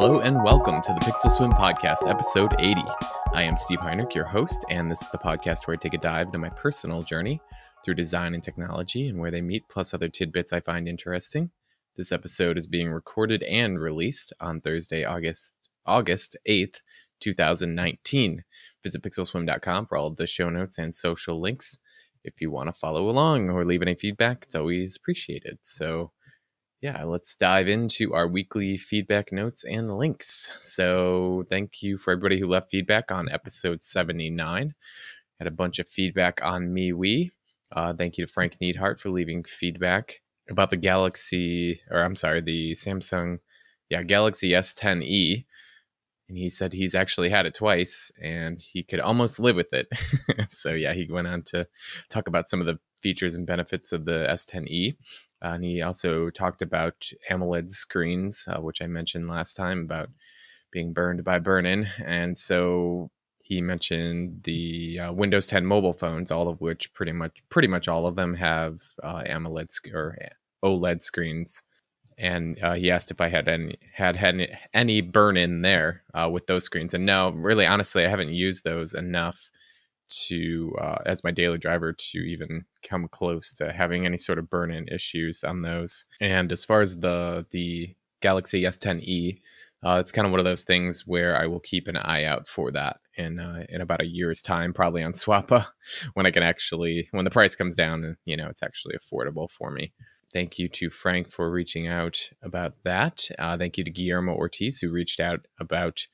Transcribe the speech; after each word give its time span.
Hello 0.00 0.20
and 0.20 0.42
welcome 0.42 0.80
to 0.80 0.94
the 0.94 1.00
Pixel 1.00 1.30
Swim 1.30 1.52
Podcast, 1.52 2.08
episode 2.08 2.54
80. 2.58 2.80
I 3.34 3.42
am 3.42 3.58
Steve 3.58 3.80
Heinrich, 3.80 4.14
your 4.14 4.24
host, 4.24 4.64
and 4.70 4.90
this 4.90 5.02
is 5.02 5.10
the 5.10 5.18
podcast 5.18 5.66
where 5.66 5.74
I 5.74 5.76
take 5.76 5.92
a 5.92 5.98
dive 5.98 6.28
into 6.28 6.38
my 6.38 6.48
personal 6.48 7.02
journey 7.02 7.38
through 7.84 7.96
design 7.96 8.32
and 8.32 8.42
technology 8.42 9.08
and 9.08 9.18
where 9.18 9.30
they 9.30 9.42
meet, 9.42 9.68
plus 9.68 9.92
other 9.92 10.08
tidbits 10.08 10.54
I 10.54 10.60
find 10.60 10.88
interesting. 10.88 11.50
This 11.96 12.12
episode 12.12 12.56
is 12.56 12.66
being 12.66 12.88
recorded 12.88 13.42
and 13.42 13.78
released 13.78 14.32
on 14.40 14.62
Thursday, 14.62 15.04
August 15.04 15.52
August 15.84 16.34
8th, 16.48 16.80
2019. 17.20 18.42
Visit 18.82 19.02
pixelswim.com 19.02 19.84
for 19.84 19.98
all 19.98 20.06
of 20.06 20.16
the 20.16 20.26
show 20.26 20.48
notes 20.48 20.78
and 20.78 20.94
social 20.94 21.38
links. 21.38 21.76
If 22.24 22.40
you 22.40 22.50
want 22.50 22.72
to 22.72 22.80
follow 22.80 23.10
along 23.10 23.50
or 23.50 23.66
leave 23.66 23.82
any 23.82 23.96
feedback, 23.96 24.44
it's 24.44 24.54
always 24.54 24.96
appreciated. 24.96 25.58
So, 25.60 26.12
yeah, 26.80 27.04
let's 27.04 27.36
dive 27.36 27.68
into 27.68 28.14
our 28.14 28.26
weekly 28.26 28.78
feedback 28.78 29.32
notes 29.32 29.64
and 29.64 29.98
links. 29.98 30.56
So, 30.60 31.44
thank 31.50 31.82
you 31.82 31.98
for 31.98 32.12
everybody 32.12 32.40
who 32.40 32.46
left 32.46 32.70
feedback 32.70 33.12
on 33.12 33.28
episode 33.28 33.82
79. 33.82 34.74
Had 35.38 35.46
a 35.46 35.50
bunch 35.50 35.78
of 35.78 35.88
feedback 35.88 36.40
on 36.42 36.68
MeWe. 36.68 37.30
Uh, 37.70 37.92
thank 37.92 38.16
you 38.16 38.26
to 38.26 38.32
Frank 38.32 38.56
Needhart 38.60 38.98
for 38.98 39.10
leaving 39.10 39.44
feedback 39.44 40.22
about 40.48 40.70
the 40.70 40.76
Galaxy, 40.78 41.80
or 41.90 42.00
I'm 42.00 42.16
sorry, 42.16 42.40
the 42.40 42.72
Samsung, 42.72 43.40
yeah, 43.90 44.02
Galaxy 44.02 44.50
S10e. 44.50 45.44
And 46.28 46.38
he 46.38 46.48
said 46.48 46.72
he's 46.72 46.94
actually 46.94 47.28
had 47.28 47.44
it 47.44 47.54
twice 47.54 48.10
and 48.22 48.60
he 48.60 48.84
could 48.84 49.00
almost 49.00 49.40
live 49.40 49.56
with 49.56 49.72
it. 49.72 49.88
so, 50.48 50.70
yeah, 50.70 50.94
he 50.94 51.08
went 51.10 51.26
on 51.26 51.42
to 51.42 51.66
talk 52.08 52.26
about 52.28 52.48
some 52.48 52.60
of 52.60 52.66
the 52.66 52.78
features 53.02 53.34
and 53.34 53.46
benefits 53.46 53.92
of 53.92 54.04
the 54.04 54.26
S10e. 54.30 54.96
Uh, 55.42 55.48
and 55.48 55.64
he 55.64 55.82
also 55.82 56.30
talked 56.30 56.62
about 56.62 57.10
AMOLED 57.30 57.70
screens, 57.70 58.46
uh, 58.48 58.60
which 58.60 58.82
I 58.82 58.86
mentioned 58.86 59.28
last 59.28 59.54
time 59.54 59.80
about 59.80 60.10
being 60.70 60.92
burned 60.92 61.24
by 61.24 61.38
burn-in. 61.38 61.88
And 62.04 62.36
so 62.36 63.10
he 63.42 63.60
mentioned 63.60 64.42
the 64.44 65.00
uh, 65.00 65.12
Windows 65.12 65.46
10 65.48 65.66
mobile 65.66 65.92
phones, 65.92 66.30
all 66.30 66.48
of 66.48 66.60
which 66.60 66.92
pretty 66.94 67.12
much 67.12 67.42
pretty 67.48 67.68
much 67.68 67.88
all 67.88 68.06
of 68.06 68.16
them 68.16 68.34
have 68.34 68.82
uh, 69.02 69.22
AMOLED 69.26 69.72
sc- 69.72 69.94
or 69.94 70.16
OLED 70.62 71.02
screens. 71.02 71.62
And 72.18 72.62
uh, 72.62 72.74
he 72.74 72.90
asked 72.90 73.10
if 73.10 73.20
I 73.20 73.28
had 73.28 73.48
any 73.48 73.78
had 73.94 74.14
had 74.14 74.58
any 74.74 75.00
burn-in 75.00 75.62
there 75.62 76.04
uh, 76.12 76.28
with 76.30 76.46
those 76.46 76.64
screens. 76.64 76.92
And 76.92 77.06
no, 77.06 77.30
really, 77.30 77.66
honestly, 77.66 78.04
I 78.04 78.08
haven't 78.08 78.28
used 78.28 78.62
those 78.62 78.94
enough 78.94 79.50
to 80.28 80.74
uh, 80.80 80.98
as 81.06 81.24
my 81.24 81.30
daily 81.30 81.58
driver 81.58 81.92
to 81.92 82.18
even 82.18 82.64
come 82.82 83.08
close 83.08 83.52
to 83.54 83.72
having 83.72 84.06
any 84.06 84.16
sort 84.16 84.38
of 84.38 84.50
burn-in 84.50 84.88
issues 84.88 85.44
on 85.44 85.62
those. 85.62 86.04
And 86.20 86.52
as 86.52 86.64
far 86.64 86.80
as 86.80 86.98
the 86.98 87.46
the 87.50 87.94
Galaxy 88.20 88.62
S10e, 88.62 89.40
uh, 89.82 89.98
it's 89.98 90.12
kind 90.12 90.26
of 90.26 90.30
one 90.30 90.40
of 90.40 90.44
those 90.44 90.64
things 90.64 91.06
where 91.06 91.40
I 91.40 91.46
will 91.46 91.60
keep 91.60 91.88
an 91.88 91.96
eye 91.96 92.24
out 92.24 92.46
for 92.46 92.70
that 92.72 92.98
in 93.16 93.40
uh, 93.40 93.64
in 93.68 93.80
about 93.80 94.02
a 94.02 94.06
year's 94.06 94.42
time, 94.42 94.72
probably 94.72 95.02
on 95.02 95.12
Swappa, 95.12 95.66
when 96.14 96.26
I 96.26 96.30
can 96.30 96.42
actually 96.42 97.08
when 97.12 97.24
the 97.24 97.30
price 97.30 97.56
comes 97.56 97.74
down 97.74 98.04
and 98.04 98.16
you 98.24 98.36
know 98.36 98.48
it's 98.48 98.62
actually 98.62 98.96
affordable 98.96 99.50
for 99.50 99.70
me. 99.70 99.92
Thank 100.32 100.60
you 100.60 100.68
to 100.68 100.90
Frank 100.90 101.28
for 101.28 101.50
reaching 101.50 101.88
out 101.88 102.30
about 102.42 102.74
that. 102.84 103.28
Uh, 103.38 103.58
thank 103.58 103.76
you 103.76 103.82
to 103.82 103.90
Guillermo 103.90 104.32
Ortiz 104.34 104.78
who 104.78 104.90
reached 104.90 105.18
out 105.18 105.40
about 105.58 106.06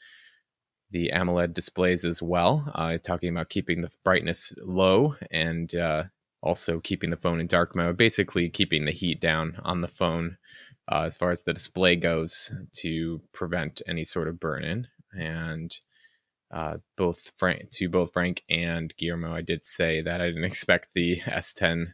the 0.90 1.10
AMOLED 1.12 1.52
displays 1.52 2.04
as 2.04 2.22
well, 2.22 2.70
uh, 2.74 2.98
talking 2.98 3.30
about 3.30 3.48
keeping 3.48 3.80
the 3.80 3.90
brightness 4.04 4.52
low 4.62 5.16
and 5.30 5.74
uh, 5.74 6.04
also 6.42 6.80
keeping 6.80 7.10
the 7.10 7.16
phone 7.16 7.40
in 7.40 7.46
dark 7.46 7.74
mode, 7.74 7.96
basically 7.96 8.48
keeping 8.48 8.84
the 8.84 8.92
heat 8.92 9.20
down 9.20 9.58
on 9.64 9.80
the 9.80 9.88
phone 9.88 10.36
uh, 10.90 11.02
as 11.02 11.16
far 11.16 11.30
as 11.30 11.42
the 11.42 11.52
display 11.52 11.96
goes 11.96 12.54
to 12.72 13.20
prevent 13.32 13.82
any 13.88 14.04
sort 14.04 14.28
of 14.28 14.38
burn 14.38 14.64
in. 14.64 14.86
And 15.12 15.76
uh, 16.52 16.76
both 16.96 17.32
Frank, 17.36 17.70
to 17.72 17.88
both 17.88 18.12
Frank 18.12 18.42
and 18.48 18.94
Guillermo, 18.96 19.34
I 19.34 19.42
did 19.42 19.64
say 19.64 20.02
that 20.02 20.20
I 20.20 20.28
didn't 20.28 20.44
expect 20.52 20.88
the 20.94 21.16
S10 21.20 21.86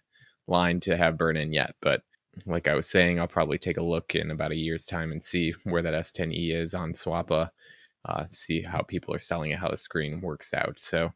line 0.46 0.80
to 0.80 0.96
have 0.96 1.18
burn 1.18 1.36
in 1.36 1.52
yet, 1.52 1.74
but 1.80 2.02
like 2.46 2.68
I 2.68 2.74
was 2.74 2.88
saying, 2.88 3.20
I'll 3.20 3.28
probably 3.28 3.58
take 3.58 3.76
a 3.76 3.82
look 3.82 4.14
in 4.14 4.30
about 4.30 4.52
a 4.52 4.56
year's 4.56 4.86
time 4.86 5.12
and 5.12 5.22
see 5.22 5.54
where 5.64 5.82
that 5.82 5.94
S10e 5.94 6.54
is 6.54 6.74
on 6.74 6.92
Swappa 6.92 7.50
uh, 8.06 8.24
see 8.30 8.62
how 8.62 8.82
people 8.82 9.14
are 9.14 9.20
selling 9.20 9.52
it, 9.52 9.58
how 9.58 9.68
the 9.68 9.76
screen 9.76 10.20
works 10.20 10.54
out. 10.54 10.80
So 10.80 11.12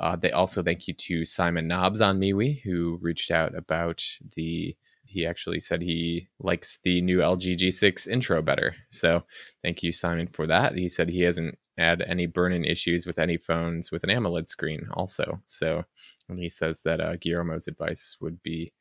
uh, 0.00 0.16
they 0.16 0.30
also 0.32 0.62
thank 0.62 0.86
you 0.86 0.94
to 0.94 1.24
Simon 1.24 1.66
Knobs 1.66 2.00
on 2.00 2.20
MeWe 2.20 2.62
who 2.62 2.98
reached 3.00 3.30
out 3.30 3.56
about 3.56 4.04
the. 4.34 4.76
He 5.08 5.24
actually 5.24 5.60
said 5.60 5.80
he 5.80 6.26
likes 6.40 6.80
the 6.82 7.00
new 7.00 7.18
LG 7.18 7.58
G6 7.58 8.08
intro 8.08 8.42
better. 8.42 8.74
So 8.90 9.22
thank 9.62 9.84
you, 9.84 9.92
Simon, 9.92 10.26
for 10.26 10.48
that. 10.48 10.74
He 10.74 10.88
said 10.88 11.08
he 11.08 11.20
hasn't 11.20 11.56
had 11.78 12.02
any 12.02 12.26
burn-in 12.26 12.64
issues 12.64 13.06
with 13.06 13.20
any 13.20 13.36
phones 13.36 13.92
with 13.92 14.02
an 14.02 14.10
AMOLED 14.10 14.48
screen, 14.48 14.88
also. 14.94 15.40
So 15.46 15.84
and 16.28 16.38
he 16.38 16.48
says 16.48 16.82
that 16.82 17.00
uh, 17.00 17.16
Guillermo's 17.16 17.68
advice 17.68 18.16
would 18.20 18.42
be 18.42 18.72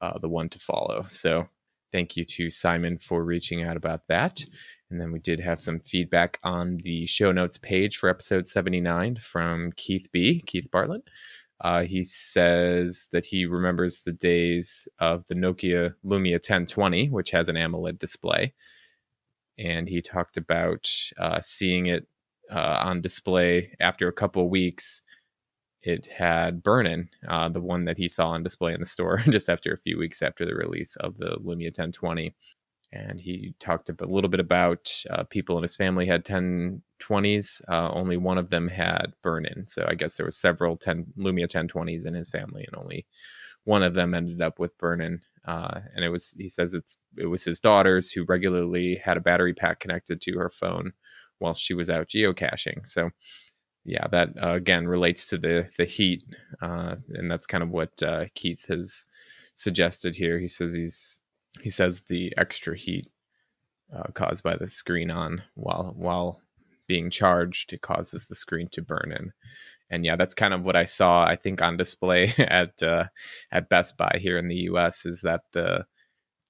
uh, 0.00 0.18
the 0.18 0.28
one 0.28 0.48
to 0.50 0.58
follow. 0.58 1.04
So 1.08 1.48
thank 1.92 2.16
you 2.16 2.24
to 2.24 2.50
Simon 2.50 2.98
for 2.98 3.24
reaching 3.24 3.62
out 3.62 3.76
about 3.76 4.02
that. 4.08 4.44
And 4.90 5.00
then 5.00 5.12
we 5.12 5.18
did 5.18 5.40
have 5.40 5.60
some 5.60 5.80
feedback 5.80 6.38
on 6.42 6.78
the 6.78 7.06
show 7.06 7.30
notes 7.30 7.58
page 7.58 7.98
for 7.98 8.08
episode 8.08 8.46
79 8.46 9.16
from 9.16 9.72
Keith 9.76 10.08
B, 10.12 10.42
Keith 10.46 10.70
Bartlett. 10.70 11.02
Uh, 11.60 11.82
he 11.82 12.04
says 12.04 13.08
that 13.12 13.24
he 13.24 13.44
remembers 13.44 14.02
the 14.02 14.12
days 14.12 14.88
of 14.98 15.26
the 15.26 15.34
Nokia 15.34 15.94
Lumia 16.04 16.34
1020, 16.34 17.10
which 17.10 17.30
has 17.32 17.48
an 17.48 17.56
AMOLED 17.56 17.98
display. 17.98 18.54
And 19.58 19.88
he 19.88 20.00
talked 20.00 20.36
about 20.36 20.88
uh, 21.18 21.40
seeing 21.40 21.86
it 21.86 22.06
uh, 22.50 22.78
on 22.80 23.02
display 23.02 23.74
after 23.80 24.08
a 24.08 24.12
couple 24.12 24.48
weeks. 24.48 25.02
It 25.82 26.06
had 26.06 26.62
burn-in, 26.62 27.08
uh, 27.28 27.48
the 27.48 27.60
one 27.60 27.84
that 27.86 27.98
he 27.98 28.08
saw 28.08 28.28
on 28.28 28.42
display 28.42 28.72
in 28.72 28.80
the 28.80 28.86
store 28.86 29.18
just 29.28 29.50
after 29.50 29.72
a 29.72 29.78
few 29.78 29.98
weeks 29.98 30.22
after 30.22 30.46
the 30.46 30.54
release 30.54 30.96
of 30.96 31.18
the 31.18 31.38
Lumia 31.44 31.66
1020 31.66 32.34
and 32.92 33.20
he 33.20 33.54
talked 33.60 33.90
a 33.90 34.06
little 34.06 34.30
bit 34.30 34.40
about 34.40 34.90
uh, 35.10 35.24
people 35.24 35.56
in 35.58 35.62
his 35.62 35.76
family 35.76 36.06
had 36.06 36.24
1020s. 36.24 37.60
Uh, 37.68 37.90
only 37.92 38.16
one 38.16 38.38
of 38.38 38.50
them 38.50 38.68
had 38.68 39.12
burn-in, 39.22 39.66
so 39.66 39.84
I 39.88 39.94
guess 39.94 40.16
there 40.16 40.26
was 40.26 40.36
several 40.36 40.76
10 40.76 41.06
Lumia 41.18 41.46
1020s 41.46 42.06
in 42.06 42.14
his 42.14 42.30
family, 42.30 42.64
and 42.66 42.80
only 42.80 43.06
one 43.64 43.82
of 43.82 43.94
them 43.94 44.14
ended 44.14 44.40
up 44.40 44.58
with 44.58 44.76
burn-in. 44.78 45.20
Uh, 45.46 45.80
and 45.94 46.04
it 46.04 46.08
was 46.10 46.34
he 46.38 46.48
says 46.48 46.74
it's 46.74 46.96
it 47.16 47.26
was 47.26 47.44
his 47.44 47.60
daughters 47.60 48.10
who 48.10 48.24
regularly 48.24 49.00
had 49.02 49.16
a 49.16 49.20
battery 49.20 49.54
pack 49.54 49.80
connected 49.80 50.20
to 50.20 50.36
her 50.36 50.50
phone 50.50 50.92
while 51.38 51.54
she 51.54 51.74
was 51.74 51.88
out 51.88 52.08
geocaching. 52.08 52.86
So 52.86 53.10
yeah, 53.84 54.06
that 54.08 54.30
uh, 54.42 54.50
again 54.50 54.86
relates 54.86 55.26
to 55.28 55.38
the 55.38 55.68
the 55.78 55.84
heat, 55.84 56.22
uh, 56.60 56.96
and 57.10 57.30
that's 57.30 57.46
kind 57.46 57.62
of 57.62 57.70
what 57.70 58.02
uh, 58.02 58.26
Keith 58.34 58.66
has 58.68 59.06
suggested 59.54 60.14
here. 60.14 60.38
He 60.38 60.48
says 60.48 60.74
he's 60.74 61.20
he 61.62 61.70
says 61.70 62.02
the 62.02 62.32
extra 62.36 62.76
heat 62.76 63.08
uh, 63.94 64.10
caused 64.14 64.42
by 64.42 64.56
the 64.56 64.68
screen 64.68 65.10
on 65.10 65.42
while 65.54 65.94
while 65.96 66.40
being 66.86 67.10
charged 67.10 67.72
it 67.72 67.82
causes 67.82 68.26
the 68.26 68.34
screen 68.34 68.68
to 68.72 68.82
burn 68.82 69.12
in. 69.18 69.32
And 69.90 70.04
yeah 70.04 70.16
that's 70.16 70.34
kind 70.34 70.52
of 70.52 70.64
what 70.64 70.76
i 70.76 70.84
saw 70.84 71.24
i 71.24 71.34
think 71.34 71.62
on 71.62 71.76
display 71.78 72.32
at 72.38 72.82
uh, 72.82 73.06
at 73.52 73.70
best 73.70 73.96
buy 73.96 74.18
here 74.20 74.36
in 74.38 74.48
the 74.48 74.56
us 74.56 75.06
is 75.06 75.22
that 75.22 75.42
the 75.52 75.86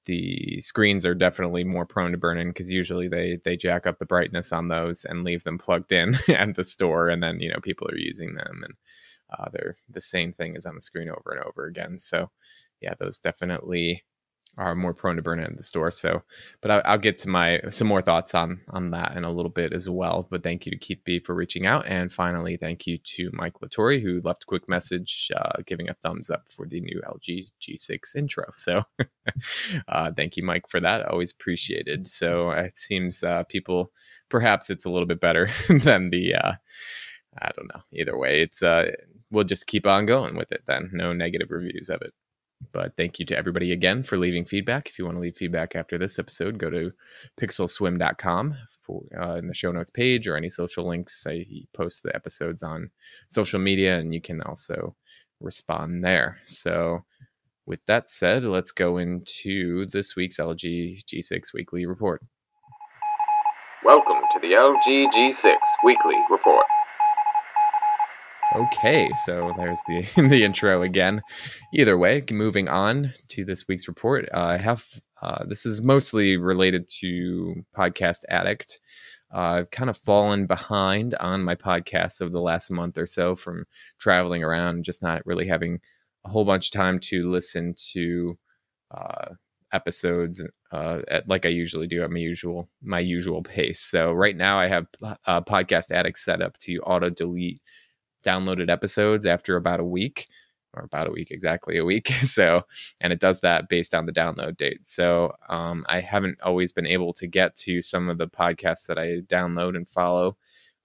the 0.09 0.59
screens 0.59 1.05
are 1.05 1.15
definitely 1.15 1.63
more 1.63 1.85
prone 1.85 2.13
to 2.13 2.19
burn 2.19 2.39
in 2.39 2.49
because 2.49 2.73
usually 2.73 3.09
they 3.09 3.39
they 3.45 3.57
jack 3.57 3.87
up 3.87 3.99
the 3.99 4.07
brightness 4.07 4.53
on 4.53 4.69
those 4.69 5.05
and 5.05 5.23
leave 5.23 5.45
them 5.45 5.59
plugged 5.59 5.93
in 5.93 6.17
at 6.29 6.57
the 6.57 6.65
store 6.65 7.11
and 7.11 7.23
then 7.23 7.39
you 7.41 7.49
know 7.51 7.61
people 7.63 7.87
are 7.89 7.99
using 7.99 8.35
them 8.35 8.63
and 8.65 8.75
uh, 9.39 9.45
they're 9.53 9.77
the 9.91 10.01
same 10.01 10.33
thing 10.33 10.57
as 10.57 10.65
on 10.65 10.75
the 10.75 10.81
screen 10.81 11.11
over 11.11 11.33
and 11.33 11.45
over 11.45 11.67
again. 11.67 11.99
So 11.99 12.31
yeah 12.81 12.95
those 12.99 13.19
definitely 13.19 14.03
are 14.59 14.75
more 14.75 14.93
prone 14.93 15.17
to 15.17 15.23
burn 15.23 15.39
in 15.39 15.57
the 15.57 15.63
store. 15.63 15.91
So, 15.91 16.23
but 16.61 16.71
I, 16.71 16.93
will 16.93 16.99
get 16.99 17.17
to 17.19 17.29
my 17.29 17.61
some 17.71 17.89
more 17.89 18.03
thoughts 18.03 18.35
on 18.35 18.61
on 18.71 18.91
that 18.91 19.17
in 19.17 19.25
a 19.25 19.31
little 19.31 19.51
bit 19.51 19.73
as 19.73 19.89
well. 19.89 20.27
But 20.31 20.43
thank 20.43 20.67
you 20.67 20.73
to 20.73 20.79
Keith 20.79 21.01
B 21.05 21.21
for 21.21 21.35
reaching 21.35 21.65
out, 21.67 21.87
and 21.87 22.13
finally, 22.13 22.57
thank 22.57 22.87
you 22.87 22.99
to 22.99 23.31
Mike 23.33 23.55
Latore 23.63 24.03
who 24.03 24.21
left 24.23 24.43
a 24.43 24.47
quick 24.47 24.69
message 24.69 25.31
uh, 25.35 25.63
giving 25.67 25.89
a 25.89 25.95
thumbs 25.95 26.29
up 26.29 26.49
for 26.49 26.67
the 26.67 26.81
new 26.81 27.01
LG 27.07 27.51
G6 27.61 28.17
intro. 28.17 28.45
So, 28.59 28.83
uh, 29.89 30.11
thank 30.15 30.37
you, 30.37 30.43
Mike, 30.43 30.69
for 30.69 30.81
that. 30.81 31.07
Always 31.07 31.31
appreciated. 31.33 32.07
So 32.07 32.51
it 32.51 32.77
seems 32.77 33.23
uh, 33.23 33.45
people 33.45 33.93
perhaps 34.29 34.69
it's 34.69 34.85
a 34.85 34.91
little 34.91 35.07
bit 35.07 35.21
better 35.21 35.49
than 35.69 36.11
the. 36.11 36.35
Uh, 36.35 36.53
I 37.41 37.51
don't 37.57 37.73
know. 37.73 37.83
Either 37.93 38.19
way, 38.19 38.43
it's 38.43 38.63
uh, 38.63 38.91
we'll 39.31 39.45
just 39.45 39.67
keep 39.67 39.87
on 39.87 40.07
going 40.07 40.37
with 40.37 40.53
it 40.53 40.63
then. 40.67 40.91
No 40.93 41.13
negative 41.13 41.51
reviews 41.51 41.89
of 41.89 42.03
it. 42.03 42.13
But 42.73 42.97
thank 42.97 43.19
you 43.19 43.27
to 43.27 43.37
everybody 43.37 43.73
again 43.73 44.03
for 44.03 44.17
leaving 44.17 44.45
feedback. 44.45 44.89
If 44.89 44.99
you 44.99 45.05
want 45.05 45.17
to 45.17 45.21
leave 45.21 45.37
feedback 45.37 45.77
after 45.77 45.97
this 45.97 46.19
episode, 46.19 46.59
go 46.59 46.71
to 46.71 46.93
pixelswim.com 47.41 48.57
for, 48.83 49.03
uh, 49.19 49.37
in 49.37 49.47
the 49.47 49.55
show 49.55 49.71
notes 49.71 49.91
page 49.91 50.27
or 50.27 50.37
any 50.37 50.49
social 50.49 50.87
links. 50.87 51.25
I 51.29 51.47
post 51.75 52.03
the 52.03 52.15
episodes 52.15 52.63
on 52.63 52.91
social 53.29 53.61
media 53.61 53.99
and 53.99 54.13
you 54.13 54.21
can 54.21 54.41
also 54.43 54.97
respond 55.41 56.05
there. 56.05 56.39
So, 56.45 57.05
with 57.67 57.81
that 57.87 58.11
said, 58.11 58.45
let's 58.45 58.73
go 58.73 58.97
into 58.97 59.87
this 59.87 60.17
week's 60.17 60.39
LG 60.39 61.05
G6 61.05 61.53
Weekly 61.53 61.87
Report. 61.87 62.23
Welcome 63.85 64.23
to 64.33 64.41
the 64.41 64.53
LGG6 64.53 65.57
Weekly 65.85 66.17
Report. 66.31 66.65
Okay, 68.57 69.11
so 69.27 69.53
there's 69.59 69.81
the 69.87 70.07
the 70.29 70.43
intro 70.43 70.83
again. 70.83 71.21
Either 71.75 71.99
way, 71.99 72.25
moving 72.31 72.67
on 72.67 73.13
to 73.29 73.45
this 73.45 73.69
week's 73.69 73.89
report, 73.89 74.27
uh, 74.33 74.41
I 74.41 74.57
have 74.57 74.87
uh, 75.21 75.45
this 75.45 75.67
is 75.67 75.83
mostly 75.83 76.39
related 76.39 76.89
to 77.01 77.63
Podcast 77.77 78.25
Addict. 78.31 78.81
Uh, 79.35 79.39
I've 79.39 79.71
kind 79.71 79.91
of 79.91 79.99
fallen 79.99 80.47
behind 80.47 81.15
on 81.17 81.45
my 81.45 81.55
podcasts 81.55 82.23
over 82.23 82.31
the 82.31 82.41
last 82.41 82.71
month 82.71 82.97
or 82.97 83.05
so 83.05 83.37
from 83.37 83.67
traveling 84.01 84.43
around 84.43 84.85
just 84.85 85.03
not 85.03 85.27
really 85.27 85.47
having 85.47 85.81
a 86.25 86.31
whole 86.31 86.47
bunch 86.47 86.69
of 86.69 86.73
time 86.73 86.99
to 87.01 87.31
listen 87.31 87.75
to 87.93 88.39
uh, 88.93 89.35
episodes 89.73 90.43
uh, 90.73 91.01
at, 91.09 91.29
like 91.29 91.45
I 91.45 91.51
usually 91.51 91.87
do 91.87 92.03
at 92.03 92.11
my 92.11 92.19
usual 92.19 92.71
my 92.81 93.01
usual 93.01 93.43
pace. 93.43 93.81
So 93.81 94.13
right 94.13 94.37
now 94.37 94.59
I 94.59 94.69
have 94.69 94.87
uh, 95.27 95.43
Podcast 95.43 95.91
Addict 95.91 96.19
set 96.19 96.41
up 96.41 96.57
to 96.61 96.79
auto 96.79 97.11
delete 97.11 97.61
downloaded 98.25 98.71
episodes 98.71 99.27
after 99.27 99.57
about 99.57 99.81
a 99.81 99.85
week 99.85 100.29
or 100.75 100.85
about 100.85 101.07
a 101.07 101.11
week 101.11 101.31
exactly 101.31 101.79
a 101.79 101.85
week 101.85 102.09
so 102.23 102.63
and 103.01 103.13
it 103.13 103.21
does 103.21 103.41
that 103.41 103.69
based 103.69 103.95
on 103.95 104.07
the 104.07 104.13
download 104.13 104.57
date. 104.57 104.87
So 104.87 105.33
um, 105.49 105.85
i 105.89 106.01
haven't 106.01 106.41
always 106.43 106.73
been 106.73 106.87
able 106.87 107.13
to 107.15 107.27
get 107.27 107.57
to 107.57 107.83
some 107.83 108.09
of 108.09 108.19
the 108.19 108.29
podcasts 108.29 108.87
that 108.87 108.99
i 108.99 109.21
download 109.27 109.77
and 109.77 109.89
follow 109.89 110.37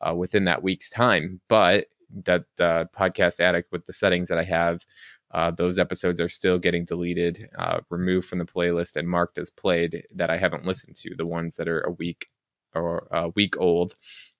uh, 0.01 0.13
within 0.13 0.45
that 0.45 0.63
week's 0.63 0.89
time 0.89 1.39
but 1.47 1.87
that 2.25 2.45
uh, 2.59 2.85
podcast 2.95 3.39
addict 3.39 3.71
with 3.71 3.85
the 3.85 3.93
settings 3.93 4.29
that 4.29 4.37
i 4.37 4.43
have 4.43 4.85
uh, 5.31 5.49
those 5.49 5.79
episodes 5.79 6.21
are 6.21 6.29
still 6.29 6.59
getting 6.59 6.85
deleted 6.85 7.49
uh, 7.57 7.79
removed 7.89 8.27
from 8.27 8.37
the 8.37 8.45
playlist 8.45 8.95
and 8.95 9.09
marked 9.09 9.37
as 9.37 9.49
played 9.49 10.05
that 10.13 10.29
i 10.29 10.37
haven't 10.37 10.65
listened 10.65 10.95
to 10.95 11.15
the 11.17 11.25
ones 11.25 11.55
that 11.55 11.67
are 11.67 11.81
a 11.81 11.91
week 11.91 12.27
or 12.75 13.07
a 13.11 13.29
week 13.29 13.59
old 13.59 13.95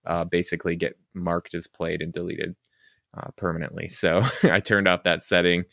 uh, 0.06 0.24
basically 0.24 0.76
get 0.76 0.98
marked 1.14 1.54
as 1.54 1.68
played 1.68 2.02
and 2.02 2.14
deleted 2.14 2.56
uh, 3.18 3.30
permanently. 3.36 3.88
So 3.90 4.24
I 4.44 4.60
turned 4.60 4.88
off 4.88 5.04
that 5.04 5.24
setting 5.24 5.66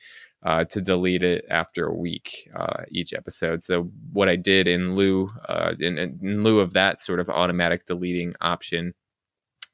uh, 0.42 0.64
to 0.64 0.81
delete 0.81 1.22
it 1.22 1.44
after 1.50 1.87
a 1.87 1.94
week 1.94 2.48
uh, 2.56 2.84
each 2.90 3.12
episode. 3.12 3.62
So 3.62 3.90
what 4.12 4.28
I 4.28 4.37
did 4.37 4.66
in 4.66 4.94
lieu 4.94 5.31
uh, 5.48 5.75
in, 5.78 5.98
in, 5.98 6.42
lieu 6.42 6.60
of 6.60 6.72
that 6.72 7.00
sort 7.00 7.20
of 7.20 7.28
automatic 7.28 7.84
deleting 7.84 8.34
option 8.40 8.94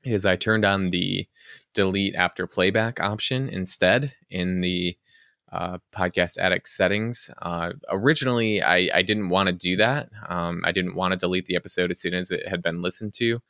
is 0.05 0.27
I 0.27 0.37
turned 0.37 0.65
on 0.65 0.91
the 0.91 1.27
delete 1.75 2.15
after 2.15 2.47
playback 2.47 3.01
option 3.01 3.49
instead 3.49 4.15
in 4.31 4.61
the 4.61 4.97
uh, 5.53 5.79
podcast 5.95 6.39
addict 6.39 6.69
settings. 6.69 7.31
Uh, 7.41 7.73
originally, 7.89 8.63
I, 8.63 8.89
I 8.93 9.03
didn't 9.03 9.29
want 9.29 9.49
to 9.49 9.53
do 9.53 9.77
that. 9.77 10.09
Um, 10.29 10.63
I 10.65 10.73
didn't 10.73 10.95
want 10.95 11.13
to 11.13 11.19
delete 11.19 11.47
the 11.47 11.57
episode 11.57 11.91
as 11.91 12.01
soon 12.01 12.15
as 12.15 12.31
it 12.31 12.47
had 12.49 12.63
been 12.63 12.83
listened 12.83 13.15
to 13.15 13.41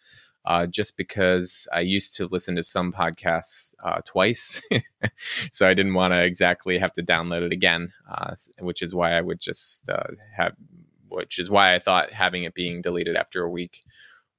uh, 0.47 0.67
just 0.67 0.97
because 0.97 1.67
I 1.73 1.81
used 1.81 2.17
to 2.17 2.27
listen 2.27 2.57
to 2.57 2.63
some 2.63 2.93
podcasts 2.93 3.75
uh, 3.83 4.01
twice. 4.05 4.63
so 5.53 5.69
I 5.69 5.75
didn't 5.75 5.95
want 5.95 6.13
to 6.13 6.25
exactly 6.25 6.79
have 6.79 6.93
to 6.95 7.03
download 7.03 7.43
it 7.43 7.53
again, 7.53 7.93
uh, 8.11 8.35
which 8.61 8.83
is 8.83 8.95
why 8.95 9.13
I 9.13 9.21
would 9.21 9.41
just 9.41 9.89
uh, 9.91 10.05
have, 10.37 10.55
which 11.09 11.39
is 11.39 11.51
why 11.51 11.75
I 11.75 11.79
thought 11.81 12.13
having 12.13 12.45
it 12.45 12.55
being 12.55 12.81
deleted 12.81 13.17
after 13.17 13.43
a 13.43 13.51
week 13.51 13.83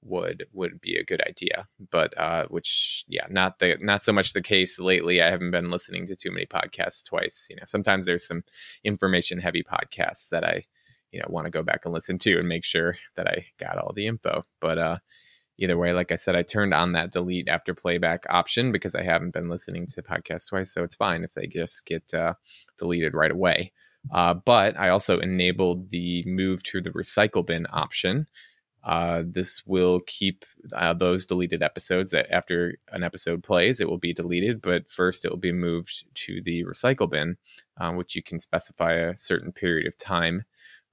would 0.03 0.45
would 0.53 0.79
be 0.79 0.95
a 0.95 1.03
good 1.03 1.21
idea. 1.27 1.67
But 1.91 2.17
uh 2.17 2.45
which 2.49 3.03
yeah 3.07 3.25
not 3.29 3.59
the 3.59 3.77
not 3.81 4.03
so 4.03 4.13
much 4.13 4.33
the 4.33 4.41
case 4.41 4.79
lately. 4.79 5.21
I 5.21 5.29
haven't 5.29 5.51
been 5.51 5.71
listening 5.71 6.05
to 6.07 6.15
too 6.15 6.31
many 6.31 6.45
podcasts 6.45 7.05
twice 7.05 7.47
you 7.49 7.55
know. 7.55 7.63
Sometimes 7.65 8.05
there's 8.05 8.25
some 8.25 8.43
information 8.83 9.39
heavy 9.39 9.63
podcasts 9.63 10.29
that 10.29 10.43
i 10.43 10.63
you 11.11 11.19
know 11.19 11.25
want 11.29 11.45
to 11.45 11.51
go 11.51 11.63
back 11.63 11.81
and 11.85 11.93
listen 11.93 12.17
to 12.19 12.37
and 12.37 12.47
make 12.47 12.63
sure 12.63 12.95
that 13.15 13.27
i 13.27 13.45
got 13.59 13.77
all 13.77 13.93
the 13.93 14.07
info. 14.07 14.43
But 14.61 14.77
uh 14.77 14.97
either 15.57 15.77
way, 15.77 15.93
like 15.93 16.11
I 16.11 16.15
said, 16.15 16.35
I 16.35 16.43
turned 16.43 16.73
on 16.73 16.93
that 16.93 17.11
delete 17.11 17.47
after 17.47 17.73
playback 17.73 18.25
option 18.29 18.71
because 18.71 18.95
I 18.95 19.03
haven't 19.03 19.33
been 19.33 19.49
listening 19.49 19.87
to 19.87 20.01
podcasts 20.01 20.49
twice, 20.49 20.71
so 20.71 20.83
it's 20.83 20.95
fine 20.95 21.23
if 21.23 21.33
they 21.33 21.47
just 21.47 21.85
get 21.85 22.13
uh, 22.13 22.33
deleted 22.77 23.13
right 23.13 23.31
away. 23.31 23.71
Uh, 24.11 24.33
but 24.33 24.79
I 24.79 24.89
also 24.89 25.19
enabled 25.19 25.89
the 25.89 26.23
move 26.25 26.63
to 26.63 26.81
the 26.81 26.91
recycle 26.91 27.45
bin 27.45 27.67
option. 27.71 28.27
Uh, 28.83 29.23
this 29.25 29.63
will 29.65 29.99
keep 30.07 30.45
uh, 30.73 30.93
those 30.93 31.25
deleted 31.25 31.61
episodes 31.61 32.11
that 32.11 32.31
after 32.31 32.77
an 32.93 33.03
episode 33.03 33.43
plays, 33.43 33.81
it 33.81 33.89
will 33.89 33.97
be 33.97 34.13
deleted, 34.13 34.61
but 34.61 34.89
first 34.89 35.25
it 35.25 35.31
will 35.31 35.37
be 35.37 35.51
moved 35.51 36.05
to 36.13 36.41
the 36.43 36.63
recycle 36.63 37.09
bin, 37.09 37.35
uh, 37.81 37.91
which 37.91 38.15
you 38.15 38.23
can 38.23 38.39
specify 38.39 38.93
a 38.93 39.17
certain 39.17 39.51
period 39.51 39.87
of 39.87 39.97
time 39.97 40.45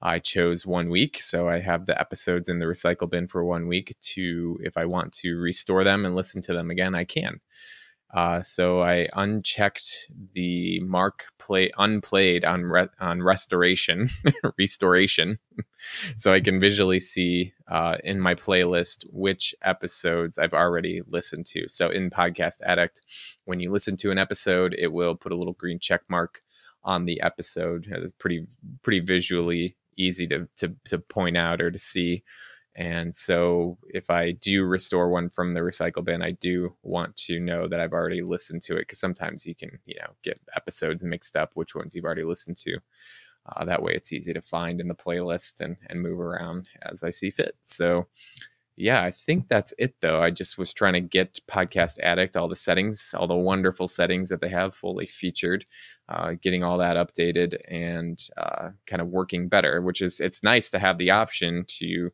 I 0.04 0.18
chose 0.18 0.66
one 0.66 0.90
week. 0.90 1.20
So 1.20 1.48
I 1.48 1.60
have 1.60 1.86
the 1.86 1.98
episodes 1.98 2.50
in 2.50 2.58
the 2.58 2.66
recycle 2.66 3.08
bin 3.08 3.26
for 3.26 3.42
one 3.42 3.66
week 3.66 3.96
to, 4.12 4.58
if 4.62 4.76
I 4.76 4.84
want 4.84 5.14
to 5.14 5.36
restore 5.36 5.82
them 5.82 6.04
and 6.04 6.14
listen 6.14 6.42
to 6.42 6.52
them 6.52 6.70
again, 6.70 6.94
I 6.94 7.04
can. 7.04 7.40
Uh, 8.12 8.40
so 8.42 8.80
I 8.80 9.08
unchecked 9.14 10.06
the 10.34 10.78
mark 10.80 11.24
play 11.40 11.72
unplayed 11.76 12.44
on 12.44 12.62
re- 12.62 12.88
on 13.00 13.22
restoration 13.22 14.08
restoration, 14.58 15.40
so 16.16 16.32
I 16.32 16.40
can 16.40 16.60
visually 16.60 17.00
see 17.00 17.54
uh, 17.66 17.96
in 18.04 18.20
my 18.20 18.36
playlist 18.36 19.04
which 19.10 19.52
episodes 19.62 20.38
I've 20.38 20.54
already 20.54 21.02
listened 21.08 21.46
to. 21.46 21.66
So 21.66 21.88
in 21.88 22.08
Podcast 22.08 22.60
Addict, 22.64 23.02
when 23.46 23.58
you 23.58 23.72
listen 23.72 23.96
to 23.96 24.12
an 24.12 24.18
episode, 24.18 24.76
it 24.78 24.92
will 24.92 25.16
put 25.16 25.32
a 25.32 25.36
little 25.36 25.54
green 25.54 25.80
check 25.80 26.02
mark 26.08 26.42
on 26.84 27.06
the 27.06 27.20
episode. 27.20 27.88
It's 27.90 28.12
pretty 28.12 28.46
pretty 28.84 29.00
visually 29.00 29.76
easy 29.96 30.26
to, 30.28 30.48
to 30.56 30.74
to 30.86 30.98
point 30.98 31.36
out 31.36 31.60
or 31.60 31.70
to 31.70 31.78
see. 31.78 32.22
And 32.76 33.14
so 33.14 33.78
if 33.88 34.10
I 34.10 34.32
do 34.32 34.64
restore 34.64 35.08
one 35.08 35.28
from 35.28 35.52
the 35.52 35.60
recycle 35.60 36.04
bin, 36.04 36.22
I 36.22 36.32
do 36.32 36.74
want 36.82 37.14
to 37.18 37.38
know 37.38 37.68
that 37.68 37.78
I've 37.78 37.92
already 37.92 38.22
listened 38.22 38.62
to 38.62 38.74
it 38.74 38.80
because 38.80 38.98
sometimes 38.98 39.46
you 39.46 39.54
can, 39.54 39.78
you 39.86 39.94
know, 40.00 40.12
get 40.24 40.40
episodes 40.56 41.04
mixed 41.04 41.36
up, 41.36 41.52
which 41.54 41.76
ones 41.76 41.94
you've 41.94 42.04
already 42.04 42.24
listened 42.24 42.56
to. 42.58 42.76
Uh, 43.46 43.64
that 43.64 43.82
way 43.82 43.92
it's 43.94 44.12
easy 44.12 44.32
to 44.32 44.40
find 44.40 44.80
in 44.80 44.88
the 44.88 44.94
playlist 44.94 45.60
and, 45.60 45.76
and 45.88 46.02
move 46.02 46.18
around 46.18 46.66
as 46.82 47.04
I 47.04 47.10
see 47.10 47.30
fit. 47.30 47.54
So 47.60 48.08
yeah, 48.76 49.04
I 49.04 49.10
think 49.12 49.48
that's 49.48 49.72
it 49.78 49.94
though. 50.00 50.20
I 50.20 50.30
just 50.30 50.58
was 50.58 50.72
trying 50.72 50.94
to 50.94 51.00
get 51.00 51.38
Podcast 51.48 51.98
Addict, 52.00 52.36
all 52.36 52.48
the 52.48 52.56
settings, 52.56 53.14
all 53.16 53.28
the 53.28 53.34
wonderful 53.36 53.86
settings 53.86 54.28
that 54.30 54.40
they 54.40 54.48
have 54.48 54.74
fully 54.74 55.06
featured, 55.06 55.64
uh, 56.08 56.32
getting 56.42 56.64
all 56.64 56.78
that 56.78 56.96
updated 56.96 57.56
and 57.68 58.18
uh, 58.36 58.70
kind 58.86 59.00
of 59.00 59.08
working 59.08 59.48
better, 59.48 59.80
which 59.80 60.02
is 60.02 60.18
it's 60.20 60.42
nice 60.42 60.70
to 60.70 60.78
have 60.80 60.98
the 60.98 61.10
option 61.10 61.64
to 61.68 62.10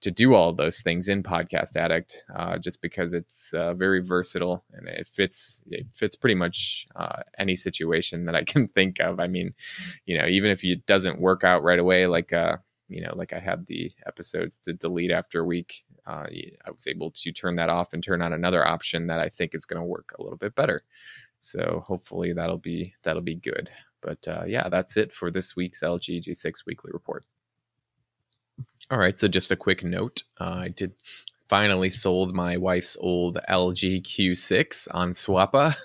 to 0.00 0.10
do 0.12 0.32
all 0.34 0.52
those 0.52 0.80
things 0.80 1.08
in 1.08 1.24
Podcast 1.24 1.76
Addict, 1.76 2.24
uh, 2.36 2.56
just 2.56 2.80
because 2.80 3.12
it's 3.12 3.52
uh, 3.52 3.74
very 3.74 4.00
versatile 4.00 4.64
and 4.72 4.88
it 4.88 5.08
fits 5.08 5.62
it 5.70 5.86
fits 5.92 6.16
pretty 6.16 6.36
much 6.36 6.86
uh, 6.96 7.20
any 7.38 7.56
situation 7.56 8.24
that 8.26 8.34
I 8.34 8.44
can 8.46 8.68
think 8.68 9.00
of. 9.00 9.20
I 9.20 9.26
mean, 9.26 9.52
you 10.06 10.16
know, 10.16 10.26
even 10.26 10.50
if 10.50 10.64
it 10.64 10.86
doesn't 10.86 11.20
work 11.20 11.44
out 11.44 11.62
right 11.62 11.78
away, 11.78 12.06
like 12.06 12.32
uh, 12.32 12.56
you 12.88 13.02
know, 13.02 13.12
like 13.14 13.32
I 13.32 13.38
had 13.38 13.66
the 13.66 13.92
episodes 14.06 14.58
to 14.60 14.72
delete 14.72 15.10
after 15.10 15.40
a 15.40 15.44
week 15.44 15.84
uh, 16.08 16.26
I 16.64 16.70
was 16.70 16.86
able 16.86 17.10
to 17.10 17.32
turn 17.32 17.56
that 17.56 17.68
off 17.68 17.92
and 17.92 18.02
turn 18.02 18.22
on 18.22 18.32
another 18.32 18.66
option 18.66 19.06
that 19.08 19.20
I 19.20 19.28
think 19.28 19.54
is 19.54 19.66
going 19.66 19.80
to 19.80 19.86
work 19.86 20.14
a 20.18 20.22
little 20.22 20.38
bit 20.38 20.54
better. 20.54 20.82
So 21.38 21.84
hopefully 21.86 22.32
that'll 22.32 22.58
be 22.58 22.94
that'll 23.02 23.22
be 23.22 23.36
good. 23.36 23.70
But 24.00 24.26
uh, 24.26 24.44
yeah, 24.46 24.68
that's 24.68 24.96
it 24.96 25.12
for 25.12 25.30
this 25.30 25.54
week's 25.54 25.82
LG 25.82 26.24
G6 26.26 26.64
weekly 26.66 26.90
report. 26.92 27.24
All 28.90 28.98
right, 28.98 29.18
so 29.18 29.28
just 29.28 29.52
a 29.52 29.56
quick 29.56 29.84
note: 29.84 30.22
uh, 30.40 30.60
I 30.62 30.68
did 30.68 30.94
finally 31.48 31.90
sold 31.90 32.34
my 32.34 32.56
wife's 32.56 32.96
old 33.00 33.38
LG 33.48 34.02
Q6 34.02 34.88
on 34.92 35.10
Swappa, 35.10 35.76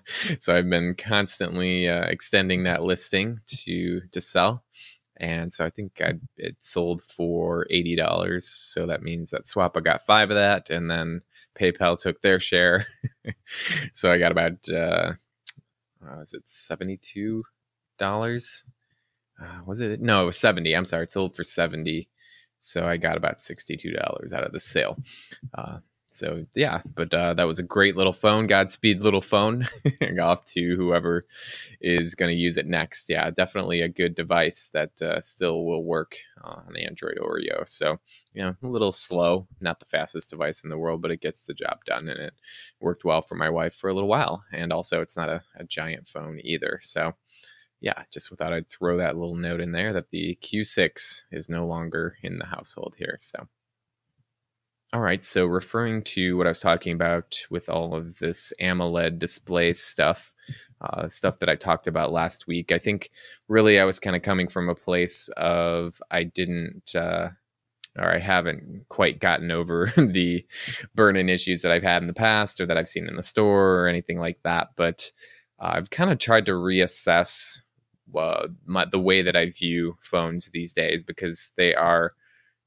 so 0.40 0.54
I've 0.54 0.70
been 0.70 0.94
constantly 0.94 1.88
uh, 1.88 2.04
extending 2.04 2.62
that 2.64 2.84
listing 2.84 3.40
to 3.46 4.00
to 4.12 4.20
sell 4.20 4.62
and 5.22 5.52
so 5.52 5.64
I 5.64 5.70
think 5.70 6.02
I 6.02 6.14
it 6.36 6.56
sold 6.58 7.00
for 7.00 7.66
eighty 7.70 7.94
dollars. 7.94 8.46
So 8.46 8.86
that 8.86 9.02
means 9.02 9.30
that 9.30 9.44
Swappa 9.44 9.82
got 9.82 10.04
five 10.04 10.30
of 10.30 10.36
that, 10.36 10.68
and 10.68 10.90
then 10.90 11.22
PayPal 11.58 11.98
took 11.98 12.20
their 12.20 12.40
share. 12.40 12.86
so 13.92 14.10
I 14.10 14.18
got 14.18 14.32
about 14.32 14.68
uh, 14.68 15.12
uh, 16.04 16.20
is 16.20 16.34
it 16.34 16.48
seventy 16.48 16.96
two 16.96 17.44
dollars? 17.98 18.64
Uh, 19.40 19.60
was 19.64 19.78
it 19.80 20.00
no? 20.00 20.24
It 20.24 20.26
was 20.26 20.40
seventy. 20.40 20.74
I'm 20.76 20.84
sorry, 20.84 21.04
it 21.04 21.12
sold 21.12 21.36
for 21.36 21.44
seventy. 21.44 22.08
So 22.58 22.86
I 22.86 22.96
got 22.96 23.16
about 23.16 23.40
sixty 23.40 23.76
two 23.76 23.92
dollars 23.92 24.32
out 24.32 24.44
of 24.44 24.52
the 24.52 24.60
sale. 24.60 24.98
Uh, 25.54 25.78
so 26.14 26.44
yeah, 26.54 26.82
but 26.94 27.12
uh, 27.14 27.34
that 27.34 27.44
was 27.46 27.58
a 27.58 27.64
great 27.64 27.96
little 27.96 28.12
phone. 28.12 28.46
Godspeed, 28.46 29.00
little 29.00 29.20
phone. 29.20 29.66
off 30.20 30.44
to 30.44 30.76
whoever 30.76 31.24
is 31.80 32.14
going 32.14 32.30
to 32.30 32.40
use 32.40 32.56
it 32.56 32.66
next. 32.66 33.08
Yeah, 33.08 33.30
definitely 33.30 33.80
a 33.80 33.88
good 33.88 34.14
device 34.14 34.70
that 34.70 35.00
uh, 35.00 35.20
still 35.20 35.64
will 35.64 35.84
work 35.84 36.16
on 36.42 36.76
Android 36.76 37.18
Oreo. 37.20 37.66
So 37.68 37.98
you 38.34 38.42
know, 38.42 38.54
a 38.62 38.66
little 38.66 38.92
slow, 38.92 39.46
not 39.60 39.80
the 39.80 39.86
fastest 39.86 40.30
device 40.30 40.64
in 40.64 40.70
the 40.70 40.78
world, 40.78 41.02
but 41.02 41.10
it 41.10 41.20
gets 41.20 41.46
the 41.46 41.54
job 41.54 41.84
done, 41.86 42.08
and 42.08 42.18
it 42.18 42.34
worked 42.80 43.04
well 43.04 43.22
for 43.22 43.34
my 43.34 43.50
wife 43.50 43.74
for 43.74 43.90
a 43.90 43.94
little 43.94 44.08
while. 44.08 44.44
And 44.52 44.72
also, 44.72 45.00
it's 45.00 45.16
not 45.16 45.28
a, 45.28 45.42
a 45.56 45.64
giant 45.64 46.08
phone 46.08 46.40
either. 46.42 46.80
So 46.82 47.14
yeah, 47.82 48.04
just 48.12 48.30
without 48.30 48.52
I'd 48.52 48.70
throw 48.70 48.96
that 48.98 49.16
little 49.16 49.34
note 49.34 49.60
in 49.60 49.72
there 49.72 49.92
that 49.92 50.10
the 50.10 50.38
Q6 50.40 51.24
is 51.32 51.48
no 51.48 51.66
longer 51.66 52.16
in 52.22 52.38
the 52.38 52.46
household 52.46 52.94
here. 52.96 53.16
So 53.18 53.48
All 54.92 55.00
right. 55.00 55.24
So, 55.24 55.46
referring 55.46 56.02
to 56.04 56.36
what 56.36 56.46
I 56.46 56.50
was 56.50 56.60
talking 56.60 56.92
about 56.92 57.38
with 57.48 57.68
all 57.70 57.94
of 57.94 58.18
this 58.18 58.52
AMOLED 58.60 59.18
display 59.18 59.72
stuff, 59.72 60.34
uh, 60.82 61.08
stuff 61.08 61.38
that 61.38 61.48
I 61.48 61.56
talked 61.56 61.86
about 61.86 62.12
last 62.12 62.46
week, 62.46 62.72
I 62.72 62.78
think 62.78 63.10
really 63.48 63.80
I 63.80 63.84
was 63.84 63.98
kind 63.98 64.14
of 64.14 64.22
coming 64.22 64.48
from 64.48 64.68
a 64.68 64.74
place 64.74 65.28
of 65.36 66.00
I 66.10 66.24
didn't. 66.24 66.94
Uh, 66.94 67.30
or 67.98 68.14
I 68.14 68.18
haven't 68.20 68.86
quite 68.90 69.20
gotten 69.20 69.50
over 69.50 69.92
the 69.98 70.46
burn-in 70.94 71.28
issues 71.28 71.62
that 71.62 71.72
I've 71.72 71.82
had 71.82 72.02
in 72.02 72.08
the 72.08 72.14
past 72.14 72.60
or 72.60 72.66
that 72.66 72.78
I've 72.78 72.88
seen 72.88 73.08
in 73.08 73.16
the 73.16 73.22
store 73.22 73.80
or 73.80 73.88
anything 73.88 74.18
like 74.18 74.38
that. 74.44 74.68
But 74.76 75.12
uh, 75.60 75.72
I've 75.74 75.90
kind 75.90 76.10
of 76.12 76.18
tried 76.18 76.46
to 76.46 76.52
reassess 76.52 77.60
uh, 78.16 78.48
my, 78.66 78.86
the 78.86 79.00
way 79.00 79.22
that 79.22 79.36
I 79.36 79.50
view 79.50 79.96
phones 80.00 80.50
these 80.50 80.72
days 80.72 81.02
because 81.02 81.52
they 81.56 81.74
are. 81.74 82.14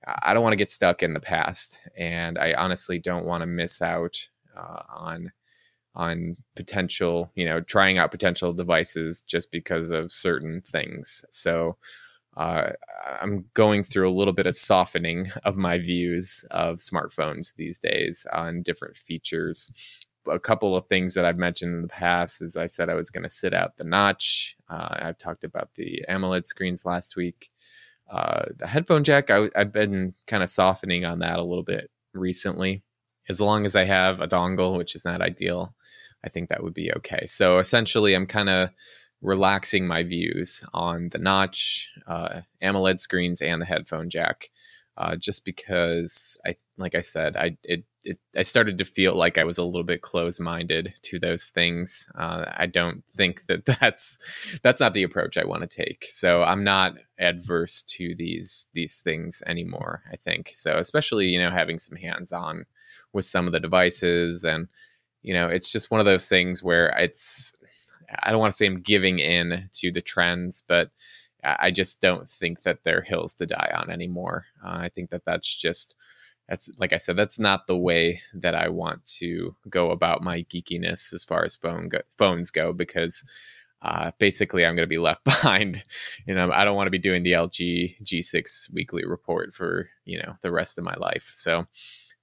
I 0.05 0.33
don't 0.33 0.43
want 0.43 0.53
to 0.53 0.57
get 0.57 0.71
stuck 0.71 1.03
in 1.03 1.13
the 1.13 1.19
past, 1.19 1.81
and 1.97 2.37
I 2.37 2.53
honestly 2.53 2.99
don't 2.99 3.25
want 3.25 3.41
to 3.41 3.47
miss 3.47 3.81
out 3.81 4.17
uh, 4.55 4.83
on 4.89 5.31
on 5.95 6.35
potential, 6.55 7.31
you 7.35 7.45
know, 7.45 7.61
trying 7.61 7.97
out 7.97 8.11
potential 8.11 8.51
devices 8.53 9.21
just 9.21 9.49
because 9.51 9.91
of 9.91 10.11
certain 10.11 10.61
things. 10.61 11.23
So 11.31 11.77
uh, 12.35 12.71
I'm 13.21 13.45
going 13.53 13.83
through 13.83 14.09
a 14.09 14.13
little 14.13 14.33
bit 14.33 14.45
of 14.45 14.55
softening 14.55 15.31
of 15.45 15.57
my 15.57 15.79
views 15.79 16.45
of 16.51 16.79
smartphones 16.79 17.55
these 17.55 17.79
days 17.79 18.27
on 18.33 18.61
different 18.61 18.97
features. 18.97 19.71
A 20.27 20.39
couple 20.39 20.75
of 20.75 20.85
things 20.87 21.13
that 21.13 21.23
I've 21.23 21.37
mentioned 21.37 21.73
in 21.75 21.81
the 21.83 21.87
past 21.87 22.41
is 22.41 22.57
I 22.57 22.65
said 22.65 22.89
I 22.89 22.95
was 22.95 23.09
going 23.09 23.23
to 23.23 23.29
sit 23.29 23.53
out 23.53 23.77
the 23.77 23.83
notch. 23.85 24.57
Uh, 24.69 24.97
I've 24.99 25.17
talked 25.17 25.45
about 25.45 25.69
the 25.75 26.03
AMOLED 26.09 26.45
screens 26.45 26.85
last 26.85 27.15
week. 27.15 27.51
Uh, 28.09 28.45
the 28.57 28.67
headphone 28.67 29.03
jack, 29.03 29.31
I, 29.31 29.49
I've 29.55 29.71
been 29.71 30.13
kind 30.27 30.43
of 30.43 30.49
softening 30.49 31.05
on 31.05 31.19
that 31.19 31.39
a 31.39 31.43
little 31.43 31.63
bit 31.63 31.89
recently. 32.13 32.83
As 33.29 33.41
long 33.41 33.65
as 33.65 33.75
I 33.75 33.85
have 33.85 34.19
a 34.19 34.27
dongle, 34.27 34.77
which 34.77 34.93
is 34.93 35.05
not 35.05 35.21
ideal, 35.21 35.73
I 36.23 36.29
think 36.29 36.49
that 36.49 36.63
would 36.63 36.73
be 36.73 36.93
okay. 36.93 37.25
So 37.25 37.57
essentially, 37.57 38.13
I'm 38.13 38.27
kind 38.27 38.49
of 38.49 38.69
relaxing 39.21 39.87
my 39.87 40.03
views 40.03 40.63
on 40.73 41.09
the 41.09 41.17
notch, 41.17 41.89
uh, 42.07 42.41
AMOLED 42.61 42.99
screens, 42.99 43.41
and 43.41 43.61
the 43.61 43.65
headphone 43.65 44.09
jack, 44.09 44.51
uh, 44.97 45.15
just 45.15 45.43
because 45.43 46.37
I, 46.45 46.55
like 46.77 46.95
I 46.95 47.01
said, 47.01 47.35
I 47.35 47.57
it, 47.63 47.83
it 48.03 48.17
I 48.35 48.43
started 48.43 48.77
to 48.77 48.85
feel 48.85 49.15
like 49.15 49.37
I 49.37 49.43
was 49.43 49.57
a 49.57 49.63
little 49.63 49.83
bit 49.83 50.01
close 50.01 50.39
minded 50.39 50.93
to 51.03 51.19
those 51.19 51.49
things. 51.49 52.07
Uh, 52.17 52.45
I 52.47 52.65
don't 52.65 53.03
think 53.11 53.45
that 53.47 53.65
that's 53.81 54.17
that's 54.63 54.79
not 54.79 54.93
the 54.93 55.03
approach 55.03 55.37
I 55.37 55.45
want 55.45 55.69
to 55.69 55.85
take. 55.85 56.05
So 56.09 56.43
I'm 56.43 56.63
not 56.63 56.95
adverse 57.19 57.83
to 57.83 58.15
these 58.15 58.67
these 58.73 59.01
things 59.01 59.43
anymore. 59.47 60.03
I 60.11 60.15
think 60.15 60.51
so, 60.53 60.77
especially 60.77 61.27
you 61.27 61.39
know 61.39 61.51
having 61.51 61.79
some 61.79 61.97
hands 61.97 62.31
on 62.31 62.65
with 63.13 63.25
some 63.25 63.47
of 63.47 63.53
the 63.53 63.59
devices 63.59 64.43
and 64.45 64.67
you 65.21 65.33
know 65.33 65.47
it's 65.47 65.71
just 65.71 65.91
one 65.91 65.99
of 65.99 66.05
those 66.05 66.29
things 66.29 66.63
where 66.63 66.87
it's 66.97 67.53
I 68.23 68.31
don't 68.31 68.39
want 68.39 68.53
to 68.53 68.57
say 68.57 68.65
I'm 68.65 68.77
giving 68.77 69.19
in 69.19 69.69
to 69.73 69.91
the 69.91 70.01
trends, 70.01 70.63
but 70.67 70.91
I 71.45 71.71
just 71.71 72.01
don't 72.01 72.29
think 72.29 72.63
that 72.63 72.83
they're 72.83 73.01
hills 73.01 73.33
to 73.35 73.45
die 73.45 73.71
on 73.75 73.89
anymore. 73.89 74.45
Uh, 74.63 74.77
I 74.81 74.89
think 74.89 75.09
that 75.11 75.25
that's 75.25 75.55
just 75.55 75.95
that's 76.47 76.69
like 76.77 76.93
I 76.93 76.97
said, 76.97 77.15
that's 77.15 77.39
not 77.39 77.67
the 77.67 77.77
way 77.77 78.21
that 78.33 78.55
I 78.55 78.69
want 78.69 79.05
to 79.17 79.55
go 79.69 79.91
about 79.91 80.23
my 80.23 80.43
geekiness 80.43 81.13
as 81.13 81.23
far 81.23 81.43
as 81.43 81.55
phone 81.55 81.89
go, 81.89 82.01
phones 82.17 82.51
go, 82.51 82.71
because 82.71 83.23
uh, 83.81 84.11
basically 84.19 84.65
I'm 84.65 84.75
going 84.75 84.83
to 84.83 84.87
be 84.87 84.97
left 85.09 85.23
behind. 85.23 85.83
You 86.27 86.35
know, 86.35 86.51
I 86.51 86.65
don't 86.65 86.75
want 86.75 86.87
to 86.87 86.91
be 86.91 86.99
doing 86.99 87.23
the 87.23 87.33
LG 87.33 88.03
G6 88.03 88.73
weekly 88.73 89.05
report 89.05 89.53
for 89.53 89.89
you 90.05 90.19
know 90.19 90.35
the 90.41 90.51
rest 90.51 90.77
of 90.77 90.83
my 90.83 90.95
life. 90.95 91.29
So, 91.33 91.65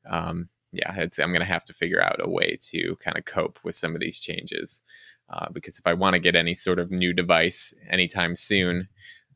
um, 0.08 0.48
yeah, 0.72 0.90
I'm 0.90 1.30
going 1.30 1.40
to 1.40 1.44
have 1.44 1.64
to 1.66 1.74
figure 1.74 2.02
out 2.02 2.20
a 2.20 2.28
way 2.28 2.58
to 2.70 2.96
kind 2.96 3.18
of 3.18 3.24
cope 3.24 3.58
with 3.62 3.74
some 3.74 3.94
of 3.94 4.00
these 4.00 4.18
changes. 4.20 4.82
Uh, 5.32 5.46
because 5.52 5.78
if 5.78 5.86
I 5.86 5.94
want 5.94 6.14
to 6.14 6.20
get 6.20 6.36
any 6.36 6.54
sort 6.54 6.78
of 6.78 6.90
new 6.90 7.12
device 7.12 7.72
anytime 7.90 8.36
soon, 8.36 8.88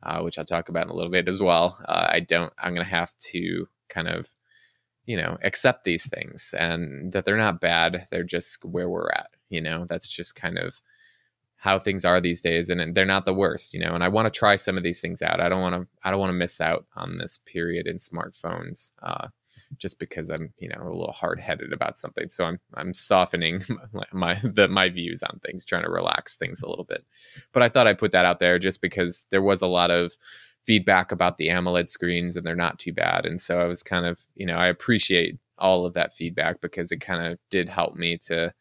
uh, 0.02 0.20
which 0.20 0.38
I'll 0.38 0.44
talk 0.44 0.68
about 0.68 0.84
in 0.84 0.90
a 0.90 0.94
little 0.94 1.10
bit 1.10 1.28
as 1.28 1.40
well, 1.42 1.78
uh, 1.86 2.08
I 2.10 2.20
don't. 2.20 2.52
I'm 2.58 2.74
going 2.74 2.84
to 2.84 2.90
have 2.90 3.16
to 3.32 3.66
kind 3.88 4.08
of, 4.08 4.28
you 5.06 5.16
know, 5.16 5.38
accept 5.42 5.84
these 5.84 6.08
things 6.08 6.54
and 6.58 7.12
that 7.12 7.24
they're 7.24 7.36
not 7.36 7.60
bad. 7.60 8.06
They're 8.10 8.24
just 8.24 8.64
where 8.64 8.88
we're 8.88 9.10
at. 9.10 9.30
You 9.48 9.60
know, 9.60 9.86
that's 9.88 10.08
just 10.08 10.34
kind 10.34 10.58
of 10.58 10.80
how 11.56 11.78
things 11.78 12.04
are 12.04 12.20
these 12.20 12.40
days, 12.40 12.68
and 12.68 12.94
they're 12.94 13.06
not 13.06 13.24
the 13.24 13.34
worst. 13.34 13.72
You 13.72 13.80
know, 13.80 13.94
and 13.94 14.04
I 14.04 14.08
want 14.08 14.32
to 14.32 14.38
try 14.38 14.56
some 14.56 14.76
of 14.76 14.82
these 14.82 15.00
things 15.00 15.22
out. 15.22 15.40
I 15.40 15.48
don't 15.48 15.62
want 15.62 15.74
to. 15.74 15.88
I 16.04 16.10
don't 16.10 16.20
want 16.20 16.30
to 16.30 16.34
miss 16.38 16.60
out 16.60 16.86
on 16.96 17.18
this 17.18 17.40
period 17.46 17.86
in 17.86 17.96
smartphones. 17.96 18.92
Uh, 19.02 19.28
just 19.78 19.98
because 19.98 20.30
I'm, 20.30 20.52
you 20.58 20.68
know, 20.68 20.82
a 20.82 20.96
little 20.96 21.12
hard 21.12 21.40
headed 21.40 21.72
about 21.72 21.96
something. 21.96 22.28
So 22.28 22.44
I'm 22.44 22.58
I'm 22.74 22.94
softening 22.94 23.64
my, 23.92 24.04
my 24.12 24.40
the 24.42 24.68
my 24.68 24.88
views 24.88 25.22
on 25.22 25.40
things, 25.40 25.64
trying 25.64 25.84
to 25.84 25.90
relax 25.90 26.36
things 26.36 26.62
a 26.62 26.68
little 26.68 26.84
bit. 26.84 27.04
But 27.52 27.62
I 27.62 27.68
thought 27.68 27.86
I'd 27.86 27.98
put 27.98 28.12
that 28.12 28.24
out 28.24 28.40
there 28.40 28.58
just 28.58 28.80
because 28.80 29.26
there 29.30 29.42
was 29.42 29.62
a 29.62 29.66
lot 29.66 29.90
of 29.90 30.12
feedback 30.66 31.12
about 31.12 31.38
the 31.38 31.48
AMOLED 31.48 31.88
screens 31.88 32.36
and 32.36 32.44
they're 32.44 32.56
not 32.56 32.78
too 32.78 32.92
bad. 32.92 33.24
And 33.24 33.40
so 33.40 33.60
I 33.60 33.64
was 33.66 33.82
kind 33.82 34.04
of, 34.04 34.20
you 34.34 34.44
know, 34.44 34.56
I 34.56 34.66
appreciate 34.66 35.38
all 35.58 35.86
of 35.86 35.94
that 35.94 36.12
feedback 36.12 36.60
because 36.60 36.90
it 36.90 37.00
kind 37.00 37.24
of 37.24 37.38
did 37.50 37.68
help 37.68 37.94
me 37.94 38.18
to, 38.26 38.52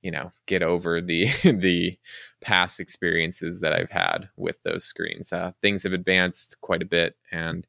you 0.00 0.10
know, 0.10 0.32
get 0.46 0.62
over 0.62 1.00
the 1.00 1.26
the 1.42 1.98
past 2.40 2.80
experiences 2.80 3.60
that 3.60 3.72
I've 3.72 3.90
had 3.90 4.28
with 4.36 4.62
those 4.62 4.84
screens. 4.84 5.32
Uh, 5.32 5.52
things 5.60 5.82
have 5.82 5.92
advanced 5.92 6.60
quite 6.60 6.82
a 6.82 6.86
bit, 6.86 7.16
and 7.32 7.66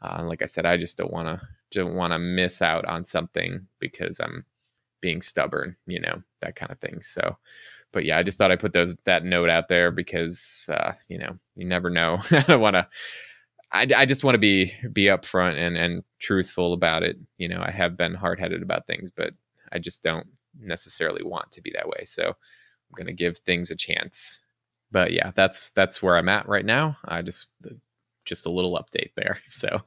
uh, 0.00 0.22
like 0.24 0.42
I 0.42 0.46
said, 0.46 0.64
I 0.64 0.76
just 0.76 0.96
don't 0.96 1.12
want 1.12 1.28
to 1.28 1.40
don't 1.72 1.94
want 1.94 2.12
to 2.12 2.18
miss 2.18 2.62
out 2.62 2.84
on 2.86 3.04
something 3.04 3.66
because 3.80 4.20
I'm 4.20 4.44
being 5.00 5.22
stubborn, 5.22 5.76
you 5.86 6.00
know, 6.00 6.22
that 6.40 6.56
kind 6.56 6.72
of 6.72 6.78
thing. 6.80 7.02
So, 7.02 7.36
but 7.92 8.04
yeah, 8.04 8.18
I 8.18 8.22
just 8.22 8.38
thought 8.38 8.52
I 8.52 8.56
put 8.56 8.72
those 8.72 8.96
that 9.04 9.24
note 9.24 9.50
out 9.50 9.68
there 9.68 9.90
because 9.90 10.70
uh, 10.72 10.92
you 11.08 11.18
know 11.18 11.38
you 11.56 11.66
never 11.66 11.90
know. 11.90 12.18
I 12.30 12.40
don't 12.42 12.60
want 12.60 12.74
to. 12.76 12.88
I, 13.72 13.86
I 13.96 14.06
just 14.06 14.24
want 14.24 14.34
to 14.34 14.38
be 14.38 14.72
be 14.92 15.04
upfront 15.04 15.56
and 15.58 15.76
and 15.76 16.04
truthful 16.18 16.72
about 16.72 17.02
it. 17.02 17.18
You 17.38 17.48
know, 17.48 17.62
I 17.62 17.70
have 17.70 17.96
been 17.96 18.14
hard 18.14 18.40
headed 18.40 18.62
about 18.62 18.86
things, 18.86 19.10
but 19.10 19.32
I 19.72 19.78
just 19.78 20.02
don't 20.02 20.26
necessarily 20.60 21.22
want 21.22 21.50
to 21.52 21.62
be 21.62 21.72
that 21.74 21.88
way. 21.88 22.04
So 22.04 22.28
I'm 22.28 22.94
gonna 22.96 23.12
give 23.12 23.38
things 23.38 23.70
a 23.70 23.76
chance. 23.76 24.40
But 24.90 25.12
yeah, 25.12 25.32
that's 25.34 25.70
that's 25.72 26.02
where 26.02 26.16
I'm 26.16 26.28
at 26.28 26.48
right 26.48 26.64
now. 26.64 26.98
I 27.04 27.22
just 27.22 27.48
just 28.24 28.46
a 28.46 28.50
little 28.50 28.78
update 28.78 29.12
there. 29.16 29.40
So. 29.48 29.80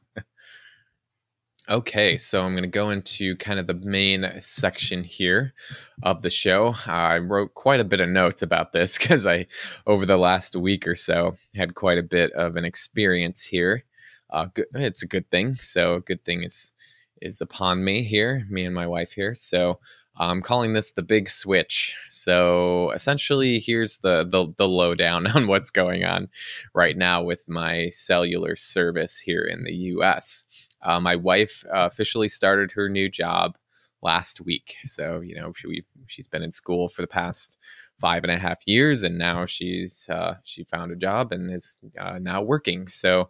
Okay, 1.67 2.15
so 2.15 2.43
I'm 2.43 2.51
going 2.53 2.61
to 2.61 2.67
go 2.67 2.91
into 2.91 3.35
kind 3.37 3.59
of 3.59 3.65
the 3.65 3.73
main 3.73 4.29
section 4.39 5.03
here 5.03 5.55
of 6.03 6.21
the 6.21 6.29
show. 6.29 6.75
I 6.85 7.17
wrote 7.17 7.55
quite 7.55 7.79
a 7.79 7.83
bit 7.83 8.01
of 8.01 8.09
notes 8.09 8.43
about 8.43 8.71
this 8.71 8.97
because 8.99 9.25
I, 9.25 9.47
over 9.87 10.05
the 10.05 10.17
last 10.17 10.55
week 10.55 10.87
or 10.87 10.93
so, 10.93 11.37
had 11.55 11.73
quite 11.73 11.97
a 11.97 12.03
bit 12.03 12.31
of 12.33 12.55
an 12.55 12.65
experience 12.65 13.43
here. 13.43 13.83
Uh, 14.29 14.45
it's 14.75 15.01
a 15.01 15.07
good 15.07 15.27
thing. 15.31 15.57
So, 15.59 15.95
a 15.95 16.01
good 16.01 16.23
thing 16.23 16.43
is 16.43 16.73
is 17.21 17.41
upon 17.41 17.83
me 17.83 18.03
here, 18.03 18.45
me 18.49 18.65
and 18.65 18.75
my 18.75 18.85
wife 18.85 19.13
here. 19.13 19.33
So, 19.33 19.79
I'm 20.17 20.43
calling 20.43 20.73
this 20.73 20.91
the 20.91 21.01
big 21.01 21.29
switch. 21.29 21.95
So, 22.09 22.91
essentially, 22.91 23.57
here's 23.57 23.99
the 23.99 24.23
the, 24.23 24.53
the 24.57 24.67
lowdown 24.67 25.25
on 25.35 25.47
what's 25.47 25.71
going 25.71 26.03
on 26.05 26.29
right 26.75 26.95
now 26.95 27.23
with 27.23 27.49
my 27.49 27.89
cellular 27.89 28.55
service 28.55 29.17
here 29.17 29.43
in 29.43 29.63
the 29.63 29.73
U.S. 29.73 30.45
Uh, 30.85 30.99
my 30.99 31.15
wife 31.15 31.65
uh, 31.73 31.87
officially 31.87 32.27
started 32.27 32.71
her 32.71 32.87
new 32.87 33.09
job 33.09 33.57
last 34.01 34.39
week. 34.39 34.75
So, 34.85 35.19
you 35.19 35.35
know, 35.35 35.51
she, 35.53 35.83
she's 36.05 36.27
been 36.27 36.43
in 36.43 36.51
school 36.51 36.87
for 36.87 37.01
the 37.01 37.07
past 37.07 37.57
five 37.99 38.23
and 38.23 38.31
a 38.31 38.37
half 38.37 38.59
years, 38.67 39.03
and 39.03 39.17
now 39.17 39.45
she's 39.45 40.07
uh, 40.09 40.35
she 40.43 40.63
found 40.63 40.91
a 40.91 40.95
job 40.95 41.31
and 41.31 41.51
is 41.51 41.77
uh, 41.99 42.19
now 42.19 42.41
working. 42.41 42.87
So, 42.87 43.29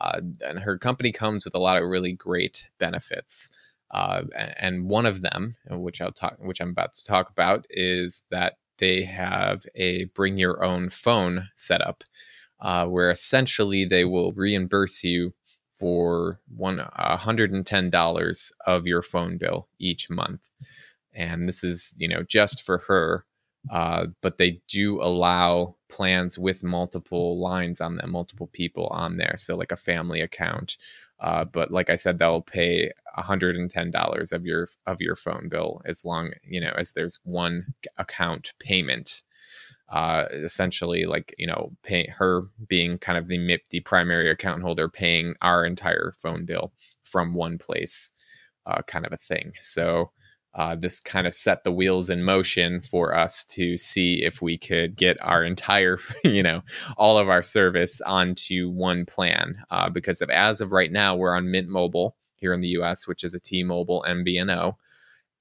uh, 0.00 0.20
and 0.46 0.60
her 0.60 0.78
company 0.78 1.12
comes 1.12 1.44
with 1.44 1.54
a 1.54 1.60
lot 1.60 1.76
of 1.76 1.88
really 1.88 2.12
great 2.12 2.68
benefits. 2.78 3.50
Uh, 3.90 4.22
and 4.56 4.88
one 4.88 5.04
of 5.04 5.20
them, 5.20 5.54
which 5.68 6.00
I'll 6.00 6.12
talk, 6.12 6.36
which 6.38 6.60
I'm 6.60 6.70
about 6.70 6.94
to 6.94 7.04
talk 7.04 7.28
about, 7.28 7.66
is 7.68 8.22
that 8.30 8.54
they 8.78 9.02
have 9.02 9.66
a 9.74 10.04
bring 10.06 10.38
your 10.38 10.64
own 10.64 10.88
phone 10.88 11.48
setup, 11.56 12.04
where 12.86 13.10
essentially 13.10 13.84
they 13.84 14.04
will 14.04 14.32
reimburse 14.32 15.04
you 15.04 15.34
for 15.82 16.38
one 16.56 16.78
$110 16.78 18.52
of 18.68 18.86
your 18.86 19.02
phone 19.02 19.36
bill 19.36 19.66
each 19.80 20.08
month. 20.08 20.48
And 21.12 21.48
this 21.48 21.64
is, 21.64 21.92
you 21.98 22.06
know, 22.06 22.22
just 22.22 22.62
for 22.62 22.78
her. 22.86 23.24
Uh, 23.68 24.06
but 24.20 24.38
they 24.38 24.60
do 24.68 25.02
allow 25.02 25.74
plans 25.88 26.38
with 26.38 26.62
multiple 26.62 27.40
lines 27.40 27.80
on 27.80 27.96
them, 27.96 28.12
multiple 28.12 28.46
people 28.52 28.86
on 28.92 29.16
there. 29.16 29.34
So 29.36 29.56
like 29.56 29.72
a 29.72 29.76
family 29.76 30.20
account. 30.20 30.76
Uh, 31.18 31.44
but 31.44 31.72
like 31.72 31.90
I 31.90 31.96
said, 31.96 32.20
they'll 32.20 32.42
pay 32.42 32.92
$110 33.18 34.32
of 34.32 34.46
your 34.46 34.68
of 34.86 35.00
your 35.00 35.16
phone 35.16 35.48
bill 35.48 35.82
as 35.84 36.04
long, 36.04 36.30
you 36.44 36.60
know, 36.60 36.74
as 36.78 36.92
there's 36.92 37.18
one 37.24 37.74
account 37.98 38.52
payment 38.60 39.24
uh, 39.92 40.24
essentially 40.32 41.04
like 41.04 41.34
you 41.38 41.46
know 41.46 41.70
pay 41.82 42.06
her 42.08 42.42
being 42.66 42.98
kind 42.98 43.16
of 43.18 43.28
the 43.28 43.60
the 43.70 43.80
primary 43.80 44.30
account 44.30 44.62
holder 44.62 44.88
paying 44.88 45.34
our 45.42 45.64
entire 45.64 46.12
phone 46.18 46.44
bill 46.44 46.72
from 47.04 47.34
one 47.34 47.58
place 47.58 48.10
uh, 48.66 48.82
kind 48.86 49.06
of 49.06 49.12
a 49.12 49.16
thing. 49.16 49.52
So 49.60 50.10
uh, 50.54 50.76
this 50.76 51.00
kind 51.00 51.26
of 51.26 51.32
set 51.32 51.64
the 51.64 51.72
wheels 51.72 52.10
in 52.10 52.22
motion 52.22 52.80
for 52.80 53.16
us 53.16 53.44
to 53.46 53.76
see 53.76 54.22
if 54.22 54.42
we 54.42 54.58
could 54.58 54.96
get 54.96 55.16
our 55.22 55.42
entire, 55.44 55.98
you 56.24 56.42
know, 56.42 56.62
all 56.96 57.16
of 57.18 57.28
our 57.28 57.42
service 57.42 58.00
onto 58.02 58.70
one 58.70 59.06
plan. 59.06 59.56
Uh, 59.70 59.88
because 59.88 60.20
of 60.20 60.28
as 60.30 60.60
of 60.60 60.72
right 60.72 60.92
now, 60.92 61.16
we're 61.16 61.36
on 61.36 61.50
Mint 61.50 61.68
Mobile 61.68 62.16
here 62.36 62.52
in 62.52 62.60
the 62.60 62.68
U.S., 62.68 63.06
which 63.06 63.24
is 63.24 63.34
a 63.34 63.40
T-Mobile 63.40 64.04
MVNO, 64.06 64.74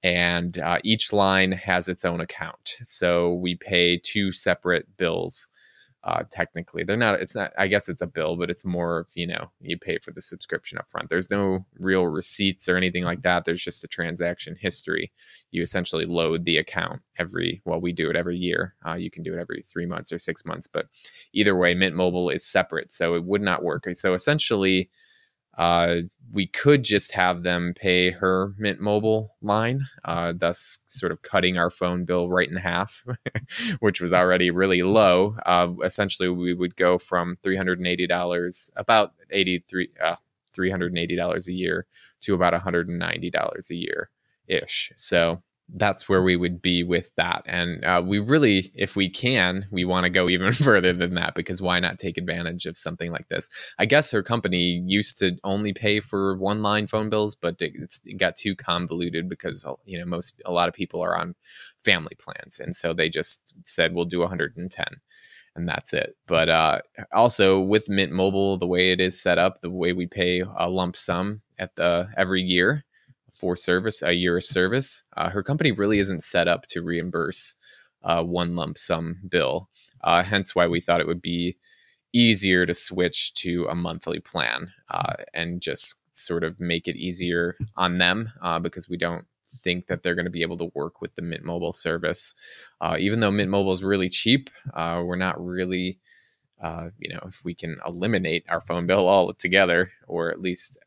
and 0.03 0.57
uh, 0.59 0.79
each 0.83 1.13
line 1.13 1.51
has 1.51 1.87
its 1.87 2.05
own 2.05 2.21
account. 2.21 2.77
So 2.83 3.35
we 3.35 3.55
pay 3.55 3.97
two 3.97 4.31
separate 4.31 4.85
bills 4.97 5.49
uh, 6.03 6.23
technically. 6.31 6.83
They're 6.83 6.97
not 6.97 7.21
it's 7.21 7.35
not 7.35 7.51
i 7.57 7.67
guess 7.67 7.87
it's 7.87 8.01
a 8.01 8.07
bill 8.07 8.35
but 8.35 8.49
it's 8.49 8.65
more 8.65 8.99
of 8.99 9.11
you 9.13 9.27
know 9.27 9.51
you 9.61 9.77
pay 9.77 9.99
for 9.99 10.11
the 10.11 10.21
subscription 10.21 10.77
up 10.79 10.89
front 10.89 11.09
there's 11.09 11.29
no 11.29 11.65
real 11.77 12.07
receipts 12.07 12.67
or 12.67 12.75
anything 12.75 13.03
like 13.03 13.21
that. 13.21 13.45
There's 13.45 13.63
just 13.63 13.83
a 13.83 13.87
transaction 13.87 14.55
history. 14.59 15.11
You 15.51 15.61
essentially 15.61 16.05
load 16.05 16.45
the 16.45 16.57
account 16.57 17.01
every 17.17 17.61
well 17.65 17.79
we 17.79 17.91
do 17.91 18.09
it 18.09 18.15
every 18.15 18.37
year. 18.37 18.73
Uh, 18.87 18.95
you 18.95 19.11
can 19.11 19.23
do 19.23 19.33
it 19.33 19.39
every 19.39 19.63
three 19.71 19.85
months 19.85 20.11
or 20.11 20.17
six 20.17 20.43
months 20.45 20.67
but 20.67 20.87
either 21.33 21.55
way 21.55 21.73
mint 21.75 21.95
mobile 21.95 22.29
is 22.29 22.43
separate 22.43 22.91
so 22.91 23.13
it 23.15 23.23
would 23.25 23.41
not 23.41 23.63
work. 23.63 23.85
So 23.93 24.13
essentially 24.13 24.89
uh, 25.57 25.95
we 26.33 26.47
could 26.47 26.83
just 26.83 27.11
have 27.11 27.43
them 27.43 27.73
pay 27.75 28.11
her 28.11 28.53
Mint 28.57 28.79
Mobile 28.79 29.35
line, 29.41 29.87
uh, 30.05 30.33
thus 30.35 30.79
sort 30.87 31.11
of 31.11 31.21
cutting 31.21 31.57
our 31.57 31.69
phone 31.69 32.05
bill 32.05 32.29
right 32.29 32.49
in 32.49 32.55
half, 32.55 33.03
which 33.79 33.99
was 33.99 34.13
already 34.13 34.49
really 34.49 34.81
low. 34.81 35.35
Uh, 35.45 35.73
essentially, 35.83 36.29
we 36.29 36.53
would 36.53 36.75
go 36.77 36.97
from 36.97 37.37
$380, 37.43 38.69
about 38.77 39.13
83, 39.29 39.89
uh, 40.01 40.15
$380 40.55 41.47
a 41.47 41.53
year 41.53 41.85
to 42.21 42.33
about 42.33 42.53
$190 42.53 43.69
a 43.69 43.75
year 43.75 44.09
ish. 44.47 44.91
So 44.95 45.41
that's 45.75 46.09
where 46.09 46.21
we 46.21 46.35
would 46.35 46.61
be 46.61 46.83
with 46.83 47.11
that. 47.15 47.43
And 47.45 47.83
uh, 47.85 48.01
we 48.05 48.19
really, 48.19 48.71
if 48.75 48.95
we 48.95 49.09
can, 49.09 49.65
we 49.71 49.85
want 49.85 50.03
to 50.03 50.09
go 50.09 50.27
even 50.29 50.51
further 50.53 50.93
than 50.93 51.15
that 51.15 51.33
because 51.35 51.61
why 51.61 51.79
not 51.79 51.99
take 51.99 52.17
advantage 52.17 52.65
of 52.65 52.75
something 52.75 53.11
like 53.11 53.29
this? 53.29 53.49
I 53.79 53.85
guess 53.85 54.11
her 54.11 54.23
company 54.23 54.83
used 54.85 55.17
to 55.19 55.37
only 55.43 55.73
pay 55.73 55.99
for 55.99 56.37
one 56.37 56.61
line 56.61 56.87
phone 56.87 57.09
bills, 57.09 57.35
but 57.35 57.61
it 57.61 58.17
got 58.17 58.35
too 58.35 58.55
convoluted 58.55 59.29
because 59.29 59.65
you 59.85 59.97
know 59.97 60.05
most 60.05 60.41
a 60.45 60.51
lot 60.51 60.67
of 60.67 60.73
people 60.73 61.01
are 61.01 61.17
on 61.17 61.35
family 61.83 62.15
plans, 62.19 62.59
and 62.59 62.75
so 62.75 62.93
they 62.93 63.09
just 63.09 63.55
said 63.65 63.93
we'll 63.93 64.05
do 64.05 64.19
110 64.19 64.85
and 65.55 65.67
that's 65.67 65.93
it. 65.93 66.15
But 66.27 66.49
uh, 66.49 66.79
also 67.13 67.59
with 67.59 67.89
Mint 67.89 68.11
Mobile, 68.11 68.57
the 68.57 68.67
way 68.67 68.91
it 68.91 69.01
is 69.01 69.21
set 69.21 69.37
up, 69.37 69.59
the 69.61 69.69
way 69.69 69.91
we 69.91 70.07
pay 70.07 70.43
a 70.57 70.69
lump 70.69 70.95
sum 70.95 71.41
at 71.59 71.75
the 71.75 72.09
every 72.17 72.41
year, 72.41 72.85
for 73.31 73.55
service, 73.55 74.01
a 74.03 74.11
year 74.11 74.37
of 74.37 74.43
service. 74.43 75.03
Uh, 75.17 75.29
her 75.29 75.41
company 75.41 75.71
really 75.71 75.99
isn't 75.99 76.23
set 76.23 76.47
up 76.47 76.67
to 76.67 76.81
reimburse 76.81 77.55
uh, 78.03 78.21
one 78.23 78.55
lump 78.55 78.77
sum 78.77 79.17
bill. 79.27 79.69
Uh, 80.03 80.21
hence 80.21 80.53
why 80.53 80.67
we 80.67 80.81
thought 80.81 80.99
it 80.99 81.07
would 81.07 81.21
be 81.21 81.57
easier 82.13 82.65
to 82.65 82.73
switch 82.73 83.33
to 83.35 83.65
a 83.67 83.75
monthly 83.75 84.19
plan 84.19 84.71
uh, 84.89 85.13
and 85.33 85.61
just 85.61 85.95
sort 86.11 86.43
of 86.43 86.59
make 86.59 86.87
it 86.87 86.97
easier 86.97 87.55
on 87.77 87.97
them 87.97 88.31
uh, 88.41 88.59
because 88.59 88.89
we 88.89 88.97
don't 88.97 89.25
think 89.49 89.87
that 89.87 90.03
they're 90.03 90.15
going 90.15 90.25
to 90.25 90.31
be 90.31 90.41
able 90.41 90.57
to 90.57 90.71
work 90.75 91.01
with 91.01 91.13
the 91.15 91.21
Mint 91.21 91.43
Mobile 91.43 91.73
service. 91.73 92.35
Uh, 92.81 92.97
even 92.99 93.21
though 93.21 93.31
Mint 93.31 93.49
Mobile 93.49 93.71
is 93.71 93.83
really 93.83 94.09
cheap, 94.09 94.49
we're 94.75 95.15
not 95.15 95.43
really, 95.43 95.99
you 96.99 97.13
know, 97.13 97.19
if 97.25 97.43
we 97.45 97.53
can 97.53 97.77
eliminate 97.87 98.43
our 98.49 98.61
phone 98.61 98.87
bill 98.87 99.07
altogether 99.07 99.91
or 100.07 100.31
at 100.31 100.41
least 100.41 100.77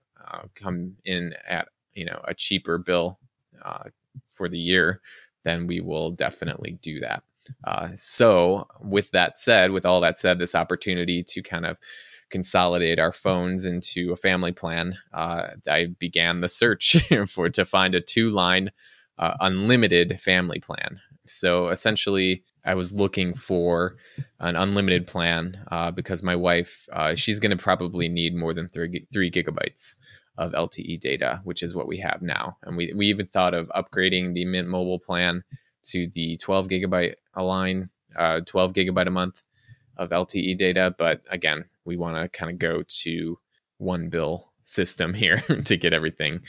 come 0.54 0.96
in 1.04 1.34
at 1.48 1.68
you 1.94 2.04
know 2.04 2.20
a 2.24 2.34
cheaper 2.34 2.78
bill 2.78 3.18
uh, 3.64 3.84
for 4.26 4.48
the 4.48 4.58
year, 4.58 5.00
then 5.44 5.66
we 5.66 5.80
will 5.80 6.10
definitely 6.10 6.78
do 6.82 7.00
that. 7.00 7.22
Uh, 7.64 7.88
so, 7.94 8.66
with 8.80 9.10
that 9.10 9.36
said, 9.36 9.70
with 9.70 9.84
all 9.84 10.00
that 10.00 10.18
said, 10.18 10.38
this 10.38 10.54
opportunity 10.54 11.22
to 11.22 11.42
kind 11.42 11.66
of 11.66 11.76
consolidate 12.30 12.98
our 12.98 13.12
phones 13.12 13.64
into 13.64 14.12
a 14.12 14.16
family 14.16 14.52
plan, 14.52 14.96
uh, 15.12 15.48
I 15.68 15.88
began 15.98 16.40
the 16.40 16.48
search 16.48 16.96
for 17.28 17.50
to 17.50 17.64
find 17.64 17.94
a 17.94 18.00
two-line 18.00 18.70
uh, 19.18 19.34
unlimited 19.40 20.20
family 20.20 20.58
plan. 20.58 21.00
So 21.26 21.68
essentially, 21.68 22.42
I 22.64 22.74
was 22.74 22.92
looking 22.92 23.34
for 23.34 23.96
an 24.40 24.56
unlimited 24.56 25.06
plan 25.06 25.64
uh, 25.70 25.90
because 25.90 26.22
my 26.22 26.36
wife, 26.36 26.88
uh, 26.92 27.14
she's 27.14 27.40
going 27.40 27.56
to 27.56 27.62
probably 27.62 28.08
need 28.08 28.34
more 28.34 28.52
than 28.52 28.68
three, 28.68 29.06
three 29.12 29.30
gigabytes 29.30 29.96
of 30.36 30.52
LTE 30.52 31.00
data, 31.00 31.40
which 31.44 31.62
is 31.62 31.74
what 31.74 31.86
we 31.86 31.98
have 31.98 32.20
now. 32.22 32.56
And 32.62 32.76
we, 32.76 32.92
we 32.94 33.06
even 33.06 33.26
thought 33.26 33.54
of 33.54 33.70
upgrading 33.74 34.34
the 34.34 34.44
Mint 34.44 34.68
Mobile 34.68 34.98
plan 34.98 35.44
to 35.84 36.08
the 36.14 36.36
12 36.38 36.68
gigabyte 36.68 37.14
line, 37.36 37.90
uh, 38.16 38.40
12 38.40 38.72
gigabyte 38.72 39.06
a 39.06 39.10
month 39.10 39.42
of 39.96 40.10
LTE 40.10 40.58
data. 40.58 40.94
But 40.98 41.22
again, 41.30 41.64
we 41.84 41.96
want 41.96 42.16
to 42.16 42.28
kind 42.36 42.50
of 42.50 42.58
go 42.58 42.82
to 43.02 43.38
one 43.78 44.08
bill 44.08 44.50
system 44.64 45.14
here 45.14 45.40
to 45.64 45.76
get 45.76 45.92
everything 45.92 46.40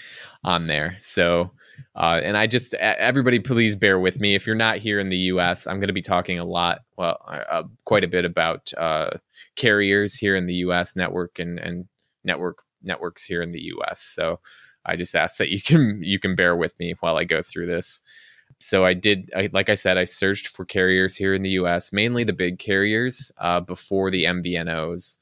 on 0.43 0.67
there. 0.67 0.97
So, 0.99 1.51
uh, 1.95 2.21
and 2.23 2.37
I 2.37 2.47
just, 2.47 2.73
everybody, 2.75 3.39
please 3.39 3.75
bear 3.75 3.99
with 3.99 4.19
me. 4.19 4.33
If 4.33 4.47
you're 4.47 4.55
not 4.55 4.77
here 4.77 4.99
in 4.99 5.09
the 5.09 5.17
US, 5.17 5.67
I'm 5.67 5.77
going 5.77 5.87
to 5.87 5.93
be 5.93 6.01
talking 6.01 6.39
a 6.39 6.45
lot, 6.45 6.79
well, 6.97 7.19
uh, 7.27 7.63
quite 7.83 8.05
a 8.05 8.07
bit 8.07 8.25
about 8.25 8.73
uh, 8.77 9.11
carriers 9.57 10.15
here 10.15 10.35
in 10.35 10.45
the 10.45 10.55
US 10.55 10.95
network 10.95 11.37
and, 11.37 11.59
and 11.59 11.85
network 12.23 12.64
networks 12.85 13.23
here 13.23 13.41
in 13.41 13.51
the 13.51 13.61
US. 13.75 14.01
So 14.01 14.39
I 14.85 14.95
just 14.95 15.15
ask 15.15 15.37
that 15.37 15.49
you 15.49 15.61
can 15.61 16.01
you 16.03 16.19
can 16.19 16.35
bear 16.35 16.55
with 16.55 16.77
me 16.79 16.95
while 16.99 17.17
I 17.17 17.23
go 17.23 17.41
through 17.41 17.67
this. 17.67 18.01
So 18.59 18.85
I 18.85 18.93
did, 18.93 19.29
I, 19.35 19.49
like 19.51 19.69
I 19.69 19.75
said, 19.75 19.97
I 19.97 20.05
searched 20.05 20.47
for 20.47 20.65
carriers 20.65 21.15
here 21.15 21.33
in 21.33 21.41
the 21.41 21.49
U.S., 21.51 21.91
mainly 21.91 22.23
the 22.23 22.33
big 22.33 22.57
carriers, 22.57 23.31
uh, 23.39 23.59
before 23.59 24.09
the 24.09 24.23
MVNOs. 24.23 25.17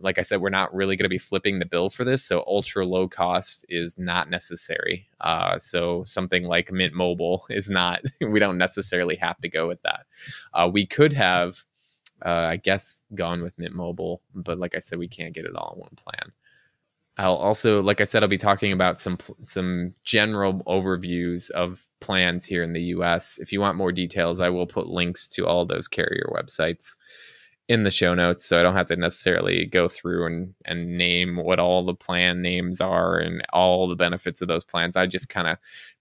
Like 0.00 0.18
I 0.18 0.22
said, 0.22 0.40
we're 0.40 0.50
not 0.50 0.74
really 0.74 0.96
going 0.96 1.04
to 1.04 1.08
be 1.08 1.18
flipping 1.18 1.58
the 1.58 1.66
bill 1.66 1.90
for 1.90 2.04
this, 2.04 2.24
so 2.24 2.44
ultra 2.46 2.84
low 2.84 3.08
cost 3.08 3.64
is 3.68 3.98
not 3.98 4.30
necessary. 4.30 5.08
Uh, 5.20 5.58
so 5.58 6.02
something 6.04 6.44
like 6.44 6.72
Mint 6.72 6.92
Mobile 6.92 7.44
is 7.50 7.70
not. 7.70 8.00
We 8.20 8.40
don't 8.40 8.58
necessarily 8.58 9.16
have 9.16 9.40
to 9.40 9.48
go 9.48 9.68
with 9.68 9.82
that. 9.82 10.06
Uh, 10.52 10.68
we 10.72 10.84
could 10.84 11.12
have, 11.12 11.64
uh, 12.24 12.46
I 12.50 12.56
guess, 12.56 13.02
gone 13.14 13.42
with 13.42 13.58
Mint 13.58 13.74
Mobile, 13.74 14.22
but 14.34 14.58
like 14.58 14.74
I 14.74 14.80
said, 14.80 14.98
we 14.98 15.08
can't 15.08 15.34
get 15.34 15.44
it 15.44 15.56
all 15.56 15.74
in 15.74 15.80
one 15.80 15.96
plan. 15.96 16.32
I'll 17.18 17.34
also, 17.34 17.82
like 17.82 18.00
I 18.00 18.04
said, 18.04 18.22
I'll 18.22 18.28
be 18.28 18.38
talking 18.38 18.72
about 18.72 18.98
some 18.98 19.18
some 19.42 19.94
general 20.02 20.62
overviews 20.66 21.50
of 21.50 21.86
plans 22.00 22.46
here 22.46 22.62
in 22.62 22.72
the 22.72 22.82
U.S. 22.84 23.38
If 23.38 23.52
you 23.52 23.60
want 23.60 23.76
more 23.76 23.92
details, 23.92 24.40
I 24.40 24.48
will 24.48 24.66
put 24.66 24.86
links 24.86 25.28
to 25.30 25.46
all 25.46 25.66
those 25.66 25.88
carrier 25.88 26.30
websites 26.32 26.96
in 27.68 27.82
the 27.84 27.90
show 27.90 28.14
notes, 28.14 28.44
so 28.44 28.58
I 28.58 28.62
don't 28.62 28.74
have 28.74 28.88
to 28.88 28.96
necessarily 28.96 29.66
go 29.66 29.88
through 29.88 30.26
and 30.26 30.54
and 30.64 30.96
name 30.96 31.36
what 31.36 31.60
all 31.60 31.84
the 31.84 31.94
plan 31.94 32.40
names 32.40 32.80
are 32.80 33.18
and 33.18 33.42
all 33.52 33.88
the 33.88 33.96
benefits 33.96 34.40
of 34.40 34.48
those 34.48 34.64
plans. 34.64 34.96
I 34.96 35.06
just 35.06 35.28
kind 35.28 35.48
of 35.48 35.58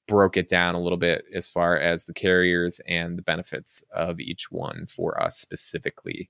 broke 0.08 0.38
it 0.38 0.48
down 0.48 0.76
a 0.76 0.82
little 0.82 0.98
bit 0.98 1.26
as 1.34 1.48
far 1.48 1.78
as 1.78 2.06
the 2.06 2.14
carriers 2.14 2.80
and 2.88 3.18
the 3.18 3.22
benefits 3.22 3.84
of 3.94 4.20
each 4.20 4.50
one 4.52 4.86
for 4.88 5.22
us 5.22 5.38
specifically. 5.38 6.30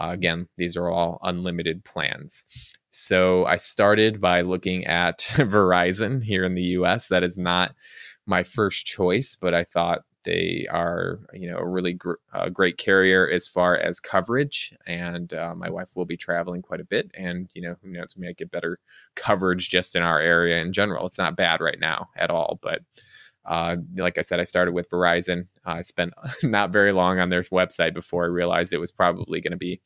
Uh, 0.00 0.10
again, 0.10 0.48
these 0.56 0.76
are 0.76 0.88
all 0.88 1.18
unlimited 1.22 1.84
plans. 1.84 2.44
So 2.90 3.44
I 3.44 3.56
started 3.56 4.20
by 4.20 4.40
looking 4.40 4.86
at 4.86 5.18
Verizon 5.36 6.22
here 6.22 6.44
in 6.44 6.54
the 6.54 6.62
US. 6.78 7.08
That 7.08 7.22
is 7.22 7.38
not 7.38 7.74
my 8.26 8.42
first 8.42 8.86
choice, 8.86 9.36
but 9.36 9.54
I 9.54 9.64
thought 9.64 10.00
they 10.24 10.66
are, 10.70 11.20
you 11.32 11.48
know, 11.48 11.58
a 11.58 11.66
really 11.66 11.92
gr- 11.92 12.14
uh, 12.32 12.48
great 12.48 12.78
carrier 12.78 13.30
as 13.30 13.46
far 13.46 13.76
as 13.78 14.00
coverage. 14.00 14.74
And 14.86 15.32
uh, 15.32 15.54
my 15.54 15.70
wife 15.70 15.92
will 15.94 16.04
be 16.04 16.16
traveling 16.16 16.62
quite 16.62 16.80
a 16.80 16.84
bit, 16.84 17.10
and 17.14 17.48
you 17.54 17.62
know, 17.62 17.76
who 17.82 17.90
knows, 17.92 18.16
we 18.16 18.26
might 18.26 18.36
get 18.36 18.50
better 18.50 18.78
coverage 19.14 19.68
just 19.70 19.94
in 19.94 20.02
our 20.02 20.20
area 20.20 20.60
in 20.60 20.72
general. 20.72 21.06
It's 21.06 21.18
not 21.18 21.36
bad 21.36 21.60
right 21.60 21.78
now 21.80 22.08
at 22.16 22.30
all, 22.30 22.58
but. 22.62 22.80
Uh, 23.46 23.76
like 23.96 24.18
I 24.18 24.22
said, 24.22 24.40
I 24.40 24.44
started 24.44 24.72
with 24.72 24.90
Verizon. 24.90 25.46
I 25.64 25.82
spent 25.82 26.12
not 26.42 26.70
very 26.70 26.92
long 26.92 27.20
on 27.20 27.30
their 27.30 27.42
website 27.42 27.94
before 27.94 28.24
I 28.24 28.28
realized 28.28 28.72
it 28.72 28.78
was 28.78 28.92
probably 28.92 29.40
going 29.40 29.52
to 29.52 29.56
be 29.56 29.80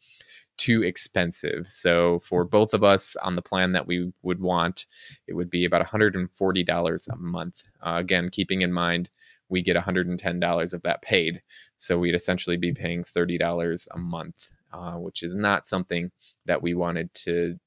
too 0.56 0.82
expensive. 0.82 1.66
So 1.68 2.18
for 2.18 2.44
both 2.44 2.74
of 2.74 2.84
us 2.84 3.16
on 3.16 3.36
the 3.36 3.42
plan 3.42 3.72
that 3.72 3.86
we 3.86 4.12
would 4.22 4.40
want, 4.40 4.86
it 5.26 5.34
would 5.34 5.50
be 5.50 5.64
about 5.64 5.86
$140 5.86 7.08
a 7.08 7.16
month. 7.16 7.62
Uh, 7.80 7.94
again, 7.96 8.28
keeping 8.30 8.62
in 8.62 8.72
mind 8.72 9.10
we 9.50 9.60
get 9.62 9.76
$110 9.76 10.74
of 10.74 10.82
that 10.82 11.02
paid. 11.02 11.42
So 11.76 11.98
we'd 11.98 12.14
essentially 12.14 12.56
be 12.56 12.72
paying 12.72 13.04
$30 13.04 13.88
a 13.90 13.98
month, 13.98 14.48
uh, 14.72 14.92
which 14.92 15.22
is 15.22 15.36
not 15.36 15.66
something 15.66 16.10
that 16.46 16.62
we 16.62 16.74
wanted 16.74 17.12
to 17.14 17.58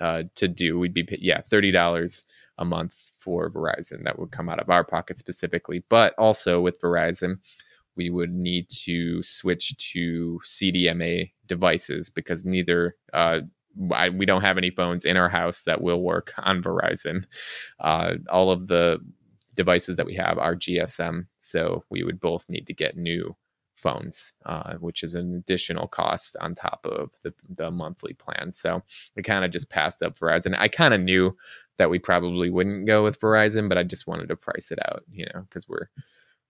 uh, 0.00 0.24
to 0.36 0.46
do. 0.46 0.78
We'd 0.78 0.94
be 0.94 1.06
yeah 1.20 1.40
$30 1.40 2.24
a 2.58 2.64
month 2.64 3.07
for 3.28 3.50
Verizon 3.50 4.04
that 4.04 4.18
would 4.18 4.30
come 4.30 4.48
out 4.48 4.58
of 4.58 4.70
our 4.70 4.84
pocket 4.84 5.18
specifically, 5.18 5.84
but 5.90 6.14
also 6.16 6.62
with 6.62 6.80
Verizon 6.80 7.36
we 7.98 8.08
would 8.08 8.32
need 8.32 8.70
to 8.70 9.22
switch 9.22 9.76
to 9.92 10.40
CDMA 10.46 11.30
devices 11.46 12.08
because 12.08 12.46
neither 12.46 12.96
uh, 13.12 13.40
I, 13.92 14.08
we 14.08 14.24
don't 14.24 14.42
have 14.42 14.56
any 14.56 14.70
phones 14.70 15.04
in 15.04 15.18
our 15.18 15.28
house 15.28 15.64
that 15.64 15.82
will 15.82 16.00
work 16.00 16.32
on 16.38 16.62
Verizon. 16.62 17.24
Uh, 17.80 18.14
all 18.30 18.50
of 18.50 18.68
the 18.68 18.98
devices 19.56 19.96
that 19.96 20.06
we 20.06 20.14
have 20.14 20.38
are 20.38 20.54
GSM, 20.54 21.26
so 21.40 21.84
we 21.90 22.04
would 22.04 22.20
both 22.20 22.44
need 22.48 22.66
to 22.68 22.72
get 22.72 22.96
new 22.96 23.36
phones, 23.78 24.32
uh, 24.44 24.74
which 24.74 25.02
is 25.02 25.14
an 25.14 25.34
additional 25.36 25.86
cost 25.86 26.36
on 26.40 26.54
top 26.54 26.84
of 26.84 27.10
the, 27.22 27.32
the 27.48 27.70
monthly 27.70 28.12
plan. 28.14 28.52
So 28.52 28.82
we 29.16 29.22
kind 29.22 29.44
of 29.44 29.50
just 29.50 29.70
passed 29.70 30.02
up 30.02 30.18
Verizon. 30.18 30.54
I 30.58 30.68
kind 30.68 30.94
of 30.94 31.00
knew 31.00 31.36
that 31.78 31.90
we 31.90 31.98
probably 31.98 32.50
wouldn't 32.50 32.86
go 32.86 33.04
with 33.04 33.20
Verizon, 33.20 33.68
but 33.68 33.78
I 33.78 33.84
just 33.84 34.06
wanted 34.06 34.28
to 34.28 34.36
price 34.36 34.70
it 34.70 34.78
out, 34.86 35.04
you 35.10 35.26
know, 35.32 35.42
because 35.42 35.68
we're 35.68 35.88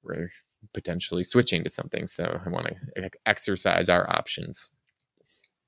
we're 0.03 0.31
potentially 0.73 1.23
switching 1.23 1.63
to 1.65 1.71
something. 1.71 2.07
So 2.07 2.41
I 2.45 2.49
want 2.49 2.69
to 2.97 3.11
exercise 3.27 3.89
our 3.89 4.09
options. 4.11 4.71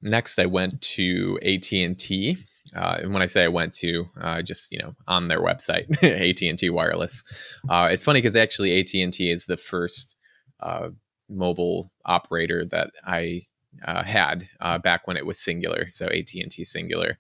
Next, 0.02 0.38
I 0.38 0.46
went 0.46 0.80
to 0.82 1.38
AT 1.42 1.70
and 1.72 1.98
T. 1.98 2.38
Uh, 2.74 2.98
and 3.02 3.12
when 3.12 3.22
I 3.22 3.26
say 3.26 3.44
I 3.44 3.48
went 3.48 3.74
to, 3.74 4.06
uh, 4.20 4.42
just 4.42 4.72
you 4.72 4.78
know, 4.78 4.94
on 5.06 5.28
their 5.28 5.40
website, 5.40 5.90
AT 6.02 6.42
and 6.42 6.58
T 6.58 6.70
Wireless. 6.70 7.22
Uh, 7.68 7.88
it's 7.90 8.04
funny 8.04 8.18
because 8.20 8.36
actually 8.36 8.80
AT 8.80 8.94
and 8.94 9.12
T 9.12 9.30
is 9.30 9.46
the 9.46 9.56
first 9.56 10.16
uh, 10.60 10.88
mobile 11.30 11.90
operator 12.04 12.64
that 12.66 12.90
I 13.04 13.42
uh, 13.84 14.02
had 14.02 14.48
uh, 14.60 14.78
back 14.78 15.06
when 15.06 15.16
it 15.16 15.26
was 15.26 15.38
Cingular. 15.38 15.92
So 15.92 16.06
AT 16.06 16.34
and 16.34 16.50
T 16.50 16.64
Cingular 16.64 17.14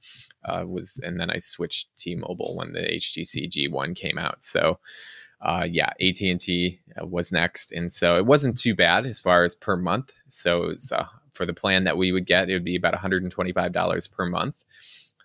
was, 0.66 1.00
and 1.02 1.20
then 1.20 1.30
I 1.30 1.38
switched 1.38 1.96
T-Mobile 1.96 2.56
when 2.56 2.72
the 2.72 2.80
HTC 2.80 3.48
G1 3.48 3.94
came 3.94 4.18
out. 4.18 4.42
So 4.42 4.78
uh, 5.42 5.66
yeah, 5.68 5.90
AT 6.00 6.20
and 6.20 6.40
T 6.40 6.80
was 7.00 7.32
next, 7.32 7.72
and 7.72 7.90
so 7.90 8.18
it 8.18 8.26
wasn't 8.26 8.58
too 8.58 8.74
bad 8.74 9.06
as 9.06 9.18
far 9.18 9.42
as 9.42 9.54
per 9.54 9.76
month. 9.76 10.12
So 10.28 10.60
was 10.68 10.92
uh, 10.92 11.06
for 11.32 11.46
the 11.46 11.54
plan 11.54 11.84
that 11.84 11.96
we 11.96 12.12
would 12.12 12.26
get, 12.26 12.50
it 12.50 12.52
would 12.52 12.64
be 12.64 12.76
about 12.76 12.94
$125 12.94 14.12
per 14.12 14.26
month, 14.26 14.64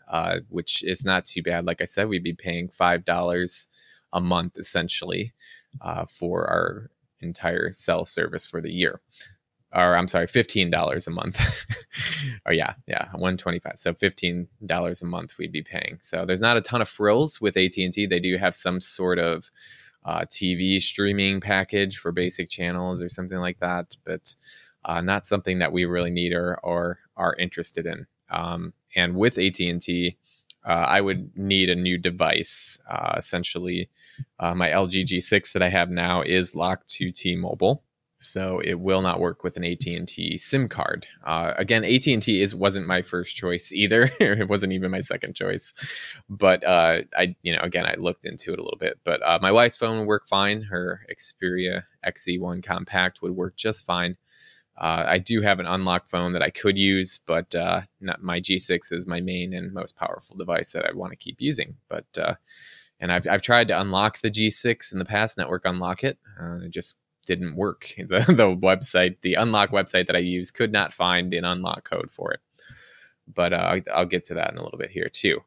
uh, 0.07 0.37
which 0.47 0.83
is 0.83 1.03
not 1.03 1.25
too 1.25 1.43
bad. 1.43 1.65
Like 1.65 1.81
I 1.81 1.85
said, 1.85 2.07
we'd 2.07 2.23
be 2.23 2.33
paying 2.33 2.69
$5 2.69 3.67
a 4.13 4.21
month 4.21 4.57
essentially 4.57 5.33
uh, 5.81 6.05
for 6.05 6.47
our 6.47 6.89
entire 7.21 7.71
cell 7.71 8.05
service 8.05 8.45
for 8.45 8.61
the 8.61 8.71
year. 8.71 9.01
Or 9.73 9.97
I'm 9.97 10.07
sorry, 10.07 10.27
$15 10.27 11.07
a 11.07 11.11
month. 11.11 11.65
oh 12.45 12.51
yeah, 12.51 12.75
yeah, 12.87 13.05
125. 13.11 13.73
So 13.75 13.93
$15 13.93 15.01
a 15.01 15.05
month 15.05 15.37
we'd 15.37 15.51
be 15.51 15.63
paying. 15.63 15.97
So 16.01 16.25
there's 16.25 16.39
not 16.39 16.55
a 16.55 16.61
ton 16.61 16.81
of 16.81 16.87
frills 16.87 17.41
with 17.41 17.57
AT&T. 17.57 18.05
They 18.05 18.19
do 18.19 18.37
have 18.37 18.55
some 18.55 18.79
sort 18.79 19.19
of 19.19 19.51
uh, 20.05 20.21
TV 20.29 20.81
streaming 20.81 21.41
package 21.41 21.97
for 21.97 22.11
basic 22.11 22.49
channels 22.49 23.01
or 23.01 23.09
something 23.09 23.39
like 23.39 23.59
that, 23.59 23.95
but 24.05 24.35
uh, 24.85 25.01
not 25.01 25.25
something 25.25 25.59
that 25.59 25.73
we 25.73 25.83
really 25.85 26.11
need 26.11 26.31
or, 26.31 26.59
or 26.63 26.99
are 27.17 27.35
interested 27.35 27.85
in. 27.85 28.05
Um, 28.29 28.73
and 28.95 29.15
with 29.15 29.37
AT 29.37 29.59
and 29.59 29.81
T, 29.81 30.17
uh, 30.65 30.85
I 30.87 31.01
would 31.01 31.37
need 31.37 31.69
a 31.69 31.75
new 31.75 31.97
device. 31.97 32.79
Uh, 32.89 33.15
essentially, 33.17 33.89
uh, 34.39 34.55
my 34.55 34.69
LG 34.69 35.05
G6 35.05 35.53
that 35.53 35.61
I 35.61 35.69
have 35.69 35.89
now 35.89 36.21
is 36.21 36.55
locked 36.55 36.89
to 36.95 37.11
T-Mobile, 37.11 37.83
so 38.17 38.59
it 38.59 38.79
will 38.79 39.01
not 39.01 39.19
work 39.19 39.43
with 39.43 39.57
an 39.57 39.63
AT&T 39.63 40.37
SIM 40.37 40.67
card. 40.67 41.05
Uh, 41.23 41.53
again, 41.57 41.83
AT&T 41.83 42.41
is 42.41 42.55
wasn't 42.55 42.87
my 42.87 43.01
first 43.03 43.35
choice 43.35 43.71
either. 43.71 44.09
it 44.19 44.49
wasn't 44.49 44.73
even 44.73 44.89
my 44.89 45.01
second 45.01 45.35
choice, 45.35 45.73
but 46.29 46.63
uh, 46.63 47.01
I, 47.15 47.35
you 47.43 47.53
know, 47.53 47.61
again, 47.61 47.85
I 47.85 47.95
looked 47.95 48.25
into 48.25 48.51
it 48.51 48.59
a 48.59 48.63
little 48.63 48.79
bit. 48.79 48.99
But 49.03 49.21
uh, 49.21 49.39
my 49.41 49.51
wife's 49.51 49.77
phone 49.77 49.99
would 49.99 50.07
work 50.07 50.27
fine. 50.27 50.63
Her 50.63 51.01
Xperia 51.13 51.83
XZ1 52.05 52.63
Compact 52.63 53.21
would 53.21 53.35
work 53.35 53.55
just 53.55 53.85
fine. 53.85 54.17
Uh, 54.77 55.05
I 55.07 55.19
do 55.19 55.41
have 55.41 55.59
an 55.59 55.65
unlocked 55.65 56.09
phone 56.09 56.33
that 56.33 56.41
I 56.41 56.49
could 56.49 56.77
use, 56.77 57.21
but 57.25 57.53
uh, 57.55 57.81
not, 58.01 58.21
my 58.21 58.41
G6 58.41 58.91
is 58.91 59.07
my 59.07 59.21
main 59.21 59.53
and 59.53 59.73
most 59.73 59.95
powerful 59.95 60.35
device 60.35 60.73
that 60.73 60.85
I 60.85 60.93
want 60.93 61.11
to 61.13 61.17
keep 61.17 61.39
using. 61.39 61.75
But 61.87 62.05
uh, 62.19 62.35
and 62.99 63.11
I've 63.11 63.27
I've 63.27 63.41
tried 63.41 63.69
to 63.69 63.79
unlock 63.79 64.19
the 64.19 64.31
G6 64.31 64.91
in 64.93 64.99
the 64.99 65.05
past, 65.05 65.37
network 65.37 65.65
unlock 65.65 66.03
it. 66.03 66.17
it 66.61 66.71
just 66.71 66.97
didn't 67.25 67.55
work. 67.55 67.93
The, 68.07 68.19
the 68.27 68.55
website, 68.55 69.17
the 69.21 69.35
unlock 69.35 69.71
website 69.71 70.07
that 70.07 70.15
I 70.15 70.19
use, 70.19 70.51
could 70.51 70.71
not 70.71 70.93
find 70.93 71.33
an 71.33 71.45
unlock 71.45 71.89
code 71.89 72.11
for 72.11 72.31
it. 72.31 72.39
But 73.33 73.53
uh, 73.53 73.79
I'll 73.93 74.05
get 74.05 74.25
to 74.25 74.35
that 74.35 74.51
in 74.51 74.57
a 74.57 74.63
little 74.63 74.77
bit 74.77 74.91
here 74.91 75.09
too. 75.09 75.39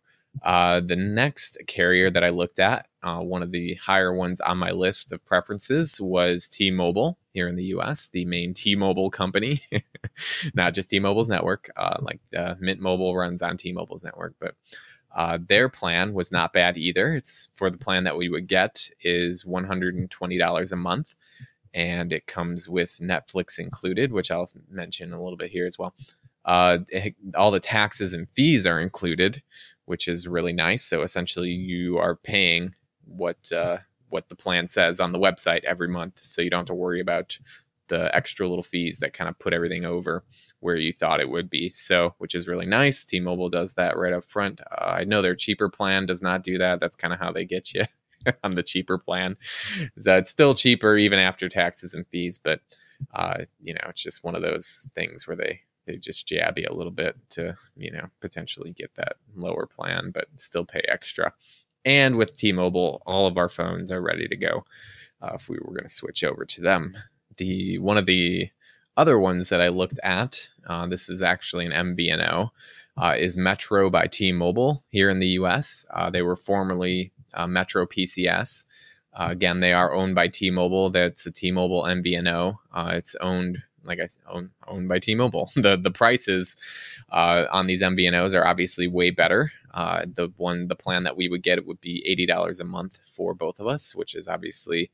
Uh, 0.43 0.81
the 0.81 0.97
next 0.97 1.59
carrier 1.67 2.11
that 2.11 2.25
I 2.25 2.31
looked 2.31 2.59
at, 2.59 2.87
uh, 3.03 3.21
one 3.21 3.43
of 3.43 3.53
the 3.53 3.75
higher 3.75 4.13
ones 4.13 4.41
on 4.41 4.59
my 4.59 4.73
list 4.73 5.13
of 5.13 5.25
preferences, 5.25 6.01
was 6.01 6.49
T 6.49 6.71
Mobile 6.71 7.19
here 7.39 7.49
in 7.49 7.55
the 7.55 7.67
US, 7.77 8.09
the 8.09 8.25
main 8.25 8.53
T 8.53 8.75
Mobile 8.75 9.11
company, 9.11 9.61
not 10.55 10.75
just 10.75 10.91
T 10.91 10.99
Mobile's 10.99 11.29
network. 11.29 11.71
Uh, 11.77 11.99
like 12.01 12.21
uh, 12.37 12.57
Mint 12.59 12.81
Mobile 12.81 13.17
runs 13.17 13.43
on 13.43 13.57
T 13.57 13.73
Mobile's 13.73 14.03
network, 14.03 14.35
but 14.41 14.57
uh, 15.15 15.39
their 15.47 15.69
plan 15.69 16.15
was 16.15 16.33
not 16.33 16.53
bad 16.53 16.77
either. 16.77 17.15
It's 17.15 17.49
for 17.55 17.71
the 17.71 17.79
plan 17.79 18.03
that 18.05 18.17
we 18.17 18.29
would 18.29 18.49
get 18.49 18.91
is 19.03 19.45
$120 19.45 20.73
a 20.73 20.77
month 20.77 21.15
and 21.75 22.13
it 22.13 22.27
comes 22.27 22.69
with 22.69 22.99
Netflix 23.01 23.59
included, 23.61 24.13
which 24.13 24.33
I'll 24.33 24.51
mention 24.69 25.13
a 25.13 25.23
little 25.23 25.37
bit 25.37 25.51
here 25.51 25.67
as 25.67 25.79
well. 25.79 25.95
Uh, 26.45 26.79
it, 26.89 27.15
all 27.37 27.51
the 27.51 27.61
taxes 27.61 28.15
and 28.15 28.29
fees 28.29 28.67
are 28.67 28.81
included, 28.81 29.43
which 29.85 30.09
is 30.09 30.27
really 30.27 30.53
nice. 30.53 30.83
So 30.83 31.03
essentially, 31.03 31.51
you 31.51 31.99
are 31.99 32.17
paying 32.17 32.75
what 33.05 33.53
uh, 33.53 33.79
what 34.11 34.29
the 34.29 34.37
plan 34.37 34.69
says 34.69 35.01
on 35.01 35.13
the 35.13 35.19
website 35.19 35.65
every 35.65 35.89
month, 35.89 36.21
so 36.23 36.43
you 36.43 36.51
don't 36.51 36.61
have 36.61 36.67
to 36.67 36.75
worry 36.75 37.01
about 37.01 37.39
the 37.89 38.15
extra 38.15 38.47
little 38.47 38.63
fees 38.63 38.99
that 38.99 39.15
kind 39.15 39.29
of 39.29 39.39
put 39.39 39.55
everything 39.55 39.85
over 39.85 40.25
where 40.61 40.77
you 40.77 40.93
thought 40.93 41.21
it 41.21 41.31
would 41.31 41.49
be. 41.49 41.69
So, 41.71 42.15
which 42.19 42.35
is 42.35 42.49
really 42.49 42.67
nice. 42.67 43.05
T-Mobile 43.05 43.49
does 43.49 43.75
that 43.75 43.97
right 43.97 44.13
up 44.13 44.25
front. 44.25 44.61
Uh, 44.61 44.85
I 44.85 45.05
know 45.05 45.23
their 45.23 45.37
cheaper 45.37 45.71
plan 45.71 46.05
does 46.05 46.21
not 46.21 46.43
do 46.43 46.59
that. 46.59 46.81
That's 46.81 46.97
kind 46.97 47.15
of 47.15 47.21
how 47.21 47.33
they 47.33 47.45
get 47.45 47.73
you. 47.73 47.85
on 48.45 48.55
the 48.55 48.63
cheaper 48.63 48.99
plan. 48.99 49.37
It's 49.97 50.31
still 50.31 50.55
cheaper 50.55 50.97
even 50.97 51.19
after 51.19 51.49
taxes 51.49 51.95
and 51.95 52.07
fees, 52.09 52.39
but 52.39 52.61
uh, 53.15 53.45
you 53.61 53.75
know, 53.75 53.81
it's 53.89 54.03
just 54.03 54.25
one 54.25 54.35
of 54.35 54.43
those 54.43 54.89
things 54.95 55.27
where 55.27 55.37
they 55.37 55.61
they 55.87 55.97
just 55.97 56.27
jab 56.27 56.59
you 56.59 56.67
a 56.69 56.75
little 56.75 56.93
bit 56.93 57.17
to 57.31 57.57
you 57.77 57.91
know 57.91 58.07
potentially 58.21 58.73
get 58.73 58.95
that 58.97 59.17
lower 59.35 59.67
plan, 59.67 60.11
but 60.13 60.27
still 60.37 60.65
pay 60.65 60.83
extra. 60.89 61.33
And 61.89 62.19
with 62.19 62.37
T-Mobile, 62.37 63.03
all 63.07 63.27
of 63.27 63.39
our 63.39 63.49
phones 63.49 63.91
are 63.91 64.03
ready 64.03 64.29
to 64.29 64.37
go 64.37 64.67
uh, 65.23 65.31
if 65.35 65.49
we 65.49 65.57
were 65.57 65.73
going 65.73 65.85
to 65.85 65.89
switch 65.89 66.23
over 66.23 66.45
to 66.45 66.61
them. 66.61 66.95
The 67.39 67.79
one 67.79 67.97
of 67.97 68.05
the 68.05 68.51
other 68.99 69.19
ones 69.19 69.49
that 69.49 69.63
I 69.63 69.69
looked 69.69 69.99
at, 70.03 70.51
uh, 70.67 70.87
this 70.87 71.09
is 71.09 71.23
actually 71.23 71.65
an 71.65 71.73
MVNO, 71.73 72.51
uh, 72.99 73.15
is 73.19 73.39
Metro 73.39 73.89
by 73.89 74.07
T-Mobile 74.07 74.85
here 74.91 75.09
in 75.09 75.19
the 75.19 75.29
U.S. 75.29 75.87
Uh, 75.91 76.11
they 76.11 76.21
were 76.21 76.37
formerly 76.37 77.11
uh, 77.33 77.47
Metro 77.47 77.87
PCS. 77.87 78.67
Uh, 79.15 79.29
again, 79.31 79.61
they 79.61 79.73
are 79.73 79.95
owned 79.95 80.15
by 80.15 80.29
T-Mobile. 80.29 80.91
That's 80.91 81.25
a 81.25 81.31
T-Mobile 81.31 81.85
MVNO. 81.85 82.59
Uh, 82.75 82.91
it's 82.93 83.15
owned, 83.23 83.63
like 83.85 84.01
I 84.01 84.07
said, 84.07 84.23
owned, 84.67 84.89
by 84.89 84.99
T-Mobile. 84.99 85.51
the 85.57 85.77
the 85.77 85.91
prices 85.91 86.57
uh, 87.11 87.47
on 87.51 87.67
these 87.67 87.83
MVNOs 87.83 88.35
are 88.35 88.47
obviously 88.47 88.87
way 88.87 89.11
better. 89.11 89.53
Uh, 89.75 90.07
the 90.13 90.33
one, 90.37 90.69
the 90.69 90.77
plan 90.77 91.05
that 91.05 91.17
we 91.17 91.29
would 91.29 91.43
get, 91.43 91.65
would 91.67 91.81
be 91.81 92.05
eighty 92.07 92.27
dollars 92.27 92.61
a 92.61 92.65
month 92.65 92.99
for 93.05 93.35
both 93.35 93.61
of 93.61 93.67
us, 93.67 93.95
which 93.95 94.15
is 94.15 94.29
obviously 94.29 94.91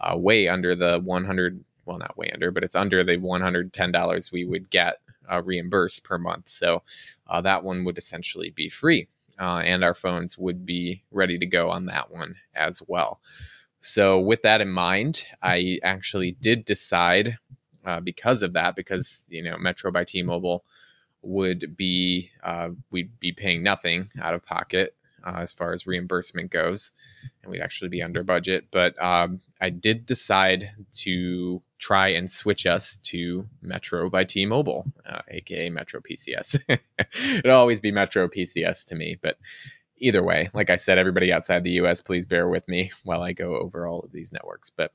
uh, 0.00 0.16
way 0.16 0.48
under 0.48 0.74
the 0.74 1.00
one 1.00 1.24
hundred. 1.24 1.64
Well, 1.86 1.98
not 1.98 2.16
way 2.16 2.30
under, 2.32 2.50
but 2.50 2.64
it's 2.64 2.74
under 2.74 3.04
the 3.04 3.18
one 3.18 3.42
hundred 3.42 3.72
ten 3.72 3.92
dollars 3.92 4.32
we 4.32 4.44
would 4.44 4.70
get 4.70 5.00
reimbursed 5.42 6.04
per 6.04 6.18
month. 6.18 6.48
So 6.48 6.82
that 7.42 7.64
one 7.64 7.84
would 7.84 7.98
essentially 7.98 8.50
be 8.50 8.68
free 8.68 9.08
uh, 9.38 9.62
and 9.64 9.84
our 9.84 9.94
phones 9.94 10.38
would 10.38 10.64
be 10.64 11.02
ready 11.10 11.38
to 11.38 11.46
go 11.46 11.70
on 11.70 11.86
that 11.86 12.10
one 12.10 12.36
as 12.54 12.82
well. 12.86 13.20
So, 13.80 14.18
with 14.18 14.42
that 14.42 14.60
in 14.60 14.70
mind, 14.70 15.26
I 15.42 15.78
actually 15.82 16.32
did 16.40 16.64
decide 16.64 17.38
uh, 17.84 18.00
because 18.00 18.42
of 18.42 18.52
that, 18.54 18.76
because 18.76 19.26
you 19.28 19.42
know 19.42 19.56
Metro 19.58 19.90
by 19.90 20.04
T-Mobile 20.04 20.64
would 21.22 21.76
be 21.76 22.30
uh, 22.42 22.70
we'd 22.90 23.18
be 23.20 23.32
paying 23.32 23.62
nothing 23.62 24.10
out 24.20 24.34
of 24.34 24.44
pocket 24.44 24.94
uh, 25.24 25.38
as 25.38 25.52
far 25.52 25.72
as 25.72 25.86
reimbursement 25.86 26.50
goes, 26.50 26.92
and 27.42 27.50
we'd 27.50 27.60
actually 27.60 27.88
be 27.88 28.02
under 28.02 28.22
budget. 28.22 28.66
But 28.70 29.00
um, 29.02 29.40
I 29.60 29.70
did 29.70 30.06
decide 30.06 30.70
to 30.98 31.62
try 31.78 32.08
and 32.08 32.30
switch 32.30 32.66
us 32.66 32.98
to 32.98 33.46
Metro 33.62 34.08
by 34.10 34.24
T-Mobile, 34.24 34.86
uh, 35.06 35.20
aka 35.28 35.70
Metro 35.70 36.00
PCS. 36.00 36.60
It'll 37.38 37.56
always 37.56 37.80
be 37.80 37.90
Metro 37.90 38.28
PCS 38.28 38.86
to 38.88 38.94
me, 38.94 39.18
but 39.20 39.38
either 39.96 40.22
way, 40.22 40.50
like 40.52 40.70
I 40.70 40.76
said, 40.76 40.98
everybody 40.98 41.32
outside 41.32 41.64
the 41.64 41.72
US, 41.82 42.02
please 42.02 42.26
bear 42.26 42.48
with 42.48 42.66
me 42.68 42.92
while 43.04 43.22
I 43.22 43.32
go 43.32 43.56
over 43.56 43.86
all 43.86 44.00
of 44.00 44.12
these 44.12 44.32
networks. 44.32 44.70
But 44.70 44.92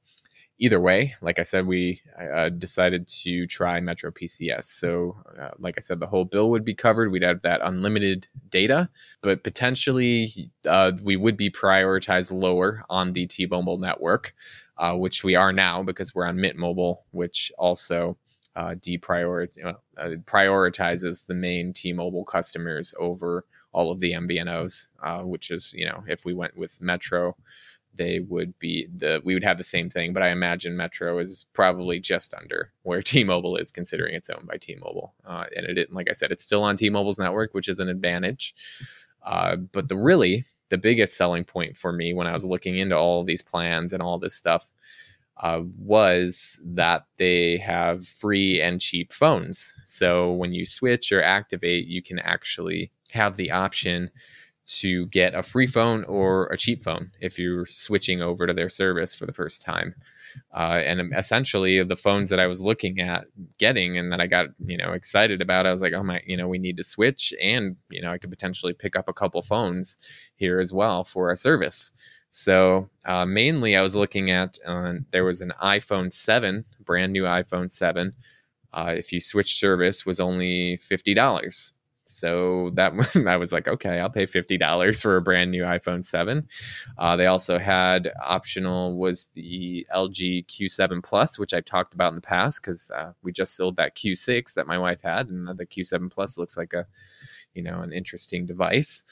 either 0.59 0.79
way, 0.79 1.15
like 1.21 1.39
I 1.39 1.43
said, 1.43 1.65
we 1.65 2.01
uh, 2.19 2.49
decided 2.49 3.07
to 3.07 3.47
try 3.47 3.79
Metro 3.79 4.11
PCS. 4.11 4.65
So, 4.65 5.17
uh, 5.39 5.51
like 5.57 5.75
I 5.77 5.79
said, 5.79 5.99
the 5.99 6.07
whole 6.07 6.25
bill 6.25 6.49
would 6.51 6.65
be 6.65 6.75
covered. 6.75 7.11
We'd 7.11 7.23
have 7.23 7.41
that 7.41 7.61
unlimited 7.63 8.27
data, 8.49 8.89
but 9.21 9.43
potentially 9.43 10.51
uh, 10.67 10.91
we 11.01 11.15
would 11.15 11.37
be 11.37 11.49
prioritized 11.49 12.31
lower 12.31 12.83
on 12.89 13.13
the 13.13 13.25
T 13.25 13.45
Mobile 13.45 13.77
network, 13.77 14.35
uh, 14.77 14.93
which 14.95 15.23
we 15.23 15.35
are 15.35 15.53
now 15.53 15.81
because 15.81 16.13
we're 16.13 16.27
on 16.27 16.39
Mint 16.39 16.57
Mobile, 16.57 17.05
which 17.11 17.51
also 17.57 18.17
uh, 18.55 18.75
deprioritize 18.75 19.75
uh, 19.97 20.09
prioritizes 20.25 21.25
the 21.25 21.33
main 21.33 21.71
T-Mobile 21.71 22.25
customers 22.25 22.93
over 22.99 23.45
all 23.71 23.91
of 23.91 23.99
the 23.99 24.13
MVNOs, 24.13 24.89
which 25.23 25.51
is 25.51 25.73
you 25.73 25.85
know 25.85 26.03
if 26.07 26.25
we 26.25 26.33
went 26.33 26.57
with 26.57 26.81
Metro, 26.81 27.37
they 27.95 28.19
would 28.21 28.57
be 28.59 28.87
the 28.95 29.21
we 29.23 29.33
would 29.33 29.43
have 29.43 29.57
the 29.57 29.63
same 29.63 29.89
thing. 29.89 30.13
But 30.13 30.23
I 30.23 30.29
imagine 30.29 30.75
Metro 30.75 31.19
is 31.19 31.45
probably 31.53 31.99
just 31.99 32.33
under 32.33 32.71
where 32.83 33.01
T-Mobile 33.03 33.57
is, 33.57 33.71
considering 33.71 34.15
it's 34.15 34.29
owned 34.29 34.47
by 34.47 34.57
T-Mobile, 34.57 35.13
uh, 35.25 35.45
and 35.55 35.77
it 35.77 35.91
like 35.91 36.07
I 36.09 36.13
said, 36.13 36.31
it's 36.31 36.43
still 36.43 36.63
on 36.63 36.75
T-Mobile's 36.75 37.19
network, 37.19 37.53
which 37.53 37.67
is 37.67 37.79
an 37.79 37.89
advantage. 37.89 38.55
Uh, 39.23 39.57
but 39.57 39.89
the 39.89 39.97
really 39.97 40.45
the 40.69 40.77
biggest 40.77 41.17
selling 41.17 41.43
point 41.43 41.75
for 41.75 41.91
me 41.91 42.13
when 42.13 42.27
I 42.27 42.33
was 42.33 42.45
looking 42.45 42.77
into 42.77 42.95
all 42.95 43.23
these 43.23 43.41
plans 43.41 43.91
and 43.91 44.01
all 44.01 44.19
this 44.19 44.35
stuff 44.35 44.69
uh, 45.41 45.61
was 45.77 46.59
that 46.63 47.05
they 47.17 47.57
have 47.57 48.07
free 48.07 48.61
and 48.61 48.81
cheap 48.81 49.13
phones. 49.13 49.75
So 49.85 50.31
when 50.33 50.53
you 50.53 50.65
switch 50.65 51.11
or 51.11 51.23
activate, 51.23 51.87
you 51.87 52.03
can 52.03 52.19
actually 52.19 52.91
have 53.11 53.37
the 53.37 53.51
option 53.51 54.11
to 54.79 55.07
get 55.07 55.35
a 55.35 55.43
free 55.43 55.67
phone 55.67 56.03
or 56.05 56.47
a 56.47 56.57
cheap 56.57 56.83
phone 56.83 57.11
if 57.19 57.39
you're 57.39 57.65
switching 57.67 58.21
over 58.21 58.47
to 58.47 58.53
their 58.53 58.69
service 58.69 59.13
for 59.15 59.25
the 59.25 59.33
first 59.33 59.61
time. 59.61 59.95
Uh, 60.53 60.81
and 60.85 61.13
essentially, 61.17 61.83
the 61.83 61.95
phones 61.95 62.29
that 62.29 62.39
I 62.39 62.47
was 62.47 62.61
looking 62.61 62.99
at 62.99 63.25
getting 63.57 63.97
and 63.97 64.11
that 64.11 64.21
I 64.21 64.27
got 64.27 64.47
you 64.63 64.77
know 64.77 64.91
excited 64.93 65.41
about, 65.41 65.65
I 65.65 65.71
was 65.71 65.81
like, 65.81 65.93
oh 65.93 66.03
my, 66.03 66.21
you 66.25 66.37
know, 66.37 66.47
we 66.47 66.59
need 66.59 66.77
to 66.77 66.83
switch, 66.83 67.33
and 67.41 67.75
you 67.89 68.01
know, 68.01 68.11
I 68.11 68.17
could 68.17 68.29
potentially 68.29 68.73
pick 68.73 68.95
up 68.95 69.07
a 69.09 69.13
couple 69.13 69.41
phones 69.41 69.97
here 70.35 70.59
as 70.59 70.71
well 70.73 71.03
for 71.03 71.31
a 71.31 71.37
service. 71.37 71.91
So 72.29 72.89
uh, 73.05 73.25
mainly, 73.25 73.75
I 73.75 73.81
was 73.81 73.95
looking 73.95 74.31
at 74.31 74.57
uh, 74.65 74.93
there 75.11 75.25
was 75.25 75.41
an 75.41 75.51
iPhone 75.61 76.13
7, 76.13 76.63
brand 76.85 77.11
new 77.11 77.23
iPhone 77.23 77.71
7. 77.71 78.13
Uh, 78.71 78.93
if 78.95 79.11
you 79.11 79.19
switch 79.19 79.55
service, 79.55 80.05
was 80.05 80.19
only 80.19 80.77
fifty 80.77 81.13
dollars. 81.15 81.73
So 82.09 82.71
that 82.73 82.93
I 83.27 83.37
was 83.37 83.51
like, 83.51 83.67
okay, 83.67 83.99
I'll 83.99 84.09
pay 84.09 84.25
fifty 84.25 84.57
dollars 84.57 85.01
for 85.01 85.17
a 85.17 85.21
brand 85.21 85.51
new 85.51 85.63
iPhone 85.63 86.03
seven. 86.03 86.47
Uh, 86.97 87.15
they 87.15 87.27
also 87.27 87.59
had 87.59 88.11
optional 88.23 88.97
was 88.97 89.29
the 89.35 89.85
LG 89.93 90.47
Q7 90.47 91.03
Plus, 91.03 91.37
which 91.37 91.53
I've 91.53 91.65
talked 91.65 91.93
about 91.93 92.09
in 92.09 92.15
the 92.15 92.21
past 92.21 92.61
because 92.61 92.91
uh, 92.91 93.13
we 93.23 93.31
just 93.31 93.55
sold 93.55 93.75
that 93.77 93.95
Q6 93.95 94.53
that 94.55 94.67
my 94.67 94.77
wife 94.77 95.01
had, 95.01 95.29
and 95.29 95.47
the 95.47 95.65
Q7 95.65 96.11
Plus 96.11 96.37
looks 96.37 96.57
like 96.57 96.73
a, 96.73 96.85
you 97.53 97.61
know, 97.63 97.81
an 97.81 97.93
interesting 97.93 98.45
device. 98.45 99.05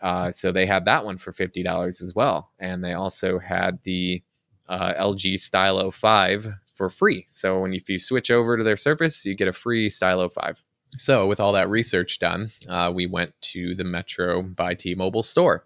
Uh, 0.00 0.30
so 0.30 0.52
they 0.52 0.66
had 0.66 0.84
that 0.84 1.04
one 1.04 1.18
for 1.18 1.32
fifty 1.32 1.62
dollars 1.62 2.00
as 2.00 2.14
well, 2.14 2.52
and 2.58 2.84
they 2.84 2.94
also 2.94 3.38
had 3.38 3.78
the 3.82 4.22
uh, 4.68 4.94
LG 4.94 5.38
Stylo 5.40 5.90
5 5.90 6.54
for 6.66 6.90
free. 6.90 7.26
So 7.30 7.60
when 7.60 7.72
if 7.74 7.88
you 7.88 7.98
switch 7.98 8.30
over 8.30 8.56
to 8.56 8.64
their 8.64 8.76
Surface, 8.76 9.24
you 9.24 9.34
get 9.34 9.48
a 9.48 9.52
free 9.52 9.90
Stylo 9.90 10.28
5. 10.28 10.62
So, 10.96 11.26
with 11.26 11.40
all 11.40 11.52
that 11.52 11.68
research 11.68 12.18
done, 12.18 12.52
uh, 12.68 12.90
we 12.94 13.06
went 13.06 13.34
to 13.42 13.74
the 13.74 13.84
Metro 13.84 14.42
by 14.42 14.74
T 14.74 14.94
Mobile 14.94 15.22
store, 15.22 15.64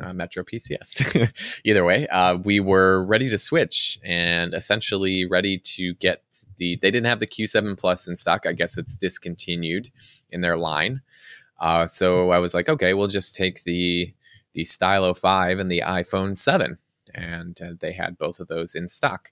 uh, 0.00 0.12
Metro 0.12 0.44
PCS. 0.44 1.32
Either 1.64 1.84
way, 1.84 2.06
uh, 2.08 2.36
we 2.36 2.60
were 2.60 3.04
ready 3.06 3.30
to 3.30 3.38
switch 3.38 3.98
and 4.04 4.54
essentially 4.54 5.24
ready 5.26 5.58
to 5.58 5.94
get 5.94 6.22
the. 6.58 6.76
They 6.76 6.90
didn't 6.90 7.06
have 7.06 7.20
the 7.20 7.26
Q7 7.26 7.78
Plus 7.78 8.06
in 8.06 8.16
stock. 8.16 8.46
I 8.46 8.52
guess 8.52 8.78
it's 8.78 8.96
discontinued 8.96 9.90
in 10.30 10.42
their 10.42 10.56
line. 10.56 11.00
Uh, 11.58 11.86
so 11.86 12.30
I 12.30 12.38
was 12.38 12.54
like, 12.54 12.68
okay, 12.68 12.94
we'll 12.94 13.08
just 13.08 13.34
take 13.34 13.64
the 13.64 14.12
the 14.54 14.64
Stylo 14.64 15.14
5 15.14 15.58
and 15.58 15.70
the 15.70 15.82
iPhone 15.86 16.36
7. 16.36 16.78
And 17.14 17.60
uh, 17.62 17.72
they 17.78 17.92
had 17.92 18.18
both 18.18 18.40
of 18.40 18.48
those 18.48 18.74
in 18.74 18.88
stock. 18.88 19.30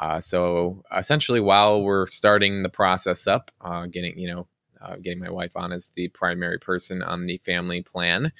Uh, 0.00 0.20
so 0.20 0.82
essentially, 0.96 1.40
while 1.40 1.82
we're 1.82 2.06
starting 2.06 2.62
the 2.62 2.68
process 2.68 3.26
up, 3.26 3.50
uh, 3.60 3.86
getting 3.86 4.18
you 4.18 4.28
know 4.28 4.46
uh, 4.82 4.96
getting 4.96 5.20
my 5.20 5.30
wife 5.30 5.56
on 5.56 5.72
as 5.72 5.90
the 5.90 6.08
primary 6.08 6.58
person 6.58 7.02
on 7.02 7.26
the 7.26 7.38
family 7.38 7.82
plan. 7.82 8.32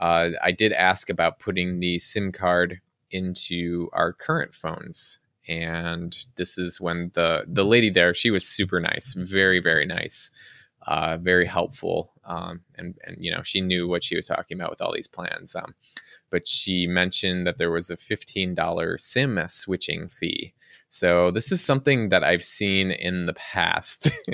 Uh, 0.00 0.30
I 0.42 0.52
did 0.52 0.72
ask 0.72 1.10
about 1.10 1.38
putting 1.38 1.80
the 1.80 1.98
SIM 1.98 2.32
card 2.32 2.80
into 3.10 3.88
our 3.92 4.12
current 4.12 4.54
phones. 4.54 5.18
And 5.48 6.16
this 6.36 6.58
is 6.58 6.80
when 6.80 7.10
the 7.14 7.44
the 7.46 7.64
lady 7.64 7.88
there, 7.88 8.12
she 8.14 8.30
was 8.30 8.46
super 8.46 8.80
nice, 8.80 9.14
very 9.14 9.60
very 9.60 9.86
nice, 9.86 10.30
uh, 10.86 11.16
very 11.16 11.46
helpful, 11.46 12.12
um, 12.26 12.60
and 12.74 12.94
and 13.04 13.16
you 13.18 13.30
know 13.30 13.42
she 13.42 13.62
knew 13.62 13.88
what 13.88 14.04
she 14.04 14.14
was 14.14 14.26
talking 14.26 14.58
about 14.58 14.70
with 14.70 14.82
all 14.82 14.92
these 14.92 15.08
plans. 15.08 15.56
Um, 15.56 15.74
but 16.28 16.46
she 16.46 16.86
mentioned 16.86 17.46
that 17.46 17.56
there 17.56 17.70
was 17.70 17.88
a 17.88 17.96
fifteen 17.96 18.54
dollar 18.54 18.98
SIM 18.98 19.40
switching 19.48 20.06
fee, 20.06 20.52
so 20.88 21.30
this 21.30 21.52
is 21.52 21.62
something 21.62 22.08
that 22.08 22.24
I've 22.24 22.42
seen 22.42 22.90
in 22.90 23.26
the 23.26 23.34
past, 23.34 24.10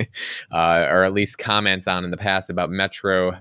uh, 0.53 0.87
or 0.88 1.05
at 1.05 1.12
least 1.12 1.38
comments 1.38 1.88
on 1.88 2.05
in 2.05 2.11
the 2.11 2.17
past 2.17 2.49
about 2.49 2.71
Metro 2.71 3.33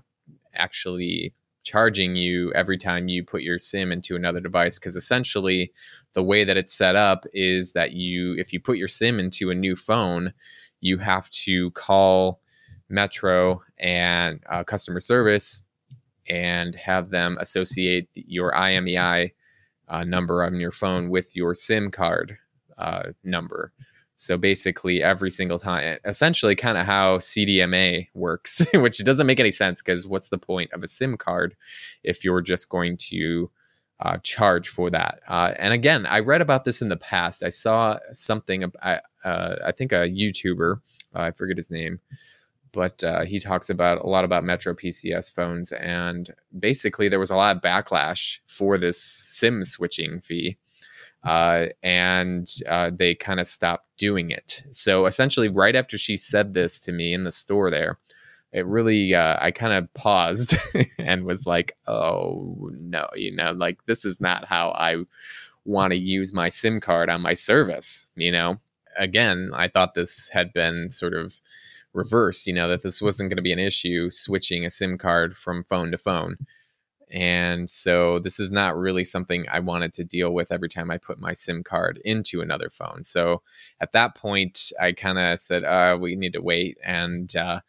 actually 0.56 1.34
charging 1.64 2.16
you 2.16 2.52
every 2.54 2.78
time 2.78 3.08
you 3.08 3.24
put 3.24 3.42
your 3.42 3.58
sim 3.58 3.92
into 3.92 4.16
another 4.16 4.40
device 4.40 4.78
because 4.78 4.96
essentially 4.96 5.72
the 6.14 6.24
way 6.24 6.44
that 6.44 6.58
it's 6.58 6.74
set 6.74 6.96
up 6.96 7.26
is 7.34 7.72
that 7.74 7.94
you 7.94 8.36
if 8.38 8.52
you 8.52 8.60
put 8.60 8.78
your 8.78 8.88
sim 8.88 9.18
into 9.18 9.50
a 9.50 9.56
new 9.56 9.76
phone 9.76 10.34
you 10.82 10.98
have 10.98 11.30
to 11.30 11.72
call 11.72 12.42
metro 12.90 13.62
and 13.78 14.42
uh, 14.50 14.62
customer 14.64 15.00
service 15.00 15.64
and 16.28 16.76
have 16.76 17.10
them 17.12 17.38
associate 17.40 18.10
your 18.14 18.52
imei 18.52 19.32
uh, 19.88 20.04
number 20.04 20.44
on 20.44 20.56
your 20.56 20.72
phone 20.72 21.10
with 21.10 21.34
your 21.34 21.56
sim 21.56 21.90
card 21.90 22.38
uh, 22.78 23.12
number. 23.24 23.72
So 24.16 24.38
basically, 24.38 25.02
every 25.02 25.32
single 25.32 25.58
time, 25.58 25.98
essentially, 26.06 26.56
kind 26.56 26.78
of 26.78 26.86
how 26.86 27.18
CDMA 27.18 28.08
works, 28.14 28.66
which 28.74 29.04
doesn't 29.04 29.28
make 29.28 29.40
any 29.40 29.52
sense 29.52 29.82
because 29.82 30.08
what's 30.08 30.30
the 30.30 30.38
point 30.38 30.72
of 30.72 30.84
a 30.84 30.88
SIM 30.88 31.18
card 31.18 31.56
if 32.04 32.24
you're 32.24 32.42
just 32.42 32.70
going 32.70 32.98
to 32.98 33.50
uh, 34.00 34.18
charge 34.24 34.70
for 34.70 34.90
that? 34.92 35.20
Uh, 35.28 35.54
and 35.58 35.74
again, 35.74 36.06
I 36.06 36.20
read 36.20 36.42
about 36.42 36.64
this 36.64 36.82
in 36.82 36.90
the 36.90 36.98
past. 36.98 37.44
I 37.44 37.50
saw 37.50 37.98
something, 38.12 38.64
uh, 38.82 39.00
I 39.24 39.72
think 39.76 39.92
a 39.92 40.10
YouTuber, 40.10 40.80
I 41.16 41.32
forget 41.32 41.58
his 41.58 41.72
name, 41.72 42.00
but 42.72 43.04
uh, 43.04 43.26
he 43.26 43.40
talks 43.40 43.70
about 43.70 44.04
a 44.04 44.08
lot 44.08 44.26
about 44.26 44.44
Metro 44.44 44.76
PCS 44.76 45.34
phones. 45.34 45.72
And 45.72 46.34
basically, 46.60 47.10
there 47.10 47.20
was 47.20 47.32
a 47.32 47.36
lot 47.36 47.56
of 47.56 47.64
backlash 47.64 48.40
for 48.48 48.78
this 48.78 49.02
SIM 49.02 49.64
switching 49.64 50.22
fee 50.22 50.58
uh, 51.24 51.68
and 51.82 52.50
uh, 52.68 52.92
they 52.94 53.16
kind 53.16 53.40
of 53.40 53.48
stopped 53.48 53.88
doing 53.98 54.32
it. 54.32 54.64
So 54.72 55.06
essentially, 55.06 55.48
right 55.48 55.76
after 55.76 55.98
she 55.98 56.18
said 56.18 56.54
this 56.54 56.80
to 56.82 56.92
me 56.92 57.14
in 57.14 57.24
the 57.24 57.32
store 57.32 57.72
there, 57.72 57.98
it 58.52 58.66
really 58.68 59.16
uh, 59.16 59.38
I 59.40 59.52
kind 59.52 59.74
of 59.74 59.92
paused 59.94 60.56
and 61.00 61.26
was 61.26 61.48
like, 61.48 61.76
"Oh 61.88 62.70
no, 62.74 63.08
you 63.16 63.36
know, 63.36 63.52
like 63.54 63.84
this 63.86 64.06
is 64.06 64.22
not 64.22 64.46
how 64.46 64.70
I 64.72 64.98
want 65.66 65.92
to 65.92 66.00
use 66.00 66.34
my 66.34 66.50
SIM 66.50 66.80
card 66.80 67.10
on 67.10 67.22
my 67.22 67.34
service." 67.34 68.10
You 68.16 68.32
know, 68.32 68.60
again, 68.98 69.52
I 69.54 69.68
thought 69.68 69.96
this 69.96 70.28
had 70.30 70.54
been 70.54 70.92
sort 70.92 71.14
of 71.14 71.42
reversed. 71.94 72.46
You 72.48 72.54
know, 72.54 72.68
that 72.68 72.84
this 72.84 73.02
wasn't 73.02 73.30
going 73.30 73.38
to 73.38 73.44
be 73.44 73.54
an 73.54 73.60
issue 73.60 74.12
switching 74.12 74.66
a 74.66 74.70
SIM 74.70 74.98
card 74.98 75.36
from 75.36 75.64
phone 75.64 75.92
to 75.92 75.98
phone. 75.98 76.38
And 77.14 77.70
so 77.70 78.18
this 78.18 78.40
is 78.40 78.52
not 78.52 78.76
really 78.76 79.04
something 79.04 79.46
I 79.52 79.60
wanted 79.60 79.94
to 79.94 80.04
deal 80.04 80.34
with 80.34 80.52
every 80.52 80.68
time 80.68 80.90
I 80.90 80.98
put 80.98 81.20
my 81.20 81.32
SIM 81.32 81.64
card 81.64 82.02
into 82.04 82.42
another 82.42 82.72
phone. 82.72 83.04
So 83.04 83.44
at 83.80 83.92
that 83.92 84.16
point, 84.16 84.72
I 84.82 84.94
kind 84.94 85.20
of 85.20 85.40
said, 85.40 85.64
uh, 85.64 85.96
we 86.02 86.16
need 86.16 86.34
to 86.34 86.42
wait. 86.42 86.80
And 86.84 87.34
uh, 87.36 87.60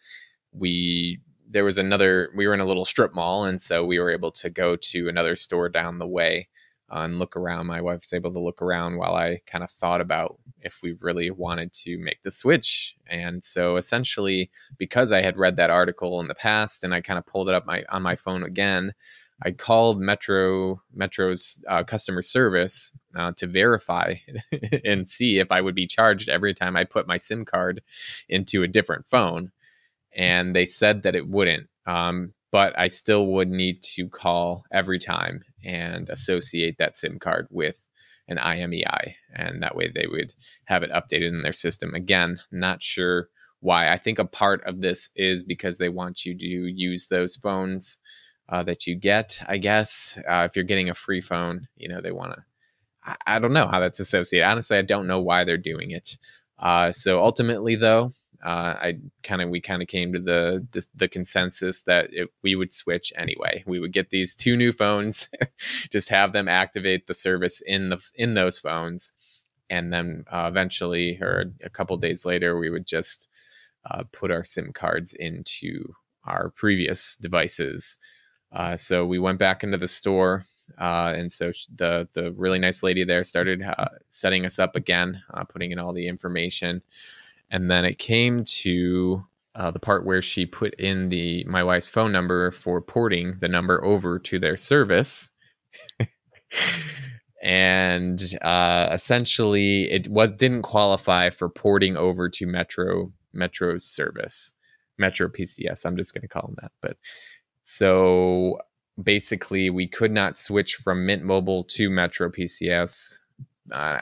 we, 0.52 1.20
there 1.46 1.64
was 1.64 1.76
another, 1.76 2.30
we 2.34 2.46
were 2.46 2.54
in 2.54 2.60
a 2.60 2.66
little 2.66 2.86
strip 2.86 3.14
mall. 3.14 3.44
And 3.44 3.60
so 3.60 3.84
we 3.84 3.98
were 3.98 4.10
able 4.10 4.32
to 4.32 4.48
go 4.48 4.76
to 4.76 5.08
another 5.10 5.36
store 5.36 5.68
down 5.68 5.98
the 5.98 6.06
way 6.06 6.48
uh, 6.90 7.00
and 7.00 7.18
look 7.18 7.36
around. 7.36 7.66
My 7.66 7.82
wife 7.82 8.00
was 8.00 8.14
able 8.14 8.32
to 8.32 8.40
look 8.40 8.62
around 8.62 8.96
while 8.96 9.14
I 9.14 9.40
kind 9.46 9.62
of 9.62 9.70
thought 9.70 10.00
about 10.00 10.38
if 10.60 10.80
we 10.82 10.96
really 11.00 11.30
wanted 11.30 11.72
to 11.74 11.98
make 11.98 12.22
the 12.22 12.30
switch. 12.30 12.96
And 13.08 13.44
so 13.44 13.76
essentially, 13.76 14.50
because 14.78 15.12
I 15.12 15.20
had 15.20 15.36
read 15.36 15.56
that 15.56 15.70
article 15.70 16.20
in 16.20 16.28
the 16.28 16.34
past 16.34 16.82
and 16.82 16.94
I 16.94 17.02
kind 17.02 17.18
of 17.18 17.26
pulled 17.26 17.50
it 17.50 17.54
up 17.54 17.66
my 17.66 17.84
on 17.90 18.02
my 18.02 18.16
phone 18.16 18.42
again, 18.42 18.94
I 19.42 19.50
called 19.50 20.00
Metro 20.00 20.80
Metro's 20.92 21.60
uh, 21.68 21.82
customer 21.84 22.22
service 22.22 22.92
uh, 23.16 23.32
to 23.36 23.46
verify 23.46 24.14
and 24.84 25.08
see 25.08 25.38
if 25.38 25.50
I 25.50 25.60
would 25.60 25.74
be 25.74 25.86
charged 25.86 26.28
every 26.28 26.54
time 26.54 26.76
I 26.76 26.84
put 26.84 27.08
my 27.08 27.16
SIM 27.16 27.44
card 27.44 27.82
into 28.28 28.62
a 28.62 28.68
different 28.68 29.06
phone, 29.06 29.50
and 30.16 30.54
they 30.54 30.66
said 30.66 31.02
that 31.02 31.16
it 31.16 31.28
wouldn't. 31.28 31.68
Um, 31.86 32.32
but 32.52 32.78
I 32.78 32.86
still 32.86 33.26
would 33.26 33.50
need 33.50 33.82
to 33.82 34.08
call 34.08 34.64
every 34.72 35.00
time 35.00 35.42
and 35.64 36.08
associate 36.08 36.78
that 36.78 36.96
SIM 36.96 37.18
card 37.18 37.48
with 37.50 37.88
an 38.28 38.36
IMEI, 38.36 39.14
and 39.34 39.62
that 39.62 39.74
way 39.74 39.90
they 39.92 40.06
would 40.06 40.32
have 40.66 40.82
it 40.82 40.92
updated 40.92 41.28
in 41.28 41.42
their 41.42 41.52
system. 41.52 41.94
Again, 41.94 42.40
not 42.52 42.82
sure 42.82 43.28
why. 43.60 43.92
I 43.92 43.98
think 43.98 44.18
a 44.18 44.24
part 44.24 44.62
of 44.64 44.80
this 44.80 45.10
is 45.16 45.42
because 45.42 45.78
they 45.78 45.88
want 45.88 46.24
you 46.24 46.38
to 46.38 46.46
use 46.46 47.08
those 47.08 47.36
phones 47.36 47.98
uh, 48.48 48.62
that 48.64 48.86
you 48.86 48.94
get. 48.94 49.40
I 49.46 49.58
guess 49.58 50.18
uh, 50.28 50.46
if 50.48 50.56
you're 50.56 50.64
getting 50.64 50.90
a 50.90 50.94
free 50.94 51.20
phone, 51.20 51.68
you 51.76 51.88
know 51.88 52.00
they 52.00 52.12
want 52.12 52.34
to. 52.34 52.44
I, 53.04 53.16
I, 53.26 53.38
don't 53.38 53.52
know 53.52 53.66
how 53.66 53.80
that's 53.80 54.00
associated. 54.00 54.46
Honestly, 54.46 54.78
I 54.78 54.82
don't 54.82 55.06
know 55.06 55.20
why 55.20 55.44
they're 55.44 55.56
doing 55.56 55.90
it. 55.90 56.16
Uh, 56.58 56.92
so 56.92 57.20
ultimately, 57.20 57.74
though, 57.74 58.12
uh, 58.44 58.76
I 58.78 58.98
kind 59.22 59.40
of 59.40 59.48
we 59.48 59.60
kind 59.60 59.80
of 59.80 59.88
came 59.88 60.12
to 60.12 60.20
the 60.20 60.66
the, 60.94 61.08
consensus 61.08 61.82
that 61.84 62.08
it, 62.12 62.28
we 62.42 62.54
would 62.54 62.70
switch 62.70 63.12
anyway. 63.16 63.64
We 63.66 63.80
would 63.80 63.92
get 63.92 64.10
these 64.10 64.36
two 64.36 64.56
new 64.56 64.70
phones, 64.70 65.30
just 65.90 66.10
have 66.10 66.32
them 66.32 66.48
activate 66.48 67.06
the 67.06 67.14
service 67.14 67.62
in 67.64 67.88
the 67.88 67.98
in 68.14 68.34
those 68.34 68.58
phones, 68.58 69.14
and 69.70 69.92
then 69.92 70.24
uh, 70.30 70.46
eventually, 70.48 71.18
or 71.22 71.52
a 71.62 71.70
couple 71.70 71.96
days 71.96 72.26
later, 72.26 72.58
we 72.58 72.68
would 72.68 72.86
just 72.86 73.30
uh, 73.90 74.04
put 74.12 74.30
our 74.30 74.44
SIM 74.44 74.72
cards 74.72 75.14
into 75.14 75.94
our 76.24 76.50
previous 76.50 77.16
devices. 77.16 77.96
Uh, 78.54 78.76
so 78.76 79.04
we 79.04 79.18
went 79.18 79.38
back 79.38 79.62
into 79.62 79.76
the 79.76 79.88
store 79.88 80.46
uh, 80.78 81.12
and 81.16 81.30
so 81.30 81.52
the 81.76 82.08
the 82.14 82.32
really 82.32 82.58
nice 82.58 82.82
lady 82.82 83.04
there 83.04 83.22
started 83.22 83.62
uh, 83.62 83.88
setting 84.08 84.44
us 84.44 84.58
up 84.58 84.76
again, 84.76 85.22
uh, 85.34 85.44
putting 85.44 85.70
in 85.70 85.78
all 85.78 85.92
the 85.92 86.08
information, 86.08 86.82
and 87.50 87.70
then 87.70 87.84
it 87.84 87.98
came 87.98 88.42
to 88.44 89.24
uh, 89.54 89.70
the 89.70 89.78
part 89.78 90.04
where 90.04 90.22
she 90.22 90.46
put 90.46 90.74
in 90.74 91.10
the 91.10 91.44
my 91.44 91.62
wife's 91.62 91.88
phone 91.88 92.10
number 92.10 92.50
for 92.50 92.80
porting 92.80 93.36
the 93.40 93.48
number 93.48 93.84
over 93.84 94.18
to 94.18 94.38
their 94.38 94.56
service. 94.56 95.30
and 97.42 98.20
uh, 98.42 98.88
essentially, 98.90 99.90
it 99.92 100.08
was 100.08 100.32
didn't 100.32 100.62
qualify 100.62 101.30
for 101.30 101.48
porting 101.48 101.96
over 101.96 102.28
to 102.30 102.46
Metro 102.46 103.12
Metro's 103.32 103.84
service, 103.84 104.54
Metro 104.98 105.28
PCS. 105.28 105.86
I'm 105.86 105.96
just 105.96 106.14
going 106.14 106.22
to 106.22 106.28
call 106.28 106.48
them 106.48 106.56
that, 106.62 106.72
but 106.80 106.96
so 107.64 108.58
basically 109.02 109.70
we 109.70 109.86
could 109.86 110.12
not 110.12 110.38
switch 110.38 110.76
from 110.76 111.06
Mint 111.06 111.24
Mobile 111.24 111.64
to 111.64 111.90
Metro 111.90 112.30
PCS. 112.30 113.18
Uh, 113.72 113.98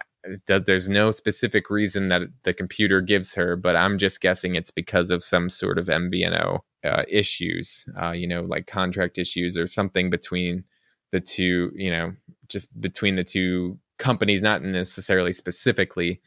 does, 0.46 0.64
there's 0.64 0.88
no 0.88 1.10
specific 1.10 1.70
reason 1.70 2.08
that 2.08 2.22
the 2.42 2.52
computer 2.52 3.00
gives 3.00 3.34
her, 3.34 3.56
but 3.56 3.74
I'm 3.74 3.98
just 3.98 4.20
guessing 4.20 4.54
it's 4.54 4.70
because 4.70 5.10
of 5.10 5.22
some 5.22 5.48
sort 5.48 5.78
of 5.78 5.86
MVNO 5.86 6.60
uh, 6.84 7.02
issues, 7.08 7.86
uh, 8.00 8.10
you 8.10 8.26
know, 8.26 8.42
like 8.42 8.66
contract 8.66 9.18
issues 9.18 9.56
or 9.56 9.66
something 9.66 10.10
between 10.10 10.64
the 11.10 11.20
two, 11.20 11.72
you 11.74 11.90
know, 11.90 12.12
just 12.48 12.80
between 12.80 13.16
the 13.16 13.24
two 13.24 13.78
companies, 13.98 14.42
not 14.42 14.62
necessarily 14.62 15.32
specifically, 15.32 16.20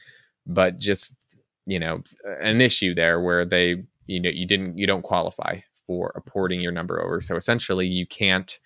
but 0.46 0.78
just, 0.78 1.38
you 1.66 1.80
know, 1.80 2.02
an 2.42 2.62
issue 2.62 2.94
there 2.94 3.22
where 3.22 3.46
they, 3.46 3.84
you 4.08 4.20
know, 4.20 4.30
you 4.30 4.46
didn't, 4.46 4.78
you 4.78 4.88
don't 4.88 5.04
qualify 5.04 5.60
for 5.86 6.22
porting 6.26 6.62
your 6.62 6.72
number 6.72 7.02
over. 7.02 7.22
So 7.22 7.36
essentially, 7.36 7.88
you 7.88 8.06
can't 8.06 8.60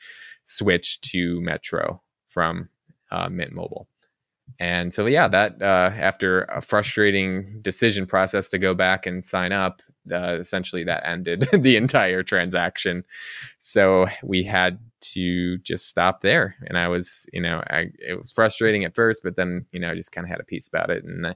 switch 0.44 1.02
to 1.02 1.40
Metro 1.42 2.02
from 2.28 2.70
uh, 3.12 3.30
Mint 3.30 3.54
Mobile. 3.54 3.88
And 4.60 4.94
so, 4.94 5.06
yeah, 5.06 5.28
that 5.28 5.62
uh, 5.62 5.92
after 5.96 6.44
a 6.44 6.62
frustrating 6.62 7.62
decision 7.62 8.06
process 8.06 8.50
to 8.50 8.58
go 8.58 8.74
back 8.74 9.06
and 9.06 9.24
sign 9.24 9.52
up, 9.52 9.82
uh, 10.12 10.38
essentially 10.40 10.84
that 10.84 11.06
ended 11.06 11.48
the 11.54 11.76
entire 11.76 12.24
transaction. 12.24 13.04
So 13.60 14.08
we 14.24 14.44
had 14.44 14.80
to 15.02 15.58
just 15.60 15.88
stop 15.88 16.22
there. 16.22 16.56
And 16.68 16.78
I 16.78 16.88
was, 16.88 17.28
you 17.32 17.42
know, 17.42 17.64
I, 17.70 17.92
it 18.00 18.20
was 18.20 18.32
frustrating 18.32 18.84
at 18.84 18.96
first, 18.96 19.22
but 19.24 19.36
then, 19.36 19.66
you 19.72 19.80
know, 19.80 19.92
I 19.92 19.96
just 19.96 20.12
kind 20.12 20.26
of 20.26 20.30
had 20.32 20.40
a 20.40 20.46
peace 20.46 20.68
about 20.68 20.90
it 20.90 21.04
and 21.04 21.28
I 21.28 21.36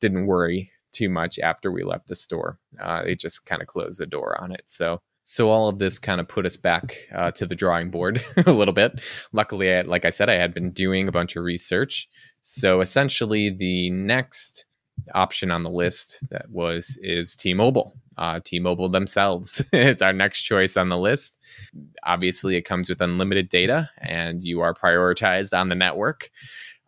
didn't 0.00 0.26
worry 0.26 0.70
too 0.92 1.10
much 1.10 1.38
after 1.38 1.70
we 1.70 1.84
left 1.84 2.08
the 2.08 2.14
store. 2.14 2.58
Uh, 2.80 3.02
they 3.04 3.14
just 3.14 3.46
kind 3.46 3.60
of 3.60 3.68
closed 3.68 4.00
the 4.00 4.06
door 4.06 4.40
on 4.40 4.52
it. 4.52 4.62
So 4.66 5.00
so 5.24 5.50
all 5.50 5.68
of 5.68 5.78
this 5.78 5.98
kind 5.98 6.20
of 6.20 6.28
put 6.28 6.46
us 6.46 6.56
back 6.56 6.96
uh, 7.14 7.30
to 7.32 7.46
the 7.46 7.54
drawing 7.54 7.90
board 7.90 8.22
a 8.46 8.52
little 8.52 8.74
bit. 8.74 9.00
Luckily, 9.32 9.74
I, 9.74 9.80
like 9.82 10.04
I 10.04 10.10
said, 10.10 10.28
I 10.28 10.34
had 10.34 10.54
been 10.54 10.70
doing 10.70 11.08
a 11.08 11.12
bunch 11.12 11.34
of 11.34 11.42
research. 11.42 12.08
So 12.42 12.82
essentially, 12.82 13.48
the 13.48 13.90
next 13.90 14.66
option 15.14 15.50
on 15.50 15.62
the 15.62 15.70
list 15.70 16.18
that 16.30 16.46
was 16.50 16.98
is 17.02 17.34
T-Mobile. 17.36 17.94
Uh, 18.16 18.38
T-Mobile 18.44 18.90
themselves. 18.90 19.64
it's 19.72 20.02
our 20.02 20.12
next 20.12 20.42
choice 20.42 20.76
on 20.76 20.90
the 20.90 20.98
list. 20.98 21.38
Obviously, 22.04 22.56
it 22.56 22.62
comes 22.62 22.90
with 22.90 23.00
unlimited 23.00 23.48
data, 23.48 23.88
and 23.98 24.44
you 24.44 24.60
are 24.60 24.74
prioritized 24.74 25.58
on 25.58 25.70
the 25.70 25.74
network. 25.74 26.30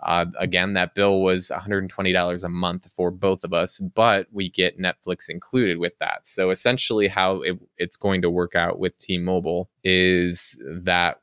Uh, 0.06 0.26
again, 0.38 0.74
that 0.74 0.94
bill 0.94 1.20
was 1.20 1.50
$120 1.52 2.44
a 2.44 2.48
month 2.48 2.92
for 2.92 3.10
both 3.10 3.42
of 3.42 3.52
us, 3.52 3.80
but 3.80 4.28
we 4.30 4.48
get 4.48 4.78
Netflix 4.78 5.28
included 5.28 5.78
with 5.78 5.98
that. 5.98 6.26
So 6.26 6.50
essentially, 6.50 7.08
how 7.08 7.42
it, 7.42 7.58
it's 7.76 7.96
going 7.96 8.22
to 8.22 8.30
work 8.30 8.54
out 8.54 8.78
with 8.78 8.96
T 8.98 9.18
Mobile 9.18 9.68
is 9.82 10.56
that 10.64 11.18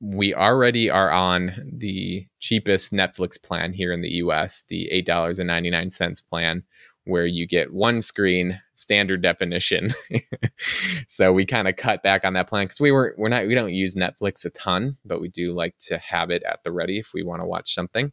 we 0.00 0.34
already 0.34 0.90
are 0.90 1.12
on 1.12 1.70
the 1.72 2.26
cheapest 2.40 2.92
Netflix 2.92 3.40
plan 3.40 3.72
here 3.72 3.92
in 3.92 4.02
the 4.02 4.14
US, 4.14 4.64
the 4.68 4.90
$8.99 4.92 6.28
plan, 6.28 6.64
where 7.04 7.26
you 7.26 7.46
get 7.46 7.72
one 7.72 8.00
screen 8.00 8.60
standard 8.74 9.22
definition. 9.22 9.94
so 11.08 11.32
we 11.32 11.44
kind 11.44 11.68
of 11.68 11.76
cut 11.76 12.02
back 12.02 12.24
on 12.24 12.32
that 12.32 12.48
plan 12.48 12.64
because 12.64 12.80
we 12.80 12.90
were 12.90 13.14
we're 13.18 13.28
not 13.28 13.46
we 13.46 13.54
don't 13.54 13.72
use 13.72 13.94
Netflix 13.94 14.44
a 14.44 14.50
ton, 14.50 14.96
but 15.04 15.20
we 15.20 15.28
do 15.28 15.52
like 15.52 15.76
to 15.78 15.98
have 15.98 16.30
it 16.30 16.42
at 16.44 16.62
the 16.64 16.72
ready 16.72 16.98
if 16.98 17.12
we 17.14 17.22
want 17.22 17.40
to 17.40 17.46
watch 17.46 17.74
something. 17.74 18.12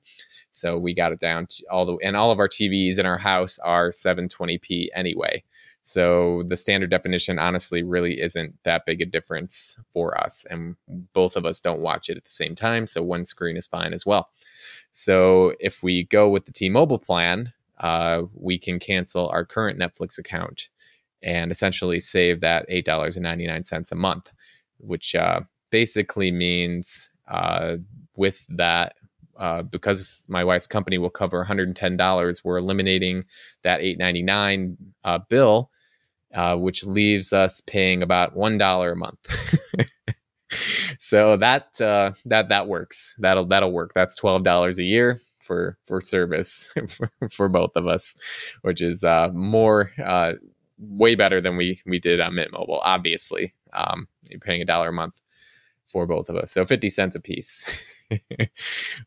So 0.49 0.77
we 0.77 0.93
got 0.93 1.13
it 1.13 1.19
down 1.19 1.47
to 1.47 1.63
all 1.71 1.85
the 1.85 1.97
and 2.03 2.15
all 2.15 2.31
of 2.31 2.39
our 2.39 2.49
TVs 2.49 2.99
in 2.99 3.05
our 3.05 3.17
house 3.17 3.57
are 3.59 3.89
720p 3.89 4.87
anyway. 4.93 5.43
So 5.83 6.43
the 6.47 6.57
standard 6.57 6.91
definition 6.91 7.39
honestly 7.39 7.81
really 7.81 8.21
isn't 8.21 8.55
that 8.65 8.85
big 8.85 9.01
a 9.01 9.05
difference 9.05 9.77
for 9.91 10.15
us 10.21 10.45
and 10.51 10.75
both 11.13 11.35
of 11.35 11.45
us 11.45 11.59
don't 11.59 11.81
watch 11.81 12.07
it 12.07 12.17
at 12.17 12.25
the 12.25 12.29
same 12.29 12.53
time, 12.53 12.85
so 12.85 13.01
one 13.01 13.25
screen 13.25 13.57
is 13.57 13.65
fine 13.65 13.93
as 13.93 14.05
well. 14.05 14.29
So 14.91 15.53
if 15.59 15.81
we 15.81 16.03
go 16.03 16.29
with 16.29 16.45
the 16.45 16.51
T-Mobile 16.51 16.99
plan, 16.99 17.53
uh, 17.81 18.21
we 18.33 18.57
can 18.57 18.79
cancel 18.79 19.27
our 19.29 19.43
current 19.43 19.79
Netflix 19.79 20.17
account 20.17 20.69
and 21.23 21.51
essentially 21.51 21.99
save 21.99 22.41
that 22.41 22.67
$8.99 22.69 23.91
a 23.91 23.95
month, 23.95 24.31
which 24.77 25.15
uh, 25.15 25.41
basically 25.71 26.31
means 26.31 27.09
uh, 27.27 27.77
with 28.15 28.45
that, 28.49 28.93
uh, 29.37 29.63
because 29.63 30.25
my 30.27 30.43
wife's 30.43 30.67
company 30.67 30.97
will 30.99 31.09
cover 31.09 31.43
$110, 31.43 32.41
we're 32.43 32.57
eliminating 32.57 33.25
that 33.63 33.81
$8.99 33.81 34.77
uh, 35.03 35.19
bill, 35.29 35.71
uh, 36.35 36.55
which 36.55 36.83
leaves 36.83 37.33
us 37.33 37.61
paying 37.61 38.03
about 38.03 38.35
$1 38.35 38.91
a 38.91 38.95
month. 38.95 39.87
so 40.99 41.35
that 41.37 41.73
that 41.77 42.49
that 42.49 42.67
works. 42.67 43.15
That'll 43.19 43.45
that'll 43.45 43.71
work. 43.71 43.93
That's 43.95 44.17
twelve 44.17 44.43
dollars 44.43 44.79
a 44.79 44.83
year 44.83 45.21
for 45.41 45.77
for 45.85 46.01
service 46.01 46.69
for, 46.87 47.11
for 47.29 47.49
both 47.49 47.71
of 47.75 47.87
us, 47.87 48.15
which 48.61 48.81
is 48.81 49.03
uh, 49.03 49.29
more 49.33 49.91
uh, 50.03 50.33
way 50.79 51.15
better 51.15 51.41
than 51.41 51.57
we 51.57 51.81
we 51.85 51.99
did 51.99 52.19
on 52.19 52.35
Mint 52.35 52.51
Mobile. 52.51 52.81
Obviously, 52.83 53.53
um, 53.73 54.07
you're 54.29 54.39
paying 54.39 54.61
a 54.61 54.65
dollar 54.65 54.89
a 54.89 54.93
month 54.93 55.21
for 55.85 56.05
both 56.07 56.29
of 56.29 56.35
us, 56.35 56.51
so 56.51 56.65
fifty 56.65 56.89
cents 56.89 57.15
a 57.15 57.19
piece. 57.19 57.65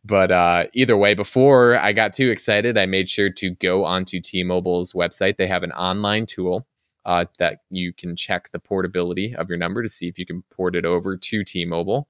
but 0.05 0.31
uh, 0.31 0.65
either 0.73 0.97
way, 0.97 1.15
before 1.15 1.77
I 1.79 1.93
got 1.93 2.13
too 2.13 2.31
excited, 2.31 2.79
I 2.79 2.87
made 2.87 3.09
sure 3.09 3.31
to 3.31 3.51
go 3.51 3.85
onto 3.85 4.19
T-Mobile's 4.19 4.95
website. 4.95 5.37
They 5.37 5.47
have 5.47 5.63
an 5.63 5.73
online 5.73 6.25
tool 6.25 6.67
uh, 7.05 7.27
that 7.39 7.59
you 7.71 7.93
can 7.93 8.17
check 8.17 8.51
the 8.51 8.59
portability 8.59 9.35
of 9.35 9.49
your 9.49 9.59
number 9.59 9.83
to 9.83 9.89
see 9.91 10.09
if 10.09 10.19
you 10.19 10.25
can 10.25 10.43
port 10.51 10.75
it 10.75 10.87
over 10.87 11.17
to 11.19 11.45
T-Mobile 11.45 12.09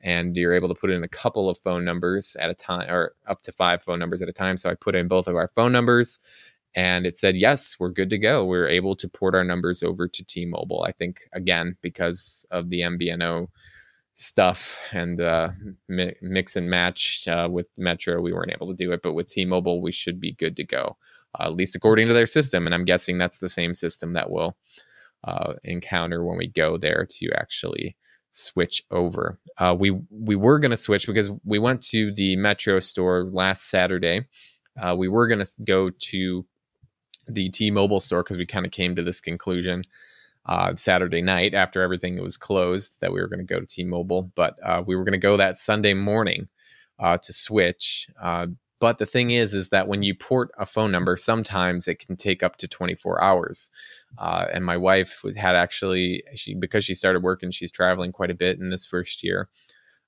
and 0.00 0.36
you're 0.36 0.54
able 0.54 0.68
to 0.68 0.74
put 0.74 0.90
in 0.90 1.02
a 1.02 1.08
couple 1.08 1.50
of 1.50 1.58
phone 1.58 1.84
numbers 1.84 2.36
at 2.38 2.50
a 2.50 2.54
time 2.54 2.88
or 2.90 3.14
up 3.26 3.42
to 3.42 3.52
five 3.52 3.82
phone 3.82 3.98
numbers 3.98 4.22
at 4.22 4.28
a 4.28 4.32
time. 4.32 4.56
So 4.56 4.70
I 4.70 4.74
put 4.74 4.94
in 4.94 5.08
both 5.08 5.26
of 5.26 5.36
our 5.36 5.48
phone 5.48 5.72
numbers 5.72 6.18
and 6.74 7.06
it 7.06 7.16
said, 7.16 7.36
yes, 7.36 7.76
we're 7.80 7.90
good 7.90 8.10
to 8.10 8.18
go. 8.18 8.44
We're 8.44 8.68
able 8.68 8.94
to 8.96 9.08
port 9.08 9.34
our 9.34 9.44
numbers 9.44 9.82
over 9.82 10.06
to 10.06 10.24
T 10.24 10.44
Mobile. 10.44 10.84
I 10.86 10.92
think, 10.92 11.22
again, 11.32 11.76
because 11.82 12.46
of 12.50 12.70
the 12.70 12.80
MVNO 12.82 13.48
stuff 14.14 14.80
and 14.92 15.20
uh, 15.20 15.48
mi- 15.88 16.14
mix 16.20 16.56
and 16.56 16.68
match 16.68 17.26
uh, 17.26 17.48
with 17.50 17.66
Metro, 17.78 18.20
we 18.20 18.32
weren't 18.32 18.52
able 18.52 18.68
to 18.68 18.74
do 18.74 18.92
it. 18.92 19.00
But 19.02 19.14
with 19.14 19.28
T 19.28 19.44
Mobile, 19.44 19.80
we 19.80 19.92
should 19.92 20.20
be 20.20 20.32
good 20.32 20.56
to 20.56 20.64
go, 20.64 20.96
uh, 21.38 21.44
at 21.44 21.54
least 21.54 21.74
according 21.74 22.06
to 22.08 22.14
their 22.14 22.26
system. 22.26 22.66
And 22.66 22.74
I'm 22.74 22.84
guessing 22.84 23.18
that's 23.18 23.38
the 23.38 23.48
same 23.48 23.74
system 23.74 24.12
that 24.12 24.30
we'll 24.30 24.56
uh, 25.24 25.54
encounter 25.64 26.24
when 26.24 26.36
we 26.36 26.48
go 26.48 26.76
there 26.76 27.06
to 27.08 27.30
actually 27.36 27.96
switch 28.30 28.82
over. 28.90 29.38
Uh, 29.58 29.74
we 29.78 29.90
we 30.10 30.36
were 30.36 30.58
going 30.58 30.70
to 30.70 30.76
switch 30.76 31.06
because 31.06 31.30
we 31.44 31.58
went 31.58 31.82
to 31.82 32.12
the 32.12 32.36
Metro 32.36 32.80
store 32.80 33.24
last 33.24 33.70
Saturday. 33.70 34.26
Uh, 34.80 34.94
we 34.96 35.08
were 35.08 35.26
going 35.26 35.44
to 35.44 35.50
go 35.64 35.90
to 35.90 36.46
the 37.26 37.48
T-Mobile 37.50 38.00
store 38.00 38.22
because 38.22 38.38
we 38.38 38.46
kind 38.46 38.64
of 38.64 38.72
came 38.72 38.94
to 38.94 39.02
this 39.02 39.20
conclusion 39.20 39.82
uh, 40.46 40.74
Saturday 40.76 41.20
night 41.20 41.52
after 41.52 41.82
everything 41.82 42.20
was 42.22 42.36
closed 42.36 43.00
that 43.00 43.12
we 43.12 43.20
were 43.20 43.26
going 43.26 43.40
to 43.40 43.44
go 43.44 43.60
to 43.60 43.66
T-Mobile, 43.66 44.30
but 44.34 44.56
uh, 44.64 44.82
we 44.86 44.96
were 44.96 45.04
going 45.04 45.12
to 45.12 45.18
go 45.18 45.36
that 45.36 45.58
Sunday 45.58 45.94
morning 45.94 46.48
uh, 46.98 47.18
to 47.18 47.32
switch 47.32 48.08
uh, 48.22 48.46
but 48.80 48.98
the 48.98 49.06
thing 49.06 49.30
is, 49.32 49.54
is 49.54 49.70
that 49.70 49.88
when 49.88 50.02
you 50.02 50.14
port 50.14 50.50
a 50.58 50.66
phone 50.66 50.92
number, 50.92 51.16
sometimes 51.16 51.88
it 51.88 51.98
can 51.98 52.16
take 52.16 52.42
up 52.42 52.56
to 52.56 52.68
24 52.68 53.22
hours. 53.22 53.70
Uh, 54.16 54.46
and 54.52 54.64
my 54.64 54.76
wife 54.76 55.22
had 55.36 55.54
actually, 55.54 56.22
she 56.34 56.54
because 56.54 56.84
she 56.84 56.94
started 56.94 57.22
working, 57.22 57.50
she's 57.50 57.70
traveling 57.70 58.12
quite 58.12 58.30
a 58.30 58.34
bit 58.34 58.58
in 58.58 58.70
this 58.70 58.86
first 58.86 59.22
year. 59.22 59.48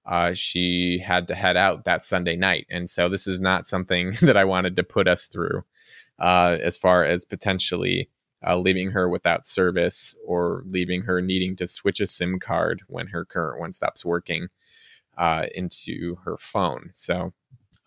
Uh, 0.07 0.33
she 0.35 1.03
had 1.05 1.29
to 1.29 1.35
head 1.35 1.57
out 1.57 1.85
that 1.85 2.03
Sunday 2.03 2.35
night, 2.35 2.67
and 2.71 2.89
so 2.89 3.09
this 3.09 3.27
is 3.27 3.41
not 3.41 3.67
something 3.67 4.13
that 4.23 4.37
I 4.37 4.45
wanted 4.45 4.77
to 4.77 4.83
put 4.83 5.07
us 5.07 5.27
through, 5.27 5.63
uh, 6.19 6.57
as 6.63 6.79
far 6.79 7.05
as 7.05 7.25
potentially 7.25 8.09
uh, 8.47 8.57
leaving 8.57 8.91
her 8.91 9.09
without 9.09 9.47
service 9.47 10.17
or 10.27 10.65
leaving 10.67 11.03
her 11.03 11.21
needing 11.21 11.55
to 11.57 11.67
switch 11.67 12.01
a 12.01 12.07
SIM 12.07 12.39
card 12.39 12.83
when 12.87 13.09
her 13.09 13.25
current 13.25 13.61
one 13.61 13.73
stops 13.73 14.05
working 14.05 14.49
uh, 15.19 15.47
into 15.55 16.17
her 16.25 16.39
phone. 16.39 16.89
So 16.93 17.33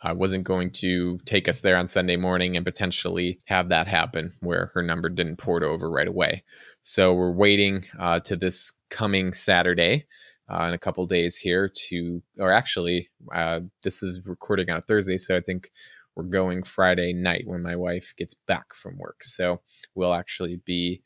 I 0.04 0.12
wasn't 0.12 0.44
going 0.44 0.72
to 0.72 1.18
take 1.26 1.48
us 1.48 1.62
there 1.62 1.78
on 1.78 1.88
Sunday 1.88 2.18
morning 2.18 2.58
and 2.58 2.66
potentially 2.66 3.40
have 3.46 3.70
that 3.70 3.88
happen 3.88 4.34
where 4.42 4.72
her 4.74 4.84
number 4.84 5.10
didn't 5.10 5.38
port 5.38 5.64
over 5.64 5.90
right 5.90 6.08
away. 6.08 6.44
So 6.82 7.14
we're 7.14 7.32
waiting 7.32 7.86
uh, 7.98 8.20
to 8.22 8.36
this 8.36 8.74
coming 8.90 9.32
Saturday 9.34 10.06
uh, 10.52 10.64
in 10.64 10.74
a 10.74 10.78
couple 10.78 11.06
days 11.08 11.38
here 11.38 11.72
to, 11.88 12.22
or 12.38 12.52
actually, 12.52 13.10
uh, 13.34 13.62
this 13.84 14.04
is 14.04 14.22
recording 14.26 14.70
on 14.70 14.78
a 14.78 14.82
Thursday, 14.82 15.16
so 15.16 15.38
I 15.38 15.40
think 15.40 15.72
we're 16.16 16.24
going 16.24 16.64
Friday 16.64 17.14
night 17.14 17.44
when 17.46 17.64
my 17.64 17.76
wife 17.76 18.14
gets 18.18 18.34
back 18.34 18.74
from 18.74 18.98
work. 18.98 19.24
So 19.24 19.62
we'll 19.96 20.14
actually 20.14 20.58
be 20.66 21.02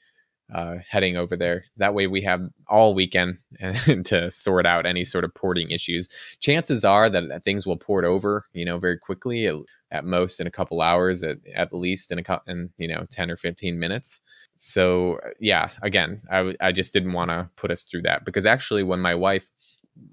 uh, 0.54 0.76
heading 0.88 1.18
over 1.18 1.36
there. 1.36 1.66
That 1.78 1.93
way, 1.93 2.08
we 2.08 2.22
have 2.22 2.41
all 2.68 2.93
weekend 2.93 3.38
to 4.06 4.32
sort 4.32 4.66
out 4.66 4.86
any 4.86 5.04
sort 5.04 5.24
of 5.24 5.34
porting 5.34 5.72
issues. 5.72 6.08
Chances 6.39 6.86
are 6.86 7.10
that 7.10 7.43
things 7.43 7.68
will 7.68 7.78
port 7.78 8.06
over, 8.06 8.45
you 8.54 8.66
know, 8.66 8.78
very 8.78 8.98
quickly. 8.98 9.48
At, 9.48 9.56
at 9.91 10.04
most 10.04 10.39
in 10.39 10.48
a 10.48 10.52
couple 10.52 10.82
hours, 10.82 11.24
at, 11.24 11.38
at 11.56 11.74
least 11.74 12.12
in 12.12 12.20
a 12.20 12.24
couple, 12.24 12.52
in 12.52 12.70
you 12.78 12.88
know, 12.88 13.06
ten 13.10 13.32
or 13.32 13.38
fifteen 13.38 13.80
minutes. 13.80 14.20
So 14.56 15.20
yeah, 15.39 15.70
again, 15.82 16.22
I, 16.30 16.72
just 16.72 16.93
didn't 16.93 17.14
want 17.14 17.30
to 17.30 17.50
put 17.56 17.72
us 17.72 17.84
through 17.84 18.02
that 18.04 18.26
because 18.26 18.45
actually, 18.45 18.84
when 18.84 19.00
my 19.00 19.16
wife, 19.16 19.48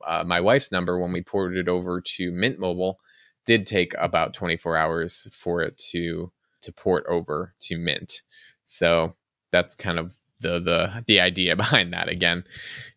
uh, 0.07 0.25
my 0.25 0.41
wife's 0.41 0.71
number, 0.71 0.99
when 0.99 1.13
we 1.13 1.23
ported 1.23 1.59
it 1.59 1.69
over 1.69 2.01
to 2.01 2.31
Mint 2.31 2.59
Mobile, 2.59 2.99
did 3.47 3.67
take 3.67 3.95
about 3.99 4.35
24 4.35 4.77
hours 4.77 5.27
for 5.33 5.63
it 5.63 5.77
to 5.91 6.31
to 6.63 6.73
port 6.73 7.05
over 7.09 7.55
to 7.61 7.77
Mint. 7.77 8.23
So 8.63 9.17
that's 9.51 9.75
kind 9.75 9.99
of 9.99 10.15
the 10.45 10.61
the 10.61 11.05
the 11.07 11.21
idea 11.21 11.57
behind 11.65 11.93
that. 11.93 12.09
Again, 12.09 12.45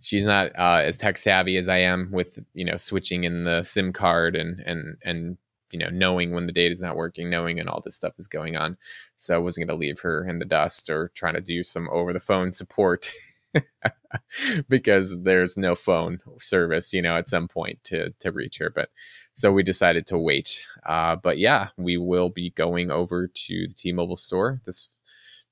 she's 0.01 0.25
not 0.25 0.47
uh, 0.57 0.81
as 0.83 0.97
tech 0.97 1.17
savvy 1.17 1.57
as 1.57 1.69
I 1.69 1.77
am 1.77 2.11
with 2.11 2.39
you 2.53 2.65
know 2.65 2.77
switching 2.77 3.23
in 3.23 3.45
the 3.45 3.63
SIM 3.63 3.93
card 3.93 4.35
and 4.35 4.59
and 4.59 4.97
and 5.03 5.37
you 5.71 5.79
know 5.79 5.89
knowing 5.89 6.31
when 6.31 6.45
the 6.45 6.53
data 6.53 6.71
is 6.71 6.81
not 6.81 6.95
working, 6.95 7.29
knowing 7.29 7.59
and 7.59 7.69
all 7.69 7.81
this 7.81 7.95
stuff 7.95 8.13
is 8.17 8.27
going 8.27 8.55
on. 8.55 8.77
So 9.15 9.35
I 9.35 9.39
wasn't 9.39 9.67
going 9.67 9.79
to 9.79 9.81
leave 9.81 9.99
her 10.01 10.27
in 10.27 10.39
the 10.39 10.45
dust 10.45 10.89
or 10.89 11.11
trying 11.15 11.35
to 11.35 11.41
do 11.41 11.63
some 11.63 11.89
over 11.89 12.13
the 12.13 12.19
phone 12.19 12.51
support. 12.51 13.09
because 14.69 15.23
there's 15.23 15.57
no 15.57 15.73
phone 15.73 16.19
service, 16.39 16.93
you 16.93 17.01
know, 17.01 17.17
at 17.17 17.27
some 17.27 17.47
point 17.47 17.83
to 17.85 18.11
to 18.19 18.31
reach 18.31 18.57
her. 18.59 18.69
But 18.69 18.89
so 19.33 19.51
we 19.51 19.63
decided 19.63 20.05
to 20.07 20.17
wait. 20.17 20.61
Uh, 20.85 21.15
but 21.15 21.37
yeah, 21.37 21.69
we 21.77 21.97
will 21.97 22.29
be 22.29 22.51
going 22.51 22.91
over 22.91 23.27
to 23.27 23.67
the 23.67 23.73
T-Mobile 23.73 24.17
store 24.17 24.61
this 24.65 24.89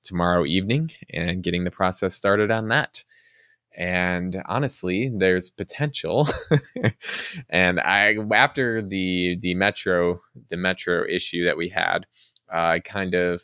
tomorrow 0.06 0.44
evening 0.46 0.90
and 1.10 1.42
getting 1.42 1.64
the 1.64 1.70
process 1.70 2.14
started 2.14 2.50
on 2.50 2.68
that. 2.68 3.04
And 3.76 4.42
honestly, 4.46 5.10
there's 5.14 5.50
potential. 5.50 6.26
and 7.50 7.78
I, 7.80 8.16
after 8.32 8.80
the 8.80 9.36
the 9.40 9.54
metro 9.54 10.20
the 10.48 10.56
metro 10.56 11.04
issue 11.06 11.44
that 11.44 11.58
we 11.58 11.68
had, 11.68 12.06
uh, 12.52 12.56
I 12.56 12.80
kind 12.80 13.14
of, 13.14 13.42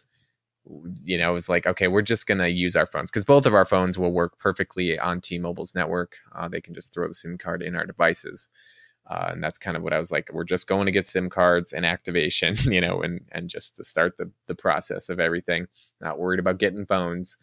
you 1.04 1.18
know, 1.18 1.34
was 1.34 1.50
like, 1.50 1.66
okay, 1.66 1.88
we're 1.88 2.00
just 2.02 2.26
gonna 2.26 2.48
use 2.48 2.76
our 2.76 2.86
phones 2.86 3.10
because 3.10 3.26
both 3.26 3.44
of 3.44 3.52
our 3.52 3.66
phones 3.66 3.98
will 3.98 4.12
work 4.12 4.38
perfectly 4.38 4.98
on 4.98 5.20
T-Mobile's 5.20 5.74
network. 5.74 6.16
Uh, 6.34 6.48
they 6.48 6.62
can 6.62 6.72
just 6.72 6.94
throw 6.94 7.06
the 7.08 7.14
SIM 7.14 7.36
card 7.36 7.62
in 7.62 7.76
our 7.76 7.84
devices. 7.84 8.48
Uh, 9.10 9.30
and 9.32 9.42
that's 9.42 9.58
kind 9.58 9.76
of 9.76 9.82
what 9.82 9.92
I 9.92 9.98
was 9.98 10.12
like. 10.12 10.30
We're 10.32 10.44
just 10.44 10.68
going 10.68 10.86
to 10.86 10.92
get 10.92 11.06
SIM 11.06 11.28
cards 11.28 11.72
and 11.72 11.84
activation, 11.84 12.56
you 12.72 12.80
know, 12.80 13.02
and 13.02 13.20
and 13.32 13.48
just 13.48 13.76
to 13.76 13.84
start 13.84 14.16
the 14.16 14.30
the 14.46 14.54
process 14.54 15.08
of 15.08 15.20
everything. 15.20 15.66
Not 16.00 16.18
worried 16.18 16.40
about 16.40 16.58
getting 16.58 16.86
phones. 16.86 17.36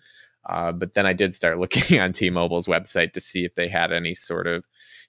Uh, 0.47 0.72
but 0.72 0.93
then 0.93 1.05
I 1.05 1.14
did 1.14 1.34
start 1.34 1.60
looking 1.60 1.99
on 1.99 2.14
T-Mobile's 2.14 2.68
website 2.68 3.14
to 3.14 3.22
see 3.22 3.45
if 3.45 3.55
they 3.55 3.68
had 3.68 3.91
any 3.91 4.14
sort 4.14 4.47
of, 4.47 4.64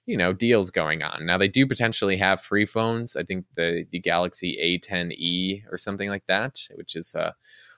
you 0.05 0.17
know, 0.17 0.33
deals 0.33 0.71
going 0.71 1.03
on. 1.03 1.25
Now 1.25 1.37
they 1.37 1.47
do 1.47 1.65
potentially 1.65 2.17
have 2.17 2.41
free 2.41 2.65
phones. 2.65 3.15
I 3.15 3.23
think 3.23 3.45
the 3.55 3.85
the 3.89 3.99
Galaxy 3.99 4.57
A10e 4.61 5.63
or 5.71 5.77
something 5.77 6.09
like 6.09 6.25
that, 6.27 6.59
which 6.75 6.95
is 6.95 7.15
a, 7.15 7.33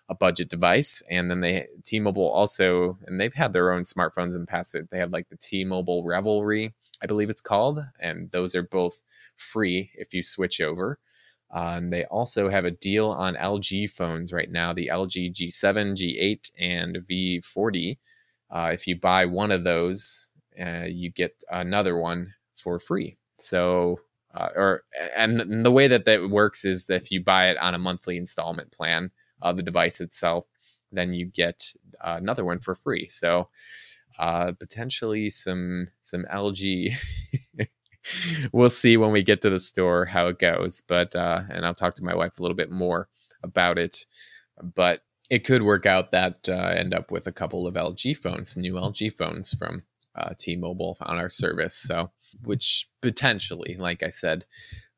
a 0.10 0.16
budget 0.16 0.50
device. 0.50 1.04
And 1.10 1.30
then 1.30 1.42
they 1.42 1.68
T-Mobile 1.86 2.28
also, 2.28 2.98
and 3.06 3.20
they've 3.20 3.34
had 3.34 3.54
their 3.54 3.72
own 3.72 3.84
smartphones 3.84 4.34
in 4.34 4.42
the 4.42 4.48
past. 4.48 4.76
They 4.90 4.98
have 4.98 5.12
like 5.12 5.30
the 5.30 5.38
T-Mobile 5.38 6.04
Revelry 6.04 6.74
I 7.04 7.06
believe 7.06 7.30
it's 7.30 7.42
called, 7.42 7.84
and 8.00 8.32
those 8.32 8.56
are 8.56 8.64
both 8.64 9.02
free 9.36 9.92
if 9.96 10.14
you 10.14 10.24
switch 10.24 10.62
over. 10.62 11.00
And 11.52 11.94
they 11.94 12.06
also 12.06 12.50
have 12.50 12.66
a 12.66 12.72
deal 12.72 13.10
on 13.10 13.36
LG 13.36 13.92
phones 13.92 14.34
right 14.34 14.50
now 14.50 14.74
the 14.74 14.88
LG 14.92 15.34
G7, 15.34 15.94
G8, 15.94 16.52
and 16.58 16.98
V40. 17.08 17.98
Uh, 18.50 18.72
if 18.74 18.88
you 18.88 19.00
buy 19.00 19.26
one 19.26 19.52
of 19.52 19.64
those, 19.64 20.30
uh, 20.60 20.86
you 20.88 21.12
get 21.12 21.44
another 21.52 21.98
one 21.98 22.34
for 22.56 22.80
free. 22.80 23.18
So, 23.38 24.00
uh, 24.34 24.50
or 24.56 24.84
and 25.16 25.64
the 25.64 25.72
way 25.72 25.88
that 25.88 26.06
that 26.06 26.30
works 26.30 26.66
is 26.66 26.88
that 26.88 27.04
if 27.04 27.12
you 27.12 27.24
buy 27.24 27.50
it 27.50 27.58
on 27.58 27.76
a 27.76 27.80
monthly 27.80 28.18
installment 28.18 28.72
plan 28.72 29.12
of 29.42 29.58
the 29.58 29.64
device 29.64 30.02
itself, 30.02 30.46
then 30.92 31.14
you 31.14 31.26
get 31.26 31.74
another 32.02 32.46
one 32.46 32.60
for 32.60 32.74
free. 32.74 33.08
So, 33.10 33.50
uh, 34.20 34.54
potentially 34.60 35.30
some 35.30 35.88
some 36.02 36.26
LG. 36.34 36.94
we'll 38.52 38.70
see 38.70 38.98
when 38.98 39.12
we 39.12 39.24
get 39.24 39.42
to 39.42 39.50
the 39.50 39.60
store 39.60 40.06
how 40.06 40.28
it 40.28 40.40
goes, 40.40 40.82
but 40.88 41.16
uh, 41.16 41.42
and 41.50 41.66
I'll 41.66 41.74
talk 41.74 41.96
to 41.96 42.04
my 42.04 42.16
wife 42.16 42.40
a 42.40 42.42
little 42.42 42.58
bit 42.58 42.72
more 42.72 43.10
about 43.44 43.78
it. 43.78 44.06
But 44.62 45.02
it 45.30 45.46
could 45.46 45.64
work 45.64 45.86
out 45.86 46.12
that 46.12 46.48
uh, 46.50 46.74
end 46.78 46.94
up 46.94 47.12
with 47.12 47.28
a 47.28 47.32
couple 47.32 47.66
of 47.66 47.76
LG 47.76 48.18
phones, 48.18 48.58
new 48.58 48.74
LG 48.74 49.14
phones 49.14 49.54
from 49.54 49.84
uh, 50.16 50.34
T-Mobile 50.38 50.98
on 51.02 51.18
our 51.18 51.30
service. 51.30 51.76
So, 51.76 52.12
which 52.44 52.88
potentially, 53.02 53.76
like 53.80 54.04
I 54.04 54.10
said, 54.10 54.46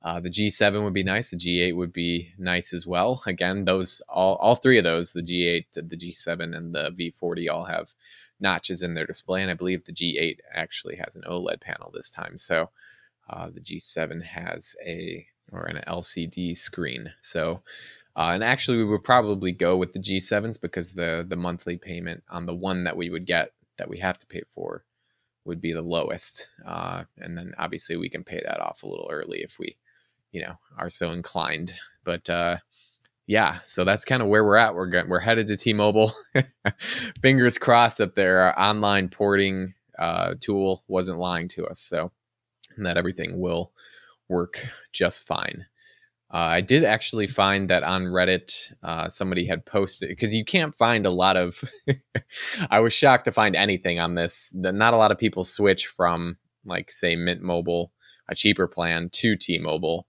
uh, 0.03 0.19
the 0.19 0.29
G7 0.29 0.83
would 0.83 0.93
be 0.93 1.03
nice. 1.03 1.31
The 1.31 1.37
G8 1.37 1.75
would 1.75 1.91
be 1.91 2.33
nice 2.37 2.73
as 2.73 2.85
well. 2.85 3.23
Again, 3.25 3.65
those 3.65 4.01
all 4.07 4.35
all 4.35 4.55
three 4.55 4.77
of 4.77 4.83
those, 4.83 5.13
the 5.13 5.21
G8, 5.21 5.65
the 5.73 5.97
G7, 5.97 6.55
and 6.55 6.75
the 6.75 6.91
V40, 6.91 7.49
all 7.51 7.65
have 7.65 7.93
notches 8.39 8.83
in 8.83 8.93
their 8.93 9.05
display. 9.05 9.41
And 9.41 9.51
I 9.51 9.55
believe 9.55 9.83
the 9.83 9.93
G8 9.93 10.37
actually 10.53 10.95
has 10.97 11.15
an 11.15 11.23
OLED 11.27 11.61
panel 11.61 11.91
this 11.93 12.11
time. 12.11 12.37
So 12.37 12.69
uh, 13.29 13.49
the 13.49 13.61
G7 13.61 14.23
has 14.23 14.75
a 14.85 15.25
or 15.51 15.65
an 15.65 15.83
LCD 15.87 16.57
screen. 16.57 17.13
So 17.21 17.61
uh, 18.15 18.31
and 18.33 18.43
actually, 18.43 18.77
we 18.77 18.85
would 18.85 19.03
probably 19.03 19.51
go 19.51 19.75
with 19.75 19.91
the 19.91 19.99
G7s 19.99 20.59
because 20.59 20.93
the 20.93 21.25
the 21.27 21.35
monthly 21.35 21.77
payment 21.77 22.23
on 22.29 22.45
the 22.45 22.55
one 22.55 22.85
that 22.85 22.95
we 22.95 23.09
would 23.09 23.25
get 23.25 23.51
that 23.77 23.89
we 23.89 23.97
have 23.99 24.17
to 24.19 24.25
pay 24.25 24.43
for 24.47 24.85
would 25.43 25.59
be 25.59 25.73
the 25.73 25.81
lowest. 25.81 26.47
Uh, 26.65 27.03
and 27.17 27.37
then 27.37 27.53
obviously 27.57 27.97
we 27.97 28.09
can 28.09 28.23
pay 28.23 28.41
that 28.45 28.61
off 28.61 28.83
a 28.83 28.87
little 28.87 29.09
early 29.11 29.39
if 29.41 29.59
we, 29.59 29.75
you 30.31 30.41
know, 30.41 30.57
are 30.77 30.89
so 30.89 31.11
inclined. 31.11 31.73
But 32.05 32.29
uh, 32.29 32.57
yeah, 33.27 33.59
so 33.63 33.83
that's 33.83 34.05
kind 34.05 34.21
of 34.21 34.27
where 34.27 34.43
we're 34.43 34.55
at. 34.55 34.75
We're 34.75 35.05
we're 35.07 35.19
headed 35.19 35.47
to 35.47 35.55
T-Mobile. 35.55 36.13
Fingers 37.21 37.57
crossed 37.57 37.97
that 37.97 38.15
their 38.15 38.57
online 38.59 39.09
porting 39.09 39.73
uh, 39.97 40.35
tool 40.39 40.83
wasn't 40.87 41.17
lying 41.17 41.47
to 41.49 41.65
us, 41.65 41.79
so 41.79 42.11
that 42.77 42.97
everything 42.97 43.39
will 43.39 43.71
work 44.29 44.67
just 44.93 45.25
fine. 45.25 45.65
Uh, 46.31 46.37
I 46.37 46.61
did 46.61 46.83
actually 46.83 47.27
find 47.27 47.69
that 47.69 47.83
on 47.83 48.03
Reddit, 48.03 48.73
uh, 48.83 49.09
somebody 49.09 49.45
had 49.45 49.65
posted 49.65 50.09
because 50.09 50.33
you 50.33 50.43
can't 50.43 50.75
find 50.75 51.05
a 51.05 51.11
lot 51.11 51.37
of. 51.37 51.63
I 52.69 52.79
was 52.79 52.93
shocked 52.93 53.25
to 53.25 53.31
find 53.31 53.55
anything 53.55 53.99
on 53.99 54.15
this. 54.15 54.53
That 54.59 54.75
not 54.75 54.93
a 54.93 54.97
lot 54.97 55.11
of 55.11 55.17
people 55.17 55.43
switch 55.43 55.87
from, 55.87 56.37
like, 56.63 56.91
say, 56.91 57.15
Mint 57.15 57.41
Mobile, 57.41 57.91
a 58.29 58.35
cheaper 58.35 58.67
plan, 58.67 59.09
to 59.13 59.35
T-Mobile 59.35 60.07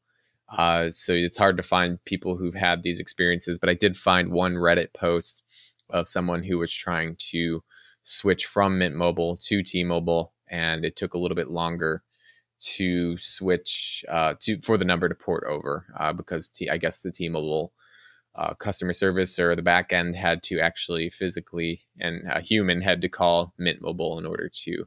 uh, 0.49 0.91
so 0.91 1.13
it's 1.13 1.39
hard 1.39 1.57
to 1.57 1.63
find 1.63 2.05
people 2.05 2.37
who've 2.37 2.55
had 2.55 2.83
these 2.83 3.01
experiences, 3.01 3.59
but 3.59 3.69
I 3.69 3.75
did 3.75 3.97
find 3.97 4.31
one 4.31 4.55
Reddit 4.55 4.93
post 4.95 5.43
of 5.91 6.09
someone 6.09 6.43
who 6.43 6.59
was 6.59 6.73
trying 6.73 7.17
to 7.31 7.63
switch 8.03 8.47
from 8.47 8.79
Mint 8.79 8.95
Mobile 8.95 9.37
to 9.49 9.63
T 9.63 9.83
Mobile, 9.83 10.33
and 10.49 10.85
it 10.85 10.97
took 10.97 11.15
a 11.15 11.19
little 11.19 11.35
bit 11.35 11.51
longer 11.51 12.03
to 12.59 13.19
switch 13.19 14.05
uh, 14.09 14.35
to 14.41 14.59
for 14.61 14.77
the 14.77 14.85
number 14.85 15.09
to 15.09 15.15
port 15.15 15.45
over 15.49 15.87
uh, 15.99 16.13
because 16.13 16.49
T, 16.49 16.71
I 16.71 16.77
guess 16.77 17.01
the 17.01 17.13
T 17.13 17.29
Mobile 17.29 17.73
uh, 18.37 18.55
customer 18.55 18.93
service 18.93 19.39
or 19.39 19.57
the 19.57 19.63
back 19.63 19.93
end 19.93 20.15
had 20.15 20.43
to 20.45 20.61
actually 20.61 21.11
physically 21.11 21.81
and 21.99 22.23
a 22.31 22.41
human 22.41 22.83
had 22.83 23.01
to 23.01 23.09
call 23.09 23.53
Mint 23.59 23.81
Mobile 23.81 24.19
in 24.19 24.27
order 24.27 24.51
to 24.65 24.85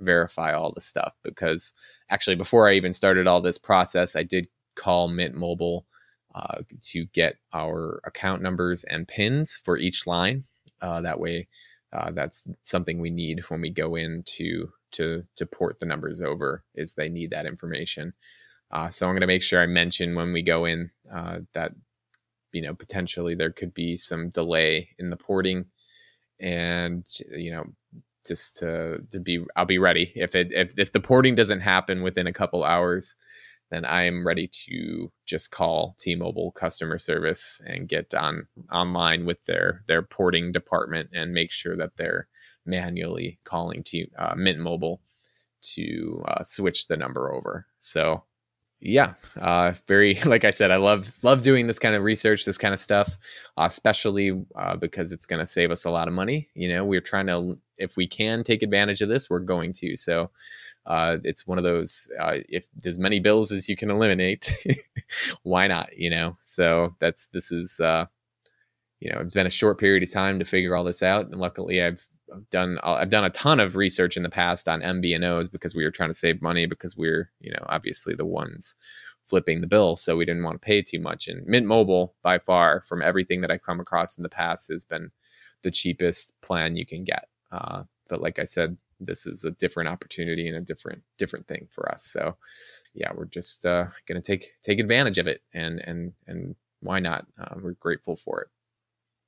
verify 0.00 0.52
all 0.52 0.72
the 0.72 0.80
stuff 0.80 1.14
because 1.22 1.72
actually 2.10 2.36
before 2.36 2.68
I 2.68 2.74
even 2.74 2.92
started 2.92 3.26
all 3.26 3.40
this 3.40 3.58
process, 3.58 4.16
I 4.16 4.22
did 4.22 4.48
call 4.76 5.08
Mint 5.08 5.34
Mobile 5.34 5.86
uh, 6.34 6.58
to 6.82 7.06
get 7.06 7.36
our 7.52 8.00
account 8.04 8.42
numbers 8.42 8.84
and 8.84 9.08
pins 9.08 9.60
for 9.64 9.76
each 9.78 10.06
line. 10.06 10.44
Uh, 10.80 11.00
that 11.00 11.18
way, 11.18 11.48
uh, 11.92 12.10
that's 12.10 12.46
something 12.62 13.00
we 13.00 13.10
need 13.10 13.40
when 13.48 13.60
we 13.60 13.70
go 13.70 13.96
in 13.96 14.22
to 14.24 14.70
to 14.92 15.24
to 15.36 15.46
port 15.46 15.80
the 15.80 15.86
numbers 15.86 16.20
over. 16.22 16.62
Is 16.74 16.94
they 16.94 17.08
need 17.08 17.30
that 17.30 17.46
information. 17.46 18.12
Uh, 18.70 18.90
so 18.90 19.06
I'm 19.06 19.12
going 19.12 19.20
to 19.20 19.26
make 19.26 19.42
sure 19.42 19.62
I 19.62 19.66
mention 19.66 20.14
when 20.14 20.32
we 20.32 20.42
go 20.42 20.64
in 20.64 20.90
uh, 21.12 21.38
that 21.54 21.72
you 22.52 22.62
know 22.62 22.74
potentially 22.74 23.34
there 23.34 23.52
could 23.52 23.74
be 23.74 23.96
some 23.96 24.30
delay 24.30 24.90
in 24.98 25.10
the 25.10 25.16
porting 25.16 25.66
and 26.40 27.06
you 27.30 27.50
know 27.50 27.64
just 28.26 28.56
to 28.58 28.98
to 29.10 29.20
be 29.20 29.44
I'll 29.56 29.64
be 29.64 29.78
ready 29.78 30.12
if 30.14 30.34
it 30.34 30.48
if, 30.50 30.72
if 30.76 30.92
the 30.92 31.00
porting 31.00 31.34
doesn't 31.34 31.60
happen 31.60 32.02
within 32.02 32.26
a 32.26 32.32
couple 32.32 32.64
hours 32.64 33.16
then 33.70 33.84
I 33.84 34.04
am 34.04 34.26
ready 34.26 34.48
to 34.66 35.10
just 35.24 35.50
call 35.50 35.96
T-Mobile 35.98 36.52
customer 36.52 36.98
service 36.98 37.60
and 37.66 37.88
get 37.88 38.14
on 38.14 38.46
online 38.72 39.26
with 39.26 39.44
their 39.44 39.82
their 39.88 40.02
porting 40.02 40.52
department 40.52 41.10
and 41.12 41.32
make 41.32 41.50
sure 41.50 41.76
that 41.76 41.96
they're 41.96 42.28
manually 42.64 43.38
calling 43.44 43.82
T 43.82 44.10
uh, 44.18 44.34
Mint 44.36 44.58
Mobile 44.58 45.00
to 45.74 46.24
uh, 46.28 46.42
switch 46.42 46.86
the 46.86 46.96
number 46.96 47.32
over. 47.32 47.66
So 47.80 48.24
yeah 48.80 49.14
uh 49.40 49.72
very 49.88 50.14
like 50.26 50.44
i 50.44 50.50
said 50.50 50.70
i 50.70 50.76
love 50.76 51.18
love 51.22 51.42
doing 51.42 51.66
this 51.66 51.78
kind 51.78 51.94
of 51.94 52.02
research 52.02 52.44
this 52.44 52.58
kind 52.58 52.74
of 52.74 52.80
stuff 52.80 53.16
especially 53.56 54.44
uh, 54.56 54.76
because 54.76 55.12
it's 55.12 55.26
going 55.26 55.40
to 55.40 55.46
save 55.46 55.70
us 55.70 55.84
a 55.84 55.90
lot 55.90 56.08
of 56.08 56.14
money 56.14 56.48
you 56.54 56.68
know 56.68 56.84
we're 56.84 57.00
trying 57.00 57.26
to 57.26 57.58
if 57.78 57.96
we 57.96 58.06
can 58.06 58.44
take 58.44 58.62
advantage 58.62 59.00
of 59.00 59.08
this 59.08 59.30
we're 59.30 59.38
going 59.38 59.72
to 59.72 59.96
so 59.96 60.30
uh 60.86 61.16
it's 61.24 61.46
one 61.46 61.58
of 61.58 61.64
those 61.64 62.10
uh 62.20 62.38
if 62.48 62.68
as 62.84 62.98
many 62.98 63.20
bills 63.20 63.52
as 63.52 63.68
you 63.68 63.76
can 63.76 63.90
eliminate 63.90 64.52
why 65.42 65.66
not 65.66 65.96
you 65.96 66.10
know? 66.10 66.36
So 66.42 66.94
that's 67.00 67.28
this 67.28 67.52
is 67.52 67.80
uh 67.80 68.06
you 69.00 69.10
know 69.12 69.20
it's 69.20 69.34
been 69.34 69.46
a 69.46 69.50
short 69.50 69.78
period 69.78 70.02
of 70.02 70.12
time 70.12 70.38
to 70.38 70.44
figure 70.44 70.74
all 70.74 70.84
this 70.84 71.02
out 71.02 71.26
and 71.26 71.36
luckily 71.36 71.82
i've 71.82 72.08
done 72.50 72.78
uh, 72.82 72.94
I've 72.94 73.10
done 73.10 73.24
a 73.24 73.30
ton 73.30 73.60
of 73.60 73.76
research 73.76 74.16
in 74.16 74.22
the 74.22 74.28
past 74.28 74.68
on 74.68 74.80
MVNOs 74.80 75.50
because 75.50 75.74
we 75.74 75.84
were 75.84 75.90
trying 75.90 76.10
to 76.10 76.14
save 76.14 76.42
money 76.42 76.66
because 76.66 76.96
we 76.96 77.08
are 77.08 77.30
you 77.40 77.52
know 77.52 77.64
obviously 77.68 78.14
the 78.14 78.26
ones 78.26 78.74
flipping 79.22 79.60
the 79.60 79.66
bill 79.66 79.96
so 79.96 80.16
we 80.16 80.24
didn't 80.24 80.44
want 80.44 80.60
to 80.60 80.64
pay 80.64 80.82
too 80.82 81.00
much. 81.00 81.28
And 81.28 81.44
Mint 81.46 81.66
Mobile 81.66 82.14
by 82.22 82.38
far 82.38 82.82
from 82.82 83.02
everything 83.02 83.40
that 83.40 83.50
I've 83.50 83.62
come 83.62 83.80
across 83.80 84.16
in 84.16 84.22
the 84.22 84.28
past 84.28 84.68
has 84.68 84.84
been 84.84 85.10
the 85.62 85.70
cheapest 85.70 86.40
plan 86.42 86.76
you 86.76 86.86
can 86.86 87.04
get. 87.04 87.26
Uh, 87.50 87.84
but 88.08 88.20
like 88.20 88.38
I 88.38 88.44
said 88.44 88.76
this 89.00 89.26
is 89.26 89.44
a 89.44 89.50
different 89.52 89.88
opportunity 89.88 90.48
and 90.48 90.56
a 90.56 90.60
different 90.60 91.02
different 91.18 91.46
thing 91.46 91.66
for 91.70 91.90
us 91.90 92.04
so 92.04 92.36
yeah 92.94 93.10
we're 93.14 93.24
just 93.26 93.66
uh, 93.66 93.84
gonna 94.06 94.22
take 94.22 94.52
take 94.62 94.78
advantage 94.78 95.18
of 95.18 95.26
it 95.26 95.42
and 95.54 95.80
and 95.80 96.12
and 96.26 96.54
why 96.80 96.98
not 96.98 97.26
uh, 97.40 97.54
we're 97.60 97.72
grateful 97.72 98.16
for 98.16 98.40
it 98.40 98.48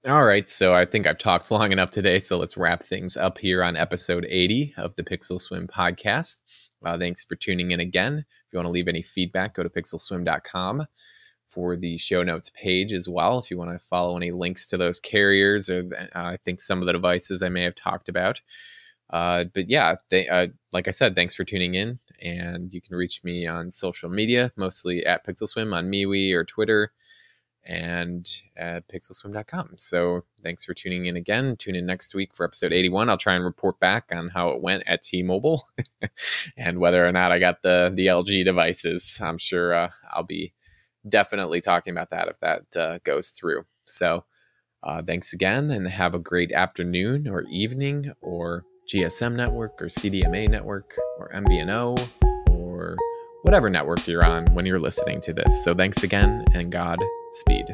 all 0.07 0.25
right, 0.25 0.49
so 0.49 0.75
I 0.75 0.85
think 0.85 1.09
I've 1.09 1.19
talked 1.19 1.51
long 1.51 1.73
enough 1.73 1.91
today, 1.91 2.21
so 2.21 2.39
let's 2.39 2.57
wrap 2.57 2.85
things 2.85 3.17
up 3.17 3.37
here 3.37 3.65
on 3.65 3.77
episode 3.77 4.25
80 4.29 4.75
of 4.77 4.95
the 4.95 5.03
Pixel 5.03 5.41
Swim 5.41 5.67
podcast. 5.67 6.41
Uh, 6.85 6.97
thanks 6.97 7.25
for 7.25 7.35
tuning 7.35 7.73
in 7.73 7.81
again. 7.81 8.19
If 8.19 8.53
you 8.53 8.59
want 8.59 8.67
to 8.67 8.73
leave 8.73 8.87
any 8.87 9.03
feedback, 9.03 9.55
go 9.55 9.65
to 9.65 9.69
pixelswim.com 9.69 10.87
for 11.47 11.77
the 11.77 11.99
show 11.99 12.23
notes 12.23 12.51
page 12.51 12.93
as 12.93 13.09
well. 13.09 13.39
If 13.39 13.51
you 13.51 13.59
want 13.59 13.73
to 13.73 13.85
follow 13.85 14.17
any 14.17 14.31
links 14.31 14.67
to 14.67 14.77
those 14.77 15.01
carriers 15.01 15.69
or 15.69 15.85
uh, 15.93 16.07
I 16.15 16.39
think 16.45 16.61
some 16.61 16.81
of 16.81 16.87
the 16.87 16.93
devices 16.93 17.43
I 17.43 17.49
may 17.49 17.65
have 17.65 17.75
talked 17.75 18.09
about. 18.09 18.41
Uh, 19.11 19.45
but 19.55 19.71
yeah, 19.71 19.97
they, 20.11 20.29
uh, 20.29 20.49
like 20.73 20.89
I 20.89 20.93
said, 20.93 21.15
thanks 21.15 21.35
for 21.35 21.45
tuning 21.45 21.75
in. 21.75 21.99
And 22.21 22.73
you 22.75 22.81
can 22.81 22.97
reach 22.97 23.23
me 23.25 23.47
on 23.47 23.71
social 23.71 24.11
media, 24.11 24.53
mostly 24.57 25.07
at 25.07 25.27
Pixel 25.27 25.49
Swim 25.49 25.73
on 25.73 25.91
MeWe 25.91 26.33
or 26.35 26.45
Twitter 26.45 26.93
and 27.69 28.27
at 28.57 28.89
pixelswim.com. 28.89 29.75
So 29.77 30.25
thanks 30.43 30.65
for 30.65 30.73
tuning 30.73 31.07
in 31.07 31.17
again. 31.17 31.55
Tune 31.57 31.77
in 31.77 31.85
next 31.85 32.15
week 32.15 32.35
for 32.35 32.45
episode 32.45 32.73
81. 32.73 33.11
I'll 33.11 33.19
try 33.19 33.35
and 33.35 33.45
report 33.45 33.79
back 33.79 34.07
on 34.11 34.29
how 34.31 34.51
it 34.51 34.63
went 34.63 34.85
at 34.87 35.03
T-Mobile 35.03 35.63
and 36.57 36.79
whether 36.79 37.07
or 37.07 37.13
not 37.13 37.31
I 37.31 37.39
got 37.39 37.63
the 37.63 37.93
the 37.95 38.07
LG 38.07 38.45
devices. 38.45 39.21
I'm 39.23 39.39
sure 39.39 39.75
uh, 39.75 39.91
I'll 40.11 40.23
be 40.23 40.55
definitely 41.07 41.61
talking 41.61 41.93
about 41.93 42.11
that 42.11 42.29
if 42.29 42.41
that 42.41 42.77
uh, 42.77 42.99
goes 43.05 43.31
through. 43.31 43.65
So 43.85 44.25
uh, 44.83 45.03
thanks 45.03 45.35
again 45.35 45.71
and 45.71 45.87
have 45.87 46.15
a 46.15 46.19
great 46.19 46.53
afternoon 46.53 47.29
or 47.29 47.45
evening 47.51 48.13
or 48.23 48.65
GSM 48.89 49.35
network 49.35 49.81
or 49.83 49.87
CDMA 49.87 50.49
network 50.49 50.97
or 51.19 51.31
MVNO 51.35 52.11
or 52.51 52.97
whatever 53.43 53.69
network 53.69 54.07
you're 54.09 54.25
on 54.25 54.47
when 54.55 54.65
you're 54.65 54.81
listening 54.81 55.21
to 55.21 55.35
this. 55.35 55.65
So 55.65 55.75
thanks 55.75 56.03
again 56.03 56.45
and 56.55 56.73
God 56.73 56.99
speed. 57.33 57.67